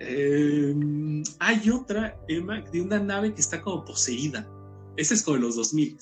Em, 0.03 1.23
hay 1.39 1.71
otra, 1.71 2.19
Emma, 2.27 2.63
de 2.73 2.81
una 2.81 2.99
nave 2.99 3.35
que 3.35 3.41
está 3.41 3.61
como 3.61 3.85
poseída. 3.85 4.49
Esa 4.97 5.15
es 5.15 5.23
como 5.23 5.37
de 5.37 5.43
los 5.43 5.57
2000. 5.57 5.99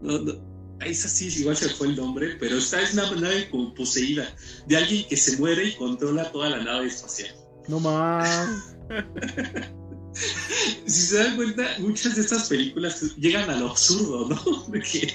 No, 0.00 0.18
no, 0.20 0.78
esa 0.80 1.08
sí, 1.08 1.28
igual 1.40 1.56
se 1.56 1.68
fue 1.70 1.88
el 1.88 1.96
nombre, 1.96 2.36
pero 2.38 2.58
esta 2.58 2.80
es 2.80 2.92
una 2.94 3.10
nave 3.12 3.48
como 3.50 3.74
poseída 3.74 4.34
de 4.66 4.76
alguien 4.76 5.06
que 5.08 5.16
se 5.16 5.36
muere 5.38 5.64
y 5.64 5.76
controla 5.76 6.30
toda 6.32 6.50
la 6.50 6.62
nave 6.62 6.86
espacial. 6.86 7.34
No 7.68 7.80
más. 7.80 8.74
si 10.86 11.00
se 11.00 11.16
dan 11.16 11.36
cuenta, 11.36 11.76
muchas 11.78 12.16
de 12.16 12.22
estas 12.22 12.48
películas 12.48 13.16
llegan 13.16 13.50
a 13.50 13.56
lo 13.56 13.70
absurdo, 13.70 14.28
¿no? 14.28 14.66
Porque 14.66 15.12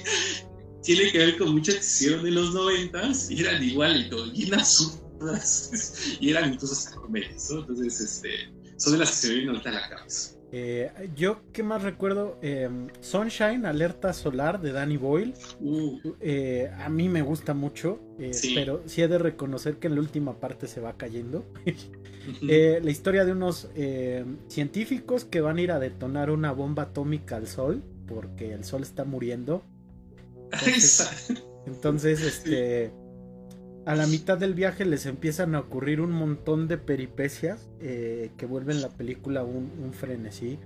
tiene 0.84 1.12
que 1.12 1.18
ver 1.18 1.38
con 1.38 1.54
mucha 1.54 1.74
acción 1.74 2.24
de 2.24 2.32
los 2.32 2.54
noventas 2.54 3.30
y 3.30 3.42
eran 3.42 3.64
igual 3.64 4.06
y 4.06 4.10
todo, 4.10 4.32
bien 4.32 4.54
absurdas 4.54 6.18
y 6.20 6.30
eran 6.30 6.54
incluso 6.54 6.74
hasta 6.74 6.96
comedias, 6.96 7.50
¿no? 7.52 7.60
Entonces, 7.60 8.00
este, 8.00 8.30
son 8.78 8.94
de 8.94 9.00
las 9.00 9.12
que 9.12 9.16
se 9.16 9.30
vienen 9.30 9.50
ahorita 9.50 9.70
a 9.70 9.74
la 9.74 9.90
cabeza. 9.90 10.42
Eh, 10.54 10.92
yo, 11.16 11.44
¿qué 11.54 11.64
más 11.64 11.82
recuerdo? 11.82 12.38
Em, 12.42 12.90
Sunshine, 13.00 13.66
Alerta 13.66 14.12
Solar 14.12 14.60
de 14.60 14.74
Danny 14.74 14.98
Boyle. 14.98 15.34
Uh. 15.62 15.98
Eh, 16.20 16.70
a 16.78 16.90
mí 16.90 17.08
me 17.08 17.22
gusta 17.22 17.54
mucho, 17.54 18.00
eh, 18.20 18.32
pero 18.54 18.84
sí 18.86 19.02
he 19.02 19.08
de 19.08 19.18
reconocer 19.18 19.78
que 19.78 19.88
en 19.88 19.96
la 19.96 20.02
última 20.02 20.40
parte 20.40 20.68
se 20.68 20.82
va 20.82 20.98
cayendo. 20.98 21.46
la 22.42 22.90
historia 22.90 23.26
de 23.26 23.32
unos 23.32 23.70
científicos 24.48 25.26
que 25.26 25.42
van 25.42 25.58
a 25.58 25.62
ir 25.62 25.72
a 25.72 25.80
detonar 25.80 26.30
una 26.30 26.52
bomba 26.52 26.84
atómica 26.84 27.36
al 27.36 27.48
Sol, 27.48 27.84
porque 28.08 28.54
el 28.54 28.64
Sol 28.64 28.84
está 28.84 29.04
muriendo. 29.04 29.64
entonces 31.66 32.22
este 32.22 32.92
a 33.86 33.96
la 33.96 34.06
mitad 34.06 34.38
del 34.38 34.54
viaje 34.54 34.86
les 34.86 35.06
empiezan 35.06 35.56
a 35.56 35.60
ocurrir 35.60 36.02
un 36.02 36.12
montón 36.12 36.68
de 36.68 36.78
peripecias 36.78 37.68
eh, 37.80 38.32
que 38.38 38.46
vuelven 38.46 38.82
la 38.82 38.90
película 38.90 39.44
un, 39.44 39.92
frenesí. 39.94 40.60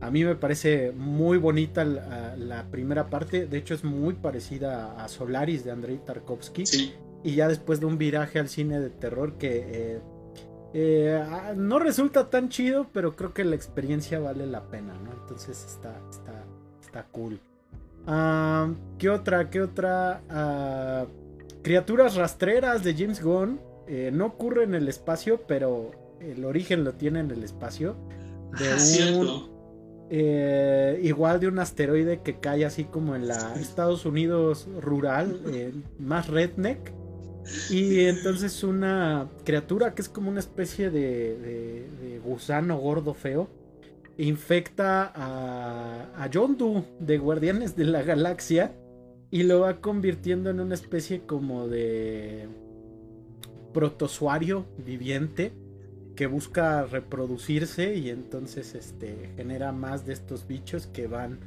A 0.00 0.10
mí 0.10 0.24
me 0.24 0.34
parece 0.34 0.92
muy 0.92 1.38
bonita 1.38 1.84
la, 1.84 2.66
primera 2.70 3.08
parte, 3.08 3.46
de 3.46 3.58
hecho 3.58 3.74
es 3.74 3.84
muy 3.84 4.14
parecida 4.14 5.02
a 5.02 5.08
Solaris 5.08 5.64
de 5.64 5.70
Andrei 5.70 5.98
Tarkovsky. 6.04 6.64
Y 7.24 7.36
ya 7.36 7.46
después 7.46 7.78
de 7.78 7.86
un 7.86 7.98
viraje 7.98 8.40
al 8.40 8.48
cine 8.48 8.80
de 8.80 8.90
terror 8.90 9.38
que 9.38 9.64
eh, 9.64 10.00
eh, 10.74 11.22
ah, 11.28 11.52
no 11.56 11.78
resulta 11.78 12.30
tan 12.30 12.48
chido, 12.48 12.86
pero 12.92 13.14
creo 13.14 13.34
que 13.34 13.44
la 13.44 13.56
experiencia 13.56 14.18
vale 14.18 14.46
la 14.46 14.62
pena, 14.62 14.94
¿no? 14.94 15.12
Entonces 15.12 15.64
está, 15.64 15.94
está, 16.10 16.44
está 16.80 17.04
cool. 17.12 17.38
Ah, 18.06 18.68
¿Qué 18.98 19.10
otra? 19.10 19.50
¿Qué 19.50 19.60
otra? 19.60 20.22
Ah, 20.28 21.06
Criaturas 21.62 22.16
rastreras 22.16 22.82
de 22.82 22.94
James 22.94 23.22
Gunn. 23.22 23.60
Eh, 23.86 24.10
no 24.12 24.26
ocurre 24.26 24.64
en 24.64 24.74
el 24.74 24.88
espacio, 24.88 25.42
pero 25.46 25.92
el 26.20 26.44
origen 26.44 26.84
lo 26.84 26.94
tiene 26.94 27.20
en 27.20 27.30
el 27.30 27.44
espacio. 27.44 27.94
De 28.58 29.18
un, 29.18 29.50
eh, 30.10 31.00
igual 31.02 31.40
de 31.40 31.48
un 31.48 31.58
asteroide 31.58 32.20
que 32.20 32.38
cae 32.38 32.64
así 32.64 32.84
como 32.84 33.14
en 33.14 33.28
la 33.28 33.54
Estados 33.54 34.04
Unidos 34.04 34.68
rural, 34.80 35.40
más 35.98 36.28
redneck. 36.28 36.92
Y 37.70 38.00
entonces 38.06 38.62
una 38.62 39.28
criatura 39.44 39.94
que 39.94 40.02
es 40.02 40.08
como 40.08 40.30
una 40.30 40.40
especie 40.40 40.90
de, 40.90 42.20
gusano 42.24 42.78
gordo 42.78 43.14
feo 43.14 43.48
infecta 44.18 45.10
a, 45.14 46.08
a 46.16 46.30
Yondu 46.30 46.84
de 47.00 47.18
Guardianes 47.18 47.74
de 47.74 47.84
la 47.84 48.02
Galaxia 48.02 48.72
y 49.30 49.44
lo 49.44 49.60
va 49.60 49.80
convirtiendo 49.80 50.50
en 50.50 50.60
una 50.60 50.74
especie 50.74 51.22
como 51.22 51.66
de 51.66 52.46
protozoario 53.72 54.66
viviente 54.76 55.52
que 56.14 56.26
busca 56.26 56.84
reproducirse 56.84 57.94
y 57.94 58.10
entonces 58.10 58.74
este 58.74 59.30
genera 59.36 59.72
más 59.72 60.04
de 60.04 60.12
estos 60.12 60.46
bichos 60.46 60.86
que 60.86 61.06
van 61.06 61.38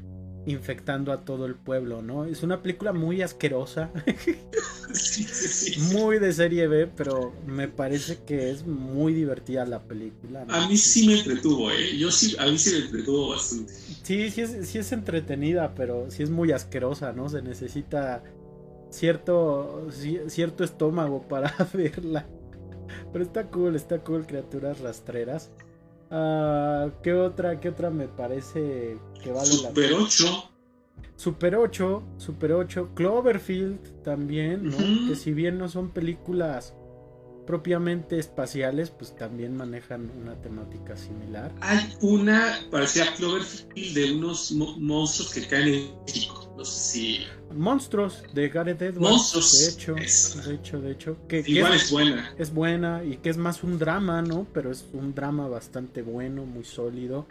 infectando 0.45 1.11
a 1.11 1.25
todo 1.25 1.45
el 1.45 1.55
pueblo, 1.55 2.01
¿no? 2.01 2.25
Es 2.25 2.43
una 2.43 2.61
película 2.61 2.93
muy 2.93 3.21
asquerosa, 3.21 3.91
muy 5.93 6.19
de 6.19 6.33
serie 6.33 6.67
B, 6.67 6.87
pero 6.87 7.33
me 7.47 7.67
parece 7.67 8.19
que 8.25 8.51
es 8.51 8.65
muy 8.65 9.13
divertida 9.13 9.65
la 9.65 9.81
película. 9.81 10.45
A 10.47 10.67
mí 10.67 10.77
sí 10.77 11.07
me 11.07 11.17
entretuvo, 11.17 11.71
¿eh? 11.71 11.97
Yo 11.97 12.11
sí, 12.11 12.35
a 12.37 12.45
mí 12.45 12.57
sí 12.57 12.71
me 12.71 12.85
entretuvo 12.85 13.29
bastante. 13.29 13.73
Sí, 14.03 14.29
sí 14.29 14.41
es, 14.41 14.67
sí 14.67 14.77
es 14.77 14.91
entretenida, 14.91 15.73
pero 15.73 16.11
sí 16.11 16.21
es 16.21 16.29
muy 16.29 16.51
asquerosa, 16.51 17.11
¿no? 17.11 17.27
Se 17.27 17.41
necesita 17.41 18.23
cierto, 18.91 19.87
cierto 20.27 20.63
estómago 20.63 21.21
para 21.27 21.53
verla. 21.73 22.27
Pero 23.11 23.25
está 23.25 23.47
cool, 23.47 23.75
está 23.75 23.99
cool, 23.99 24.27
criaturas 24.27 24.79
rastreras. 24.79 25.51
Uh, 26.11 26.91
¿Qué 27.01 27.13
otra, 27.13 27.59
qué 27.59 27.69
otra 27.69 27.89
me 27.89 28.07
parece 28.07 28.97
que 29.25 29.31
vale 29.31 29.47
Super 29.47 29.91
la 29.91 29.97
8. 29.97 30.51
Super 31.15 31.55
8, 31.55 32.03
Super 32.17 32.51
8, 32.53 32.89
Cloverfield 32.93 34.03
también, 34.03 34.69
¿no? 34.69 34.77
Que 35.07 35.15
si 35.15 35.33
bien 35.33 35.57
no 35.57 35.67
son 35.67 35.89
películas 35.89 36.75
propiamente 37.47 38.19
espaciales, 38.19 38.91
pues 38.91 39.15
también 39.15 39.55
manejan 39.55 40.11
una 40.21 40.35
temática 40.41 40.95
similar. 40.95 41.53
Hay 41.61 41.95
una, 42.01 42.59
parecía 42.69 43.11
Cloverfield, 43.15 43.95
de 43.95 44.13
unos 44.13 44.51
monstruos 44.51 45.33
que 45.33 45.47
caen 45.47 45.67
en 45.69 45.89
México. 46.05 46.53
No 46.55 46.63
sé 46.63 46.79
si. 46.79 47.19
Monstruos 47.51 48.23
de 48.33 48.49
Gareth 48.49 48.81
Edwards. 48.81 48.99
Monstruos. 48.99 49.59
De 49.59 49.69
hecho, 49.69 49.95
de 49.95 50.55
hecho, 50.55 50.81
de 50.81 50.91
hecho. 50.91 51.17
Que, 51.27 51.43
Igual 51.45 51.73
es, 51.73 51.91
buena. 51.91 52.35
Es 52.37 52.53
buena 52.53 53.03
y 53.03 53.17
que 53.17 53.29
es 53.29 53.37
más 53.37 53.63
un 53.63 53.79
drama, 53.79 54.21
¿no? 54.21 54.45
Pero 54.53 54.71
es 54.71 54.85
un 54.93 55.15
drama 55.15 55.47
bastante 55.47 56.01
bueno, 56.01 56.45
muy 56.45 56.63
sólido. 56.63 57.25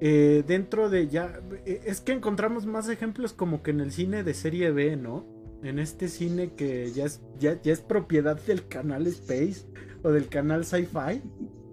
Eh, 0.00 0.44
dentro 0.46 0.90
de 0.90 1.08
ya. 1.08 1.40
Eh, 1.64 1.82
es 1.86 2.00
que 2.00 2.12
encontramos 2.12 2.66
más 2.66 2.88
ejemplos 2.88 3.32
como 3.32 3.62
que 3.62 3.70
en 3.70 3.80
el 3.80 3.92
cine 3.92 4.22
de 4.22 4.34
serie 4.34 4.70
B, 4.70 4.96
¿no? 4.96 5.26
En 5.62 5.78
este 5.78 6.08
cine 6.08 6.52
que 6.54 6.92
ya 6.92 7.06
es, 7.06 7.20
ya, 7.38 7.60
ya 7.62 7.72
es 7.72 7.80
propiedad 7.80 8.40
del 8.40 8.68
canal 8.68 9.06
Space 9.06 9.66
o 10.02 10.10
del 10.10 10.28
canal 10.28 10.64
Sci-Fi. 10.64 11.22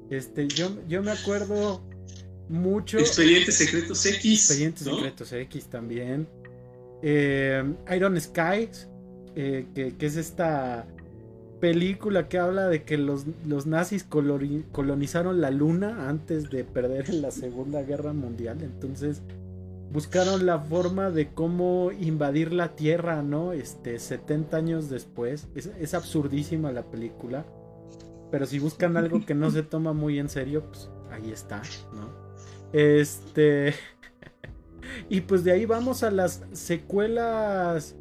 Este, 0.09 0.47
yo, 0.47 0.77
yo 0.87 1.03
me 1.03 1.11
acuerdo 1.11 1.83
mucho. 2.49 2.97
Expedientes 2.99 3.57
Secretos 3.57 4.05
X. 4.05 4.49
Expedientes 4.49 4.83
Secretos 4.83 5.33
X 5.33 5.65
también. 5.67 6.27
Eh, 7.01 7.63
Iron 7.93 8.19
Skies, 8.19 8.87
eh, 9.35 9.65
que, 9.75 9.93
es 9.99 10.15
esta 10.15 10.87
película 11.63 12.27
que 12.27 12.39
habla 12.39 12.67
de 12.67 12.83
que 12.83 12.97
los, 12.97 13.23
los 13.47 13.67
nazis 13.67 14.03
colonizaron 14.03 15.39
la 15.39 15.49
luna 15.49 16.09
antes 16.09 16.49
de 16.49 16.65
perder 16.65 17.09
en 17.09 17.21
la 17.21 17.31
Segunda 17.31 17.83
Guerra 17.83 18.11
Mundial. 18.11 18.61
Entonces 18.61 19.21
buscaron 19.93 20.45
la 20.45 20.59
forma 20.59 21.09
de 21.09 21.29
cómo 21.29 21.93
invadir 21.97 22.51
la 22.51 22.75
Tierra, 22.75 23.23
¿no? 23.23 23.53
Este, 23.53 23.97
70 23.97 24.57
años 24.57 24.89
después. 24.89 25.47
Es, 25.55 25.67
es 25.79 25.93
absurdísima 25.93 26.73
la 26.73 26.83
película. 26.83 27.45
Pero 28.29 28.45
si 28.45 28.59
buscan 28.59 28.97
algo 28.97 29.25
que 29.25 29.33
no 29.33 29.49
se 29.49 29.63
toma 29.63 29.93
muy 29.93 30.19
en 30.19 30.27
serio, 30.27 30.65
pues 30.69 30.89
ahí 31.11 31.31
está, 31.31 31.61
¿no? 31.93 32.09
Este. 32.73 33.73
y 35.09 35.21
pues 35.21 35.45
de 35.45 35.53
ahí 35.53 35.65
vamos 35.65 36.03
a 36.03 36.11
las 36.11 36.43
secuelas 36.51 37.95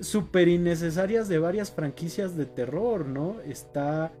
super 0.00 0.48
innecesarias 0.48 1.28
de 1.28 1.38
varias 1.38 1.70
franquicias 1.70 2.36
de 2.36 2.46
terror, 2.46 3.06
¿no? 3.06 3.40
Está 3.42 4.12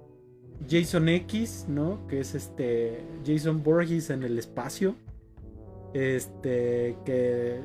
Jason 0.68 1.08
X, 1.08 1.66
¿no? 1.68 2.06
Que 2.08 2.20
es 2.20 2.34
este 2.34 3.00
Jason 3.26 3.62
Borges 3.62 4.10
en 4.10 4.22
el 4.22 4.38
espacio. 4.38 4.94
Este, 5.92 6.96
que 7.04 7.60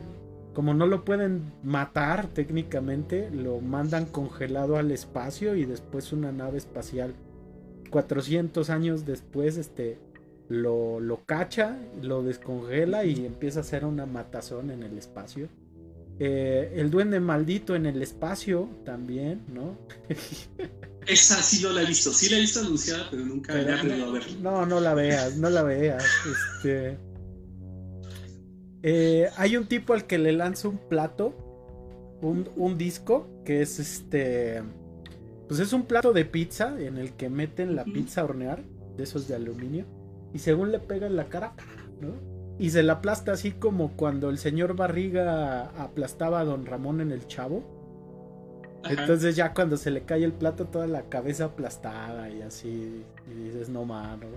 como 0.54 0.74
no 0.74 0.86
lo 0.88 1.06
pueden 1.06 1.44
matar 1.64 2.28
técnicamente, 2.28 3.30
lo 3.32 3.60
mandan 3.62 4.06
congelado 4.06 4.78
al 4.78 4.92
espacio 4.92 5.56
y 5.56 5.66
después 5.66 6.12
una 6.12 6.32
nave 6.32 6.58
espacial 6.58 7.14
400 7.90 8.70
años 8.70 9.06
después 9.06 9.58
este 9.58 9.98
lo, 10.48 11.00
lo 11.00 11.24
cacha, 11.26 11.78
lo 12.02 12.24
descongela 12.24 13.06
y 13.06 13.26
empieza 13.26 13.60
a 13.60 13.62
hacer 13.62 13.86
una 13.86 14.06
matazón 14.06 14.72
en 14.72 14.84
el 14.84 14.98
espacio. 14.98 15.48
Eh, 16.22 16.74
el 16.76 16.92
duende 16.92 17.22
maldito 17.22 17.76
en 17.76 17.86
el 17.86 18.02
espacio 18.02 18.70
también, 18.84 19.42
¿no? 19.48 19.78
Esa 21.08 21.42
sí 21.42 21.64
no 21.64 21.72
la 21.72 21.84
he 21.84 21.86
visto, 21.86 22.12
sí 22.12 22.30
la 22.30 22.38
he 22.38 22.42
visto 22.42 22.60
anunciada, 22.60 23.08
pero 23.10 23.26
nunca 23.26 23.54
la 23.56 23.76
he 23.76 23.82
podido 23.82 24.12
ver. 24.12 24.24
No, 24.42 24.66
no 24.66 24.82
la 24.82 24.94
veas, 24.94 25.38
no 25.38 25.50
la 25.50 25.64
veas. 25.64 26.04
Este, 26.26 26.98
eh, 28.84 29.30
hay 29.38 29.56
un 29.56 29.66
tipo 29.68 29.94
al 29.94 30.08
que 30.08 30.18
le 30.18 30.34
lanza 30.34 30.68
un 30.68 30.78
plato, 30.78 31.34
un, 32.22 32.50
un, 32.58 32.78
disco, 32.78 33.42
que 33.46 33.62
es 33.62 33.80
este. 33.80 34.62
Pues 35.48 35.62
es 35.62 35.72
un 35.72 35.86
plato 35.86 36.12
de 36.12 36.26
pizza 36.26 36.76
en 36.80 36.98
el 36.98 37.14
que 37.14 37.30
meten 37.30 37.78
la 37.78 37.86
pizza 37.86 38.22
a 38.22 38.26
hornear, 38.26 38.62
de 38.98 39.04
esos 39.04 39.28
de 39.30 39.36
aluminio, 39.36 39.86
y 40.34 40.40
según 40.40 40.72
le 40.74 40.80
pega 40.80 41.08
en 41.08 41.16
la 41.16 41.30
cara, 41.30 41.56
¿no? 42.02 42.29
Y 42.60 42.72
se 42.72 42.84
la 42.84 42.94
aplasta 42.94 43.32
así 43.32 43.52
como 43.52 43.96
cuando 43.96 44.30
el 44.30 44.38
señor 44.38 44.76
Barriga 44.76 45.70
aplastaba 45.82 46.42
a 46.42 46.46
don 46.46 46.66
Ramón 46.66 47.00
en 47.00 47.12
el 47.12 47.26
chavo. 47.26 47.64
Entonces 48.84 49.36
ya 49.36 49.54
cuando 49.54 49.78
se 49.78 49.92
le 49.92 50.04
cae 50.04 50.24
el 50.26 50.34
plato 50.34 50.66
toda 50.66 50.86
la 50.86 51.04
cabeza 51.04 51.46
aplastada 51.46 52.30
y 52.30 52.42
así, 52.42 53.04
y 53.30 53.34
dices, 53.34 53.70
no 53.70 53.86
mano. 53.86 54.28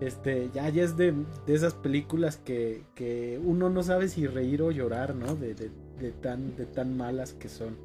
Este, 0.00 0.50
ya, 0.52 0.68
ya 0.68 0.82
es 0.82 0.96
de, 0.96 1.14
esas 1.46 1.74
películas 1.74 2.36
que, 2.36 2.82
que, 2.94 3.40
uno 3.42 3.70
no 3.70 3.82
sabe 3.82 4.08
si 4.08 4.26
reír 4.26 4.60
o 4.62 4.70
llorar, 4.70 5.14
¿no? 5.14 5.34
De, 5.36 5.54
de, 5.54 5.70
de, 5.98 6.12
tan, 6.12 6.54
de 6.56 6.66
tan 6.66 6.96
malas 6.96 7.32
que 7.32 7.48
son. 7.48 7.76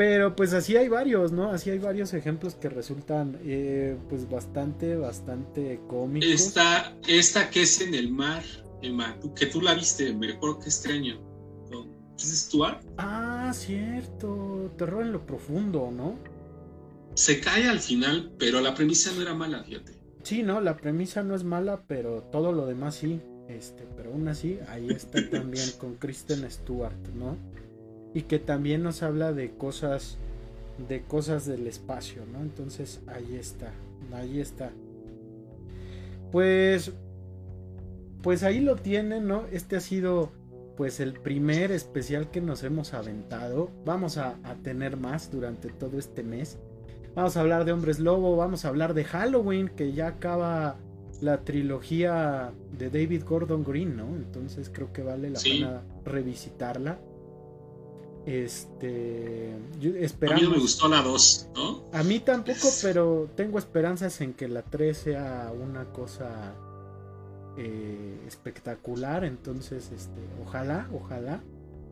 Pero 0.00 0.34
pues 0.34 0.54
así 0.54 0.78
hay 0.78 0.88
varios, 0.88 1.30
¿no? 1.30 1.50
Así 1.50 1.68
hay 1.68 1.78
varios 1.78 2.14
ejemplos 2.14 2.54
que 2.54 2.70
resultan 2.70 3.38
eh, 3.44 3.98
pues 4.08 4.30
bastante, 4.30 4.96
bastante 4.96 5.78
cómicos. 5.88 6.26
Esta, 6.26 6.96
esta 7.06 7.50
que 7.50 7.60
es 7.60 7.82
en 7.82 7.92
el 7.92 8.10
mar, 8.10 8.42
Emma, 8.80 9.18
que 9.36 9.44
tú 9.44 9.60
la 9.60 9.74
viste, 9.74 10.14
me 10.14 10.32
acuerdo 10.32 10.60
que 10.60 10.70
este 10.70 10.94
año. 10.94 11.20
¿Es 12.18 12.46
Stuart? 12.46 12.82
Ah, 12.96 13.52
cierto. 13.54 14.72
Terror 14.78 15.02
en 15.02 15.12
lo 15.12 15.26
profundo, 15.26 15.90
¿no? 15.94 16.14
Se 17.12 17.38
cae 17.38 17.68
al 17.68 17.80
final, 17.80 18.32
pero 18.38 18.62
la 18.62 18.74
premisa 18.74 19.12
no 19.12 19.20
era 19.20 19.34
mala, 19.34 19.64
fíjate. 19.64 19.98
Sí, 20.22 20.42
no, 20.42 20.62
la 20.62 20.78
premisa 20.78 21.22
no 21.22 21.34
es 21.34 21.44
mala, 21.44 21.82
pero 21.86 22.22
todo 22.32 22.52
lo 22.52 22.64
demás 22.64 22.94
sí. 22.94 23.20
Este, 23.50 23.86
pero 23.98 24.12
aún 24.12 24.28
así, 24.28 24.60
ahí 24.68 24.88
está 24.88 25.18
también 25.30 25.68
con 25.78 25.96
Kristen 25.96 26.50
Stewart, 26.50 26.96
¿no? 27.14 27.36
Y 28.14 28.22
que 28.22 28.38
también 28.38 28.82
nos 28.82 29.02
habla 29.02 29.32
de 29.32 29.50
cosas, 29.52 30.18
de 30.88 31.02
cosas 31.02 31.46
del 31.46 31.66
espacio, 31.66 32.22
¿no? 32.32 32.40
Entonces, 32.40 33.00
ahí 33.06 33.36
está, 33.36 33.72
ahí 34.12 34.40
está. 34.40 34.70
Pues, 36.32 36.92
pues 38.22 38.42
ahí 38.42 38.60
lo 38.60 38.76
tienen, 38.76 39.28
¿no? 39.28 39.44
Este 39.52 39.76
ha 39.76 39.80
sido, 39.80 40.30
pues, 40.76 41.00
el 41.00 41.12
primer 41.12 41.70
especial 41.70 42.30
que 42.30 42.40
nos 42.40 42.64
hemos 42.64 42.94
aventado. 42.94 43.70
Vamos 43.84 44.18
a, 44.18 44.36
a 44.42 44.54
tener 44.56 44.96
más 44.96 45.30
durante 45.30 45.68
todo 45.68 45.98
este 45.98 46.22
mes. 46.22 46.58
Vamos 47.14 47.36
a 47.36 47.40
hablar 47.40 47.64
de 47.64 47.72
Hombres 47.72 47.98
Lobo, 47.98 48.36
vamos 48.36 48.64
a 48.64 48.68
hablar 48.68 48.94
de 48.94 49.04
Halloween, 49.04 49.68
que 49.68 49.92
ya 49.92 50.08
acaba 50.08 50.76
la 51.20 51.44
trilogía 51.44 52.52
de 52.78 52.88
David 52.88 53.24
Gordon 53.24 53.64
Green, 53.64 53.96
¿no? 53.96 54.16
Entonces 54.16 54.70
creo 54.72 54.92
que 54.92 55.02
vale 55.02 55.30
la 55.30 55.40
pena 55.40 55.82
revisitarla. 56.04 56.98
Este. 58.26 59.56
esperamos... 59.98 60.42
A 60.42 60.44
mí 60.44 60.48
no 60.48 60.56
me 60.56 60.60
gustó 60.60 60.88
la 60.88 61.02
2, 61.02 61.48
¿no? 61.54 61.84
A 61.92 62.02
mí 62.02 62.20
tampoco, 62.20 62.68
pero 62.82 63.28
tengo 63.34 63.58
esperanzas 63.58 64.20
en 64.20 64.34
que 64.34 64.48
la 64.48 64.62
3 64.62 64.96
sea 64.96 65.52
una 65.58 65.86
cosa 65.86 66.54
eh, 67.56 68.20
espectacular. 68.26 69.24
Entonces, 69.24 69.90
este, 69.94 70.20
ojalá, 70.44 70.88
ojalá. 70.92 71.42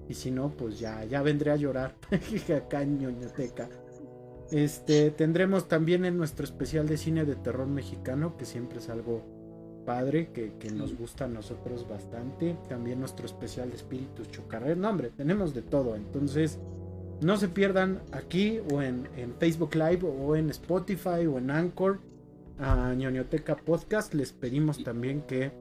Y 0.08 0.14
si 0.14 0.30
no, 0.30 0.50
pues 0.50 0.78
ya, 0.78 1.04
ya 1.04 1.22
vendré 1.22 1.50
a 1.50 1.56
llorar 1.56 1.94
acá 2.56 2.82
en 2.82 2.98
ñoñoteca. 2.98 3.68
Este, 4.50 5.10
tendremos 5.10 5.68
también 5.68 6.04
en 6.06 6.16
nuestro 6.16 6.44
especial 6.44 6.86
de 6.88 6.96
cine 6.96 7.24
de 7.24 7.36
terror 7.36 7.66
mexicano, 7.66 8.36
que 8.38 8.46
siempre 8.46 8.78
es 8.78 8.88
algo 8.88 9.37
padre, 9.88 10.28
que, 10.34 10.70
nos 10.70 10.94
gusta 10.94 11.24
a 11.24 11.28
nosotros 11.28 11.88
bastante. 11.88 12.54
También 12.68 13.00
nuestro 13.00 13.24
especial 13.24 13.70
de 13.70 13.76
espíritus 13.76 14.30
chocarreros. 14.30 14.76
No, 14.76 14.90
hombre, 14.90 15.10
tenemos 15.16 15.54
de 15.54 15.62
todo. 15.62 15.96
Entonces, 15.96 16.58
no 17.22 17.38
se 17.38 17.48
pierdan 17.48 18.02
aquí 18.12 18.60
o 18.70 18.82
en, 18.82 19.08
Facebook 19.38 19.74
Live 19.74 20.00
o 20.06 20.36
en 20.36 20.50
Spotify 20.50 21.24
o 21.26 21.38
en 21.38 21.50
Anchor 21.50 22.00
a 22.58 22.92
ñoñoteca 22.92 23.56
Podcast. 23.56 24.12
Les 24.12 24.34
pedimos 24.34 24.84
también 24.84 25.22
que 25.22 25.52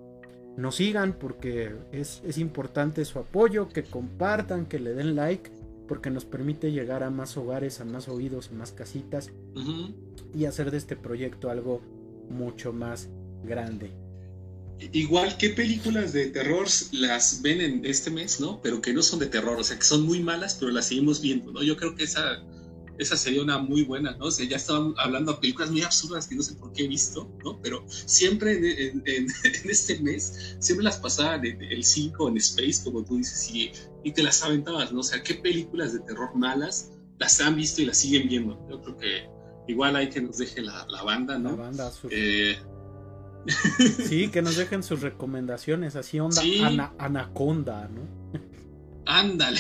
nos 0.58 0.76
sigan 0.76 1.14
porque 1.14 1.74
es, 1.94 2.22
es 2.26 2.38
importante 2.38 3.06
su 3.06 3.20
apoyo, 3.20 3.70
que 3.70 3.84
compartan, 3.84 4.66
que 4.66 4.80
le 4.80 4.94
den 4.94 5.16
like 5.16 5.50
porque 5.88 6.10
nos 6.10 6.26
permite 6.26 6.74
llegar 6.74 7.02
a 7.02 7.10
más 7.10 7.38
hogares, 7.38 7.80
a 7.80 7.86
más 7.86 8.10
oídos, 8.10 8.50
a 8.50 8.56
más 8.56 8.74
casitas 8.74 9.32
y 10.36 10.44
hacer 10.44 10.70
de 10.70 10.76
este 10.76 10.98
proyecto 10.98 11.50
algo 11.50 11.80
mucho 12.30 12.74
más 12.74 13.08
grande. 13.46 14.07
Igual, 14.92 15.38
¿qué 15.38 15.50
películas 15.50 16.14
de 16.14 16.28
terror 16.28 16.68
las 16.92 17.42
ven 17.42 17.62
en 17.62 17.86
este 17.86 18.12
mes, 18.12 18.40
no? 18.40 18.62
Pero 18.62 18.82
que 18.82 18.94
no 18.94 19.02
son 19.02 19.20
de 19.20 19.26
terror, 19.26 19.60
o 19.60 19.64
sea, 19.64 19.78
que 19.78 19.86
son 19.86 20.04
muy 20.04 20.22
malas, 20.22 20.56
pero 20.60 20.72
las 20.72 20.88
seguimos 20.88 21.22
viendo, 21.22 21.52
¿no? 21.52 21.64
Yo 21.64 21.78
creo 21.78 21.96
que 21.96 22.04
esa 22.04 22.44
esa 22.98 23.16
sería 23.16 23.42
una 23.42 23.60
muy 23.60 23.84
buena, 23.84 24.16
¿no? 24.18 24.26
O 24.26 24.32
sea, 24.32 24.48
ya 24.48 24.58
estaban 24.58 24.94
hablando 24.98 25.34
de 25.34 25.40
películas 25.40 25.72
muy 25.72 25.84
absurdas 25.84 26.28
que 26.28 26.36
no 26.36 26.42
sé 26.42 26.56
por 26.56 26.74
qué 26.74 26.86
he 26.86 26.88
visto, 26.88 27.32
¿no? 27.44 27.60
Pero 27.62 27.86
siempre 27.88 28.54
en, 28.88 29.04
este 29.66 30.00
mes, 30.00 30.58
siempre 30.60 30.84
las 30.84 30.98
pasaban 30.98 31.46
en 31.46 31.62
el 31.62 31.84
5 31.84 32.30
en 32.30 32.38
Space, 32.38 32.84
como 32.84 33.04
tú 33.04 33.18
dices, 33.18 33.50
y, 33.52 33.72
y 34.04 34.12
te 34.12 34.24
las 34.24 34.44
aventabas, 34.44 34.92
¿no? 34.92 35.02
O 35.02 35.04
sea, 35.04 35.22
¿qué 35.22 35.36
películas 35.36 35.94
de 35.94 36.00
terror 36.00 36.36
malas 36.36 36.92
las 37.20 37.40
han 37.42 37.56
visto 37.56 37.82
y 37.82 37.86
las 37.86 37.98
siguen 37.98 38.28
viendo? 38.28 38.60
Yo 38.70 38.82
creo 38.82 38.98
que 38.98 39.30
igual 39.68 39.96
hay 39.96 40.10
que 40.10 40.22
nos 40.22 40.38
deje 40.38 40.62
la, 40.62 40.86
banda, 41.04 41.38
¿no? 41.38 41.52
La 41.52 41.56
banda, 41.56 41.92
eh... 42.10 42.58
Sí, 44.08 44.30
que 44.30 44.42
nos 44.42 44.58
dejen 44.58 44.84
sus 44.84 45.02
recomendaciones, 45.02 45.96
así 45.96 46.20
onda 46.20 46.42
anaconda, 46.98 47.90
¿no? 47.90 48.42
Ándale 49.06 49.60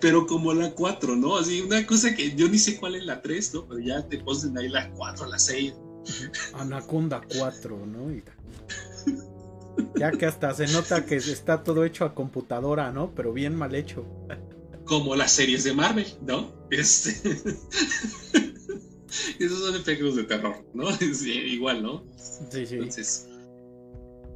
pero 0.00 0.26
como 0.26 0.52
la 0.54 0.72
4, 0.72 1.16
¿no? 1.16 1.36
Así, 1.36 1.60
una 1.60 1.86
cosa 1.86 2.14
que 2.14 2.34
yo 2.34 2.48
ni 2.48 2.58
sé 2.58 2.76
cuál 2.78 2.94
es 2.96 3.04
la 3.04 3.20
3, 3.20 3.54
¿no? 3.54 3.68
Pero 3.68 3.80
ya 3.80 4.06
te 4.08 4.18
ponen 4.18 4.56
ahí 4.58 4.68
la 4.68 4.90
4, 4.90 5.26
la 5.26 5.38
6. 5.38 5.74
Anaconda 6.54 7.20
4, 7.36 7.86
¿no? 7.86 8.10
Ya 9.96 10.10
que 10.10 10.26
hasta 10.26 10.54
se 10.54 10.66
nota 10.68 11.04
que 11.04 11.16
está 11.16 11.62
todo 11.62 11.84
hecho 11.84 12.04
a 12.04 12.14
computadora, 12.14 12.90
¿no? 12.92 13.14
Pero 13.14 13.32
bien 13.32 13.54
mal 13.54 13.74
hecho. 13.74 14.04
Como 14.84 15.14
las 15.14 15.32
series 15.32 15.64
de 15.64 15.74
Marvel, 15.74 16.06
¿no? 16.22 16.52
Este... 16.70 17.58
Esos 19.38 19.58
son 19.60 19.76
efectos 19.76 20.16
de 20.16 20.24
terror, 20.24 20.64
¿no? 20.74 20.88
igual, 21.26 21.82
¿no? 21.82 22.04
Sí, 22.50 22.66
sí. 22.66 22.74
Entonces, 22.74 23.28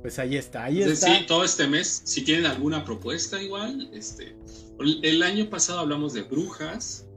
pues 0.02 0.18
ahí 0.18 0.36
está, 0.36 0.64
ahí 0.64 0.82
está. 0.82 1.06
Sí, 1.06 1.24
todo 1.26 1.44
este 1.44 1.66
mes, 1.66 2.02
si 2.04 2.22
tienen 2.22 2.44
alguna 2.44 2.84
propuesta 2.84 3.42
igual, 3.42 3.88
este, 3.94 4.36
el 5.02 5.22
año 5.22 5.48
pasado 5.48 5.78
hablamos 5.78 6.12
de 6.12 6.22
brujas, 6.22 7.08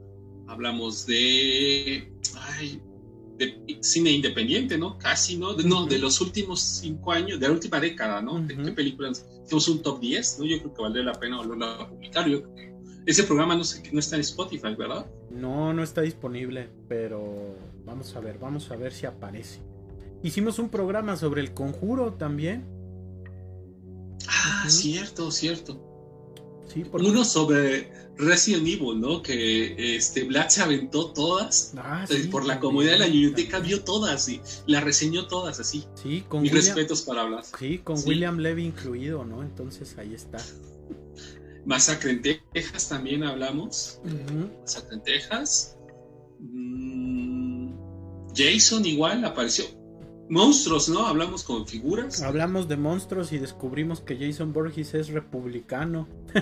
hablamos 0.46 1.04
de, 1.04 2.10
ay, 2.34 2.80
de 3.36 3.78
cine 3.82 4.12
independiente, 4.12 4.78
¿no? 4.78 4.96
Casi, 4.96 5.36
¿no? 5.36 5.52
De, 5.52 5.64
no, 5.64 5.84
de 5.84 5.98
los 5.98 6.20
últimos 6.22 6.60
cinco 6.60 7.12
años, 7.12 7.38
de 7.38 7.48
la 7.48 7.52
última 7.52 7.78
década, 7.78 8.22
¿no? 8.22 8.40
¿De 8.40 8.56
qué 8.56 8.72
películas? 8.72 9.26
Hicimos 9.44 9.68
un 9.68 9.82
top 9.82 10.00
10, 10.00 10.38
¿no? 10.38 10.46
Yo 10.46 10.58
creo 10.58 10.74
que 10.74 10.82
valdría 10.82 11.04
la 11.04 11.12
pena 11.12 11.36
volverlo 11.36 11.66
a 11.66 11.88
publicar. 11.90 12.28
Yo 12.28 12.42
ese 13.08 13.24
programa 13.24 13.56
no, 13.56 13.64
sé, 13.64 13.82
no 13.90 14.00
está 14.00 14.16
en 14.16 14.20
Spotify, 14.20 14.74
¿verdad? 14.76 15.06
No, 15.30 15.72
no 15.72 15.82
está 15.82 16.02
disponible, 16.02 16.68
pero 16.88 17.56
vamos 17.86 18.14
a 18.14 18.20
ver, 18.20 18.38
vamos 18.38 18.70
a 18.70 18.76
ver 18.76 18.92
si 18.92 19.06
aparece. 19.06 19.60
Hicimos 20.22 20.58
un 20.58 20.68
programa 20.68 21.16
sobre 21.16 21.40
el 21.40 21.54
conjuro 21.54 22.12
también. 22.12 22.66
Ah, 24.28 24.66
cierto, 24.68 25.30
cierto. 25.30 25.82
Sí, 26.70 26.84
Uno 26.92 27.24
sobre 27.24 27.90
Resident 28.18 28.68
Evil, 28.68 29.00
¿no? 29.00 29.22
Que 29.22 29.96
este 29.96 30.24
Vlad 30.24 30.48
se 30.48 30.60
aventó 30.60 31.10
todas. 31.12 31.72
Ah, 31.78 32.04
eh, 32.10 32.28
por 32.30 32.44
la 32.44 32.60
comodidad 32.60 32.92
de 32.92 32.98
la 32.98 33.06
biblioteca 33.06 33.58
vio 33.58 33.84
todas 33.84 34.28
y 34.28 34.42
la 34.66 34.82
reseñó 34.82 35.28
todas 35.28 35.60
así. 35.60 35.86
Sí, 35.94 36.24
con 36.28 36.42
Mis 36.42 36.52
respetos 36.52 37.00
para 37.00 37.22
hablar. 37.22 37.42
Sí, 37.58 37.78
con 37.78 37.96
William 38.04 38.36
Levy 38.36 38.66
incluido, 38.66 39.24
¿no? 39.24 39.42
Entonces 39.42 39.96
ahí 39.96 40.12
está. 40.12 40.44
Masacre 41.68 42.10
en 42.12 42.22
Texas 42.22 42.88
también 42.88 43.22
hablamos. 43.22 44.00
Masacre 44.62 44.96
en 44.96 45.02
Texas. 45.02 45.76
Mm, 46.40 47.74
Jason 48.34 48.86
igual 48.86 49.22
apareció. 49.26 49.66
Monstruos, 50.30 50.88
¿no? 50.88 51.06
Hablamos 51.06 51.44
con 51.44 51.68
figuras. 51.68 52.22
Hablamos 52.22 52.68
de 52.68 52.78
monstruos 52.78 53.32
y 53.32 53.38
descubrimos 53.38 54.00
que 54.00 54.16
Jason 54.16 54.54
Borges 54.54 54.94
es 54.94 55.08
republicano. 55.08 56.08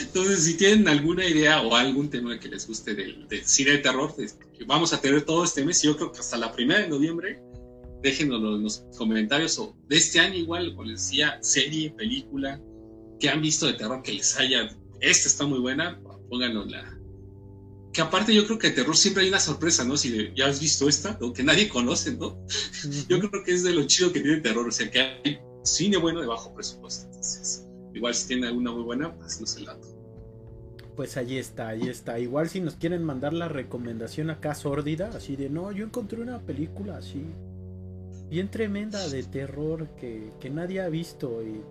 Entonces, 0.00 0.44
si 0.44 0.56
tienen 0.56 0.88
alguna 0.88 1.26
idea 1.26 1.60
o 1.60 1.76
algún 1.76 2.08
tema 2.08 2.40
que 2.40 2.48
les 2.48 2.66
guste 2.66 2.94
del, 2.94 3.28
cine 3.44 3.72
de 3.72 3.78
terror, 3.78 4.14
vamos 4.66 4.94
a 4.94 5.00
tener 5.02 5.26
todo 5.26 5.44
este 5.44 5.62
mes. 5.62 5.82
Yo 5.82 5.94
creo 5.94 6.10
que 6.10 6.20
hasta 6.20 6.38
la 6.38 6.52
primera 6.52 6.80
de 6.80 6.88
noviembre, 6.88 7.42
déjenoslo 8.02 8.56
en 8.56 8.62
los 8.64 8.84
comentarios 8.96 9.58
o 9.58 9.76
de 9.88 9.96
este 9.96 10.20
año 10.20 10.34
igual, 10.34 10.70
como 10.74 10.84
les 10.84 11.02
decía, 11.02 11.38
serie, 11.42 11.90
película 11.90 12.60
que 13.18 13.28
han 13.28 13.42
visto 13.42 13.66
de 13.66 13.74
terror 13.74 14.02
que 14.02 14.12
les 14.12 14.38
haya. 14.38 14.68
Esta 15.00 15.28
está 15.28 15.46
muy 15.46 15.58
buena, 15.58 16.00
pónganlo 16.28 16.64
la. 16.66 16.98
Que 17.92 18.02
aparte 18.02 18.34
yo 18.34 18.46
creo 18.46 18.58
que 18.58 18.68
de 18.68 18.74
terror 18.74 18.96
siempre 18.96 19.24
hay 19.24 19.28
una 19.28 19.40
sorpresa, 19.40 19.84
¿no? 19.84 19.96
Si 19.96 20.32
ya 20.36 20.46
has 20.46 20.60
visto 20.60 20.88
esta, 20.88 21.18
o 21.20 21.32
que 21.32 21.42
nadie 21.42 21.68
conoce, 21.68 22.16
¿no? 22.16 22.38
Yo 23.08 23.18
creo 23.18 23.42
que 23.42 23.52
es 23.52 23.64
de 23.64 23.72
lo 23.72 23.84
chido 23.84 24.12
que 24.12 24.20
tiene 24.20 24.40
terror, 24.40 24.68
o 24.68 24.70
sea, 24.70 24.90
que 24.90 25.00
hay 25.00 25.38
cine 25.64 25.96
bueno 25.96 26.20
de 26.20 26.26
bajo 26.26 26.54
presupuesto. 26.54 27.06
Entonces, 27.06 27.68
Igual 27.94 28.14
si 28.14 28.28
tiene 28.28 28.46
alguna 28.46 28.70
muy 28.70 28.82
buena, 28.82 29.12
pues 29.14 29.40
nos 29.40 29.56
el 29.56 29.64
dato. 29.64 29.88
Pues 30.94 31.16
ahí 31.16 31.36
está, 31.36 31.68
ahí 31.68 31.88
está. 31.88 32.18
Igual 32.18 32.48
si 32.48 32.60
nos 32.60 32.76
quieren 32.76 33.02
mandar 33.02 33.32
la 33.32 33.48
recomendación 33.48 34.30
acá 34.30 34.54
sórdida, 34.54 35.10
así 35.14 35.36
de 35.36 35.48
no, 35.48 35.72
yo 35.72 35.84
encontré 35.84 36.20
una 36.20 36.40
película 36.40 36.98
así, 36.98 37.24
bien 38.30 38.50
tremenda 38.50 39.08
de 39.08 39.22
terror 39.22 39.88
que, 39.96 40.32
nadie 40.50 40.80
ha 40.80 40.88
visto 40.88 41.42
y 41.42 41.62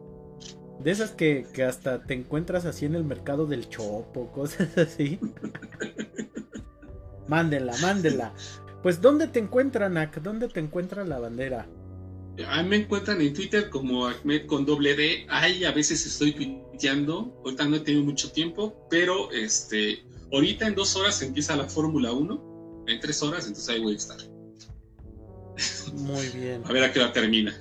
de 0.84 0.91
esas 0.91 1.12
que, 1.12 1.45
hasta 1.68 2.03
te 2.03 2.14
encuentras 2.14 2.66
así 2.66 2.86
en 2.86 2.95
el 2.95 3.03
mercado 3.03 3.45
del 3.45 3.70
chopo, 3.70 4.32
cosas 4.32 4.78
así. 4.78 5.20
mándela, 7.28 7.76
mándela. 7.82 8.34
Pues 8.84 9.01
¿dónde 9.01 9.28
te 9.28 9.39
encuentran, 9.39 9.95
Nak? 9.95 10.22
¿Dónde 10.22 10.47
te 10.47 10.60
encuentra 10.60 11.03
la 11.03 11.20
bandera? 11.20 11.68
A 12.47 12.62
mí 12.62 12.70
me 12.70 12.76
encuentran 12.78 13.20
en 13.20 13.34
Twitter 13.34 13.70
como 13.70 14.05
Ahmed 14.05 14.45
con 14.45 14.66
doble 14.66 14.95
D. 14.95 15.26
Ahí 15.30 15.64
a 15.64 15.72
veces 15.72 16.05
estoy 16.05 16.34
tuiteando. 16.34 17.41
Ahorita 17.43 17.66
no 17.66 17.78
he 17.78 17.80
tenido 17.80 18.05
mucho 18.05 18.32
tiempo, 18.32 18.88
pero 18.91 19.32
este, 19.32 20.05
ahorita 20.32 20.68
en 20.68 20.76
dos 20.76 20.95
horas 20.95 21.22
empieza 21.24 21.55
la 21.55 21.68
Fórmula 21.68 22.12
1. 22.12 22.86
En 22.88 22.99
tres 22.99 23.24
horas, 23.24 23.47
entonces 23.47 23.70
ahí 23.74 23.82
voy 23.82 23.93
a 23.93 23.97
estar. 23.97 24.37
Muy 25.93 26.28
bien. 26.30 26.62
a 26.66 26.72
ver 26.72 26.84
a 26.84 26.91
qué 26.91 26.99
hora 26.99 27.14
termina. 27.14 27.53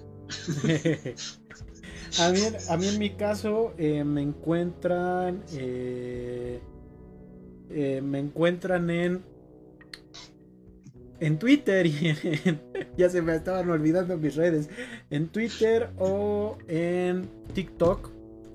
a, 2.18 2.30
mí, 2.30 2.40
a 2.68 2.76
mí 2.76 2.88
en 2.88 2.99
mi 2.99 3.11
caso 3.11 3.74
eh, 3.78 4.05
me 4.05 4.22
encuentran... 4.22 5.42
Eh, 5.53 6.61
eh, 7.70 8.01
me 8.01 8.20
encuentran 8.20 8.90
en 8.90 9.24
en 11.20 11.38
Twitter 11.38 11.86
y 11.86 12.14
ya 12.97 13.09
se 13.09 13.22
me 13.22 13.34
estaban 13.34 13.70
olvidando 13.70 14.16
mis 14.16 14.36
redes. 14.36 14.68
En 15.11 15.28
Twitter 15.28 15.90
o 15.99 16.59
en 16.68 17.28
TikTok 17.55 18.11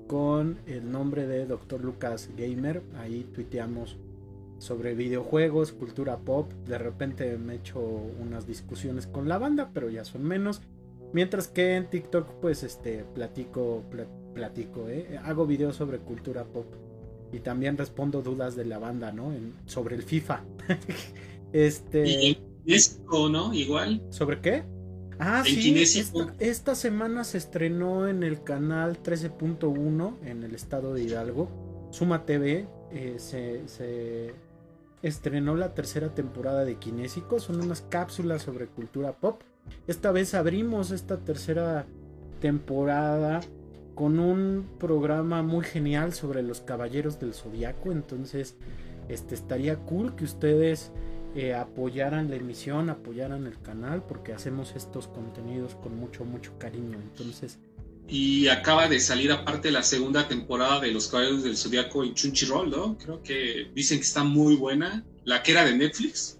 con 0.06 0.58
el 0.66 0.90
nombre 0.90 1.26
de 1.26 1.46
Dr. 1.46 1.82
Lucas 1.82 2.30
Gamer. 2.36 2.82
Ahí 2.98 3.26
tuiteamos 3.34 3.96
sobre 4.62 4.94
videojuegos, 4.94 5.72
cultura 5.72 6.18
pop. 6.18 6.52
De 6.68 6.78
repente 6.78 7.36
me 7.36 7.56
echo 7.56 7.80
unas 7.80 8.46
discusiones 8.46 9.08
con 9.08 9.28
la 9.28 9.36
banda, 9.38 9.70
pero 9.74 9.90
ya 9.90 10.04
son 10.04 10.22
menos. 10.22 10.62
Mientras 11.12 11.48
que 11.48 11.74
en 11.74 11.90
TikTok 11.90 12.28
pues 12.40 12.62
este 12.62 13.04
platico 13.12 13.82
platico, 14.34 14.88
¿eh? 14.88 15.18
hago 15.24 15.46
videos 15.46 15.76
sobre 15.76 15.98
cultura 15.98 16.44
pop 16.44 16.66
y 17.32 17.40
también 17.40 17.76
respondo 17.76 18.22
dudas 18.22 18.54
de 18.54 18.64
la 18.64 18.78
banda, 18.78 19.10
¿no? 19.10 19.32
sobre 19.66 19.96
el 19.96 20.04
FIFA. 20.04 20.44
este 21.52 22.38
Kinésico, 22.64 23.28
¿no? 23.28 23.52
Igual. 23.52 24.00
¿Sobre 24.10 24.40
qué? 24.40 24.62
Ah, 25.18 25.42
sí. 25.44 25.74
Esta, 26.38 26.74
semana 26.76 27.24
se 27.24 27.38
estrenó 27.38 28.06
en 28.06 28.22
el 28.22 28.44
canal 28.44 29.02
13.1 29.02 30.14
en 30.24 30.44
el 30.44 30.54
estado 30.54 30.94
de 30.94 31.02
Hidalgo. 31.02 31.88
Suma 31.90 32.24
TV 32.24 32.66
eh, 32.92 33.16
se, 33.18 34.34
estrenó 35.02 35.56
la 35.56 35.74
tercera 35.74 36.14
temporada 36.14 36.64
de 36.64 36.76
Kinésico. 36.76 37.40
Son 37.40 37.60
unas 37.60 37.82
cápsulas 37.82 38.42
sobre 38.42 38.66
cultura 38.66 39.12
pop. 39.12 39.42
Esta 39.86 40.12
vez 40.12 40.34
abrimos 40.34 40.90
esta 40.90 41.18
tercera 41.18 41.86
temporada 42.40 43.40
con 43.94 44.18
un 44.18 44.66
programa 44.78 45.42
muy 45.42 45.64
genial 45.64 46.12
sobre 46.12 46.42
los 46.42 46.60
caballeros 46.60 47.20
del 47.20 47.34
zodiaco. 47.34 47.92
Entonces, 47.92 48.56
este 49.08 49.34
estaría 49.34 49.76
cool 49.76 50.14
que 50.14 50.24
ustedes 50.24 50.92
eh, 51.34 51.54
apoyaran 51.54 52.30
la 52.30 52.36
emisión, 52.36 52.90
apoyaran 52.90 53.46
el 53.46 53.60
canal, 53.60 54.02
porque 54.02 54.32
hacemos 54.32 54.74
estos 54.76 55.08
contenidos 55.08 55.74
con 55.76 55.96
mucho, 55.96 56.24
mucho 56.24 56.52
cariño. 56.58 56.98
Entonces. 57.00 57.58
Y 58.12 58.46
acaba 58.48 58.88
de 58.88 59.00
salir 59.00 59.32
aparte 59.32 59.70
la 59.70 59.82
segunda 59.82 60.28
temporada 60.28 60.80
de 60.80 60.92
Los 60.92 61.08
Caballeros 61.08 61.44
del 61.44 61.56
Zodiaco 61.56 62.04
en 62.04 62.12
Crunchyroll, 62.12 62.68
¿no? 62.68 62.98
Creo 62.98 63.22
que 63.22 63.70
dicen 63.74 64.00
que 64.00 64.04
está 64.04 64.22
muy 64.22 64.54
buena. 64.54 65.02
La 65.24 65.42
que 65.42 65.52
era 65.52 65.64
de 65.64 65.74
Netflix. 65.74 66.38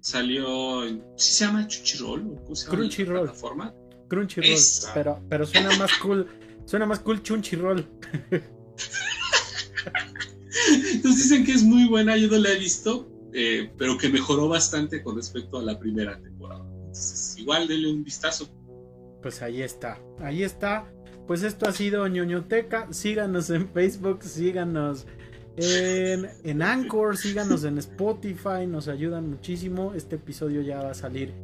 Salió. 0.00 0.82
¿Sí 1.16 1.32
se 1.32 1.46
llama 1.46 1.66
Crunchyroll? 1.66 2.38
Crunchyroll. 2.68 3.20
plataforma? 3.22 3.74
Crunchyroll. 4.08 4.58
Pero, 4.92 5.18
pero 5.30 5.46
suena 5.46 5.74
más 5.78 5.96
cool. 5.96 6.28
Suena 6.66 6.84
más 6.84 6.98
cool 6.98 7.22
Crunchyroll. 7.22 7.88
Entonces 10.92 11.30
dicen 11.30 11.46
que 11.46 11.52
es 11.52 11.62
muy 11.62 11.88
buena, 11.88 12.18
yo 12.18 12.28
no 12.28 12.36
la 12.36 12.50
he 12.50 12.58
visto, 12.58 13.08
eh, 13.32 13.72
pero 13.78 13.96
que 13.96 14.10
mejoró 14.10 14.46
bastante 14.48 15.02
con 15.02 15.16
respecto 15.16 15.56
a 15.56 15.62
la 15.62 15.78
primera 15.78 16.20
temporada. 16.20 16.66
Entonces, 16.70 17.38
igual 17.38 17.66
denle 17.66 17.90
un 17.92 18.04
vistazo. 18.04 18.46
Pues 19.22 19.40
ahí 19.40 19.62
está, 19.62 19.98
ahí 20.20 20.42
está. 20.42 20.86
Pues 21.28 21.42
esto 21.42 21.68
ha 21.68 21.72
sido 21.72 22.08
ñoñoteca. 22.08 22.90
Síganos 22.90 23.50
en 23.50 23.68
Facebook, 23.68 24.22
síganos 24.22 25.06
en, 25.58 26.30
en 26.42 26.62
Anchor, 26.62 27.18
síganos 27.18 27.64
en 27.64 27.76
Spotify, 27.76 28.66
nos 28.66 28.88
ayudan 28.88 29.28
muchísimo. 29.28 29.92
Este 29.92 30.16
episodio 30.16 30.62
ya 30.62 30.82
va 30.82 30.92
a 30.92 30.94
salir 30.94 31.34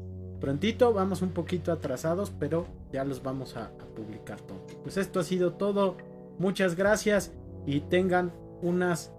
prontito, 0.41 0.95
vamos 0.95 1.21
un 1.21 1.33
poquito 1.33 1.71
atrasados, 1.71 2.33
pero 2.41 2.67
ya 2.93 3.05
los 3.05 3.23
vamos 3.23 3.57
a, 3.57 3.67
a 3.67 3.87
publicar 3.95 4.41
todo. 4.41 4.67
Pues 4.83 4.97
esto 4.97 5.21
ha 5.21 5.23
sido 5.23 5.53
todo. 5.53 5.99
Muchas 6.39 6.77
gracias 6.77 7.33
y 7.67 7.81
tengan 7.81 8.33
unas 8.63 9.13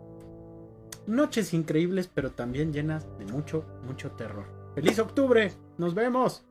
noches 1.06 1.54
increíbles, 1.54 2.10
pero 2.12 2.32
también 2.32 2.74
llenas 2.74 3.06
de 3.20 3.26
mucho, 3.28 3.66
mucho 3.86 4.12
terror. 4.14 4.46
¡Feliz 4.74 4.98
octubre! 4.98 5.54
¡Nos 5.78 5.94
vemos! 5.94 6.44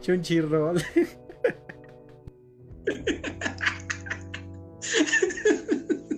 C'è 0.00 0.12
un 0.12 0.22
cirrone. 0.22 0.80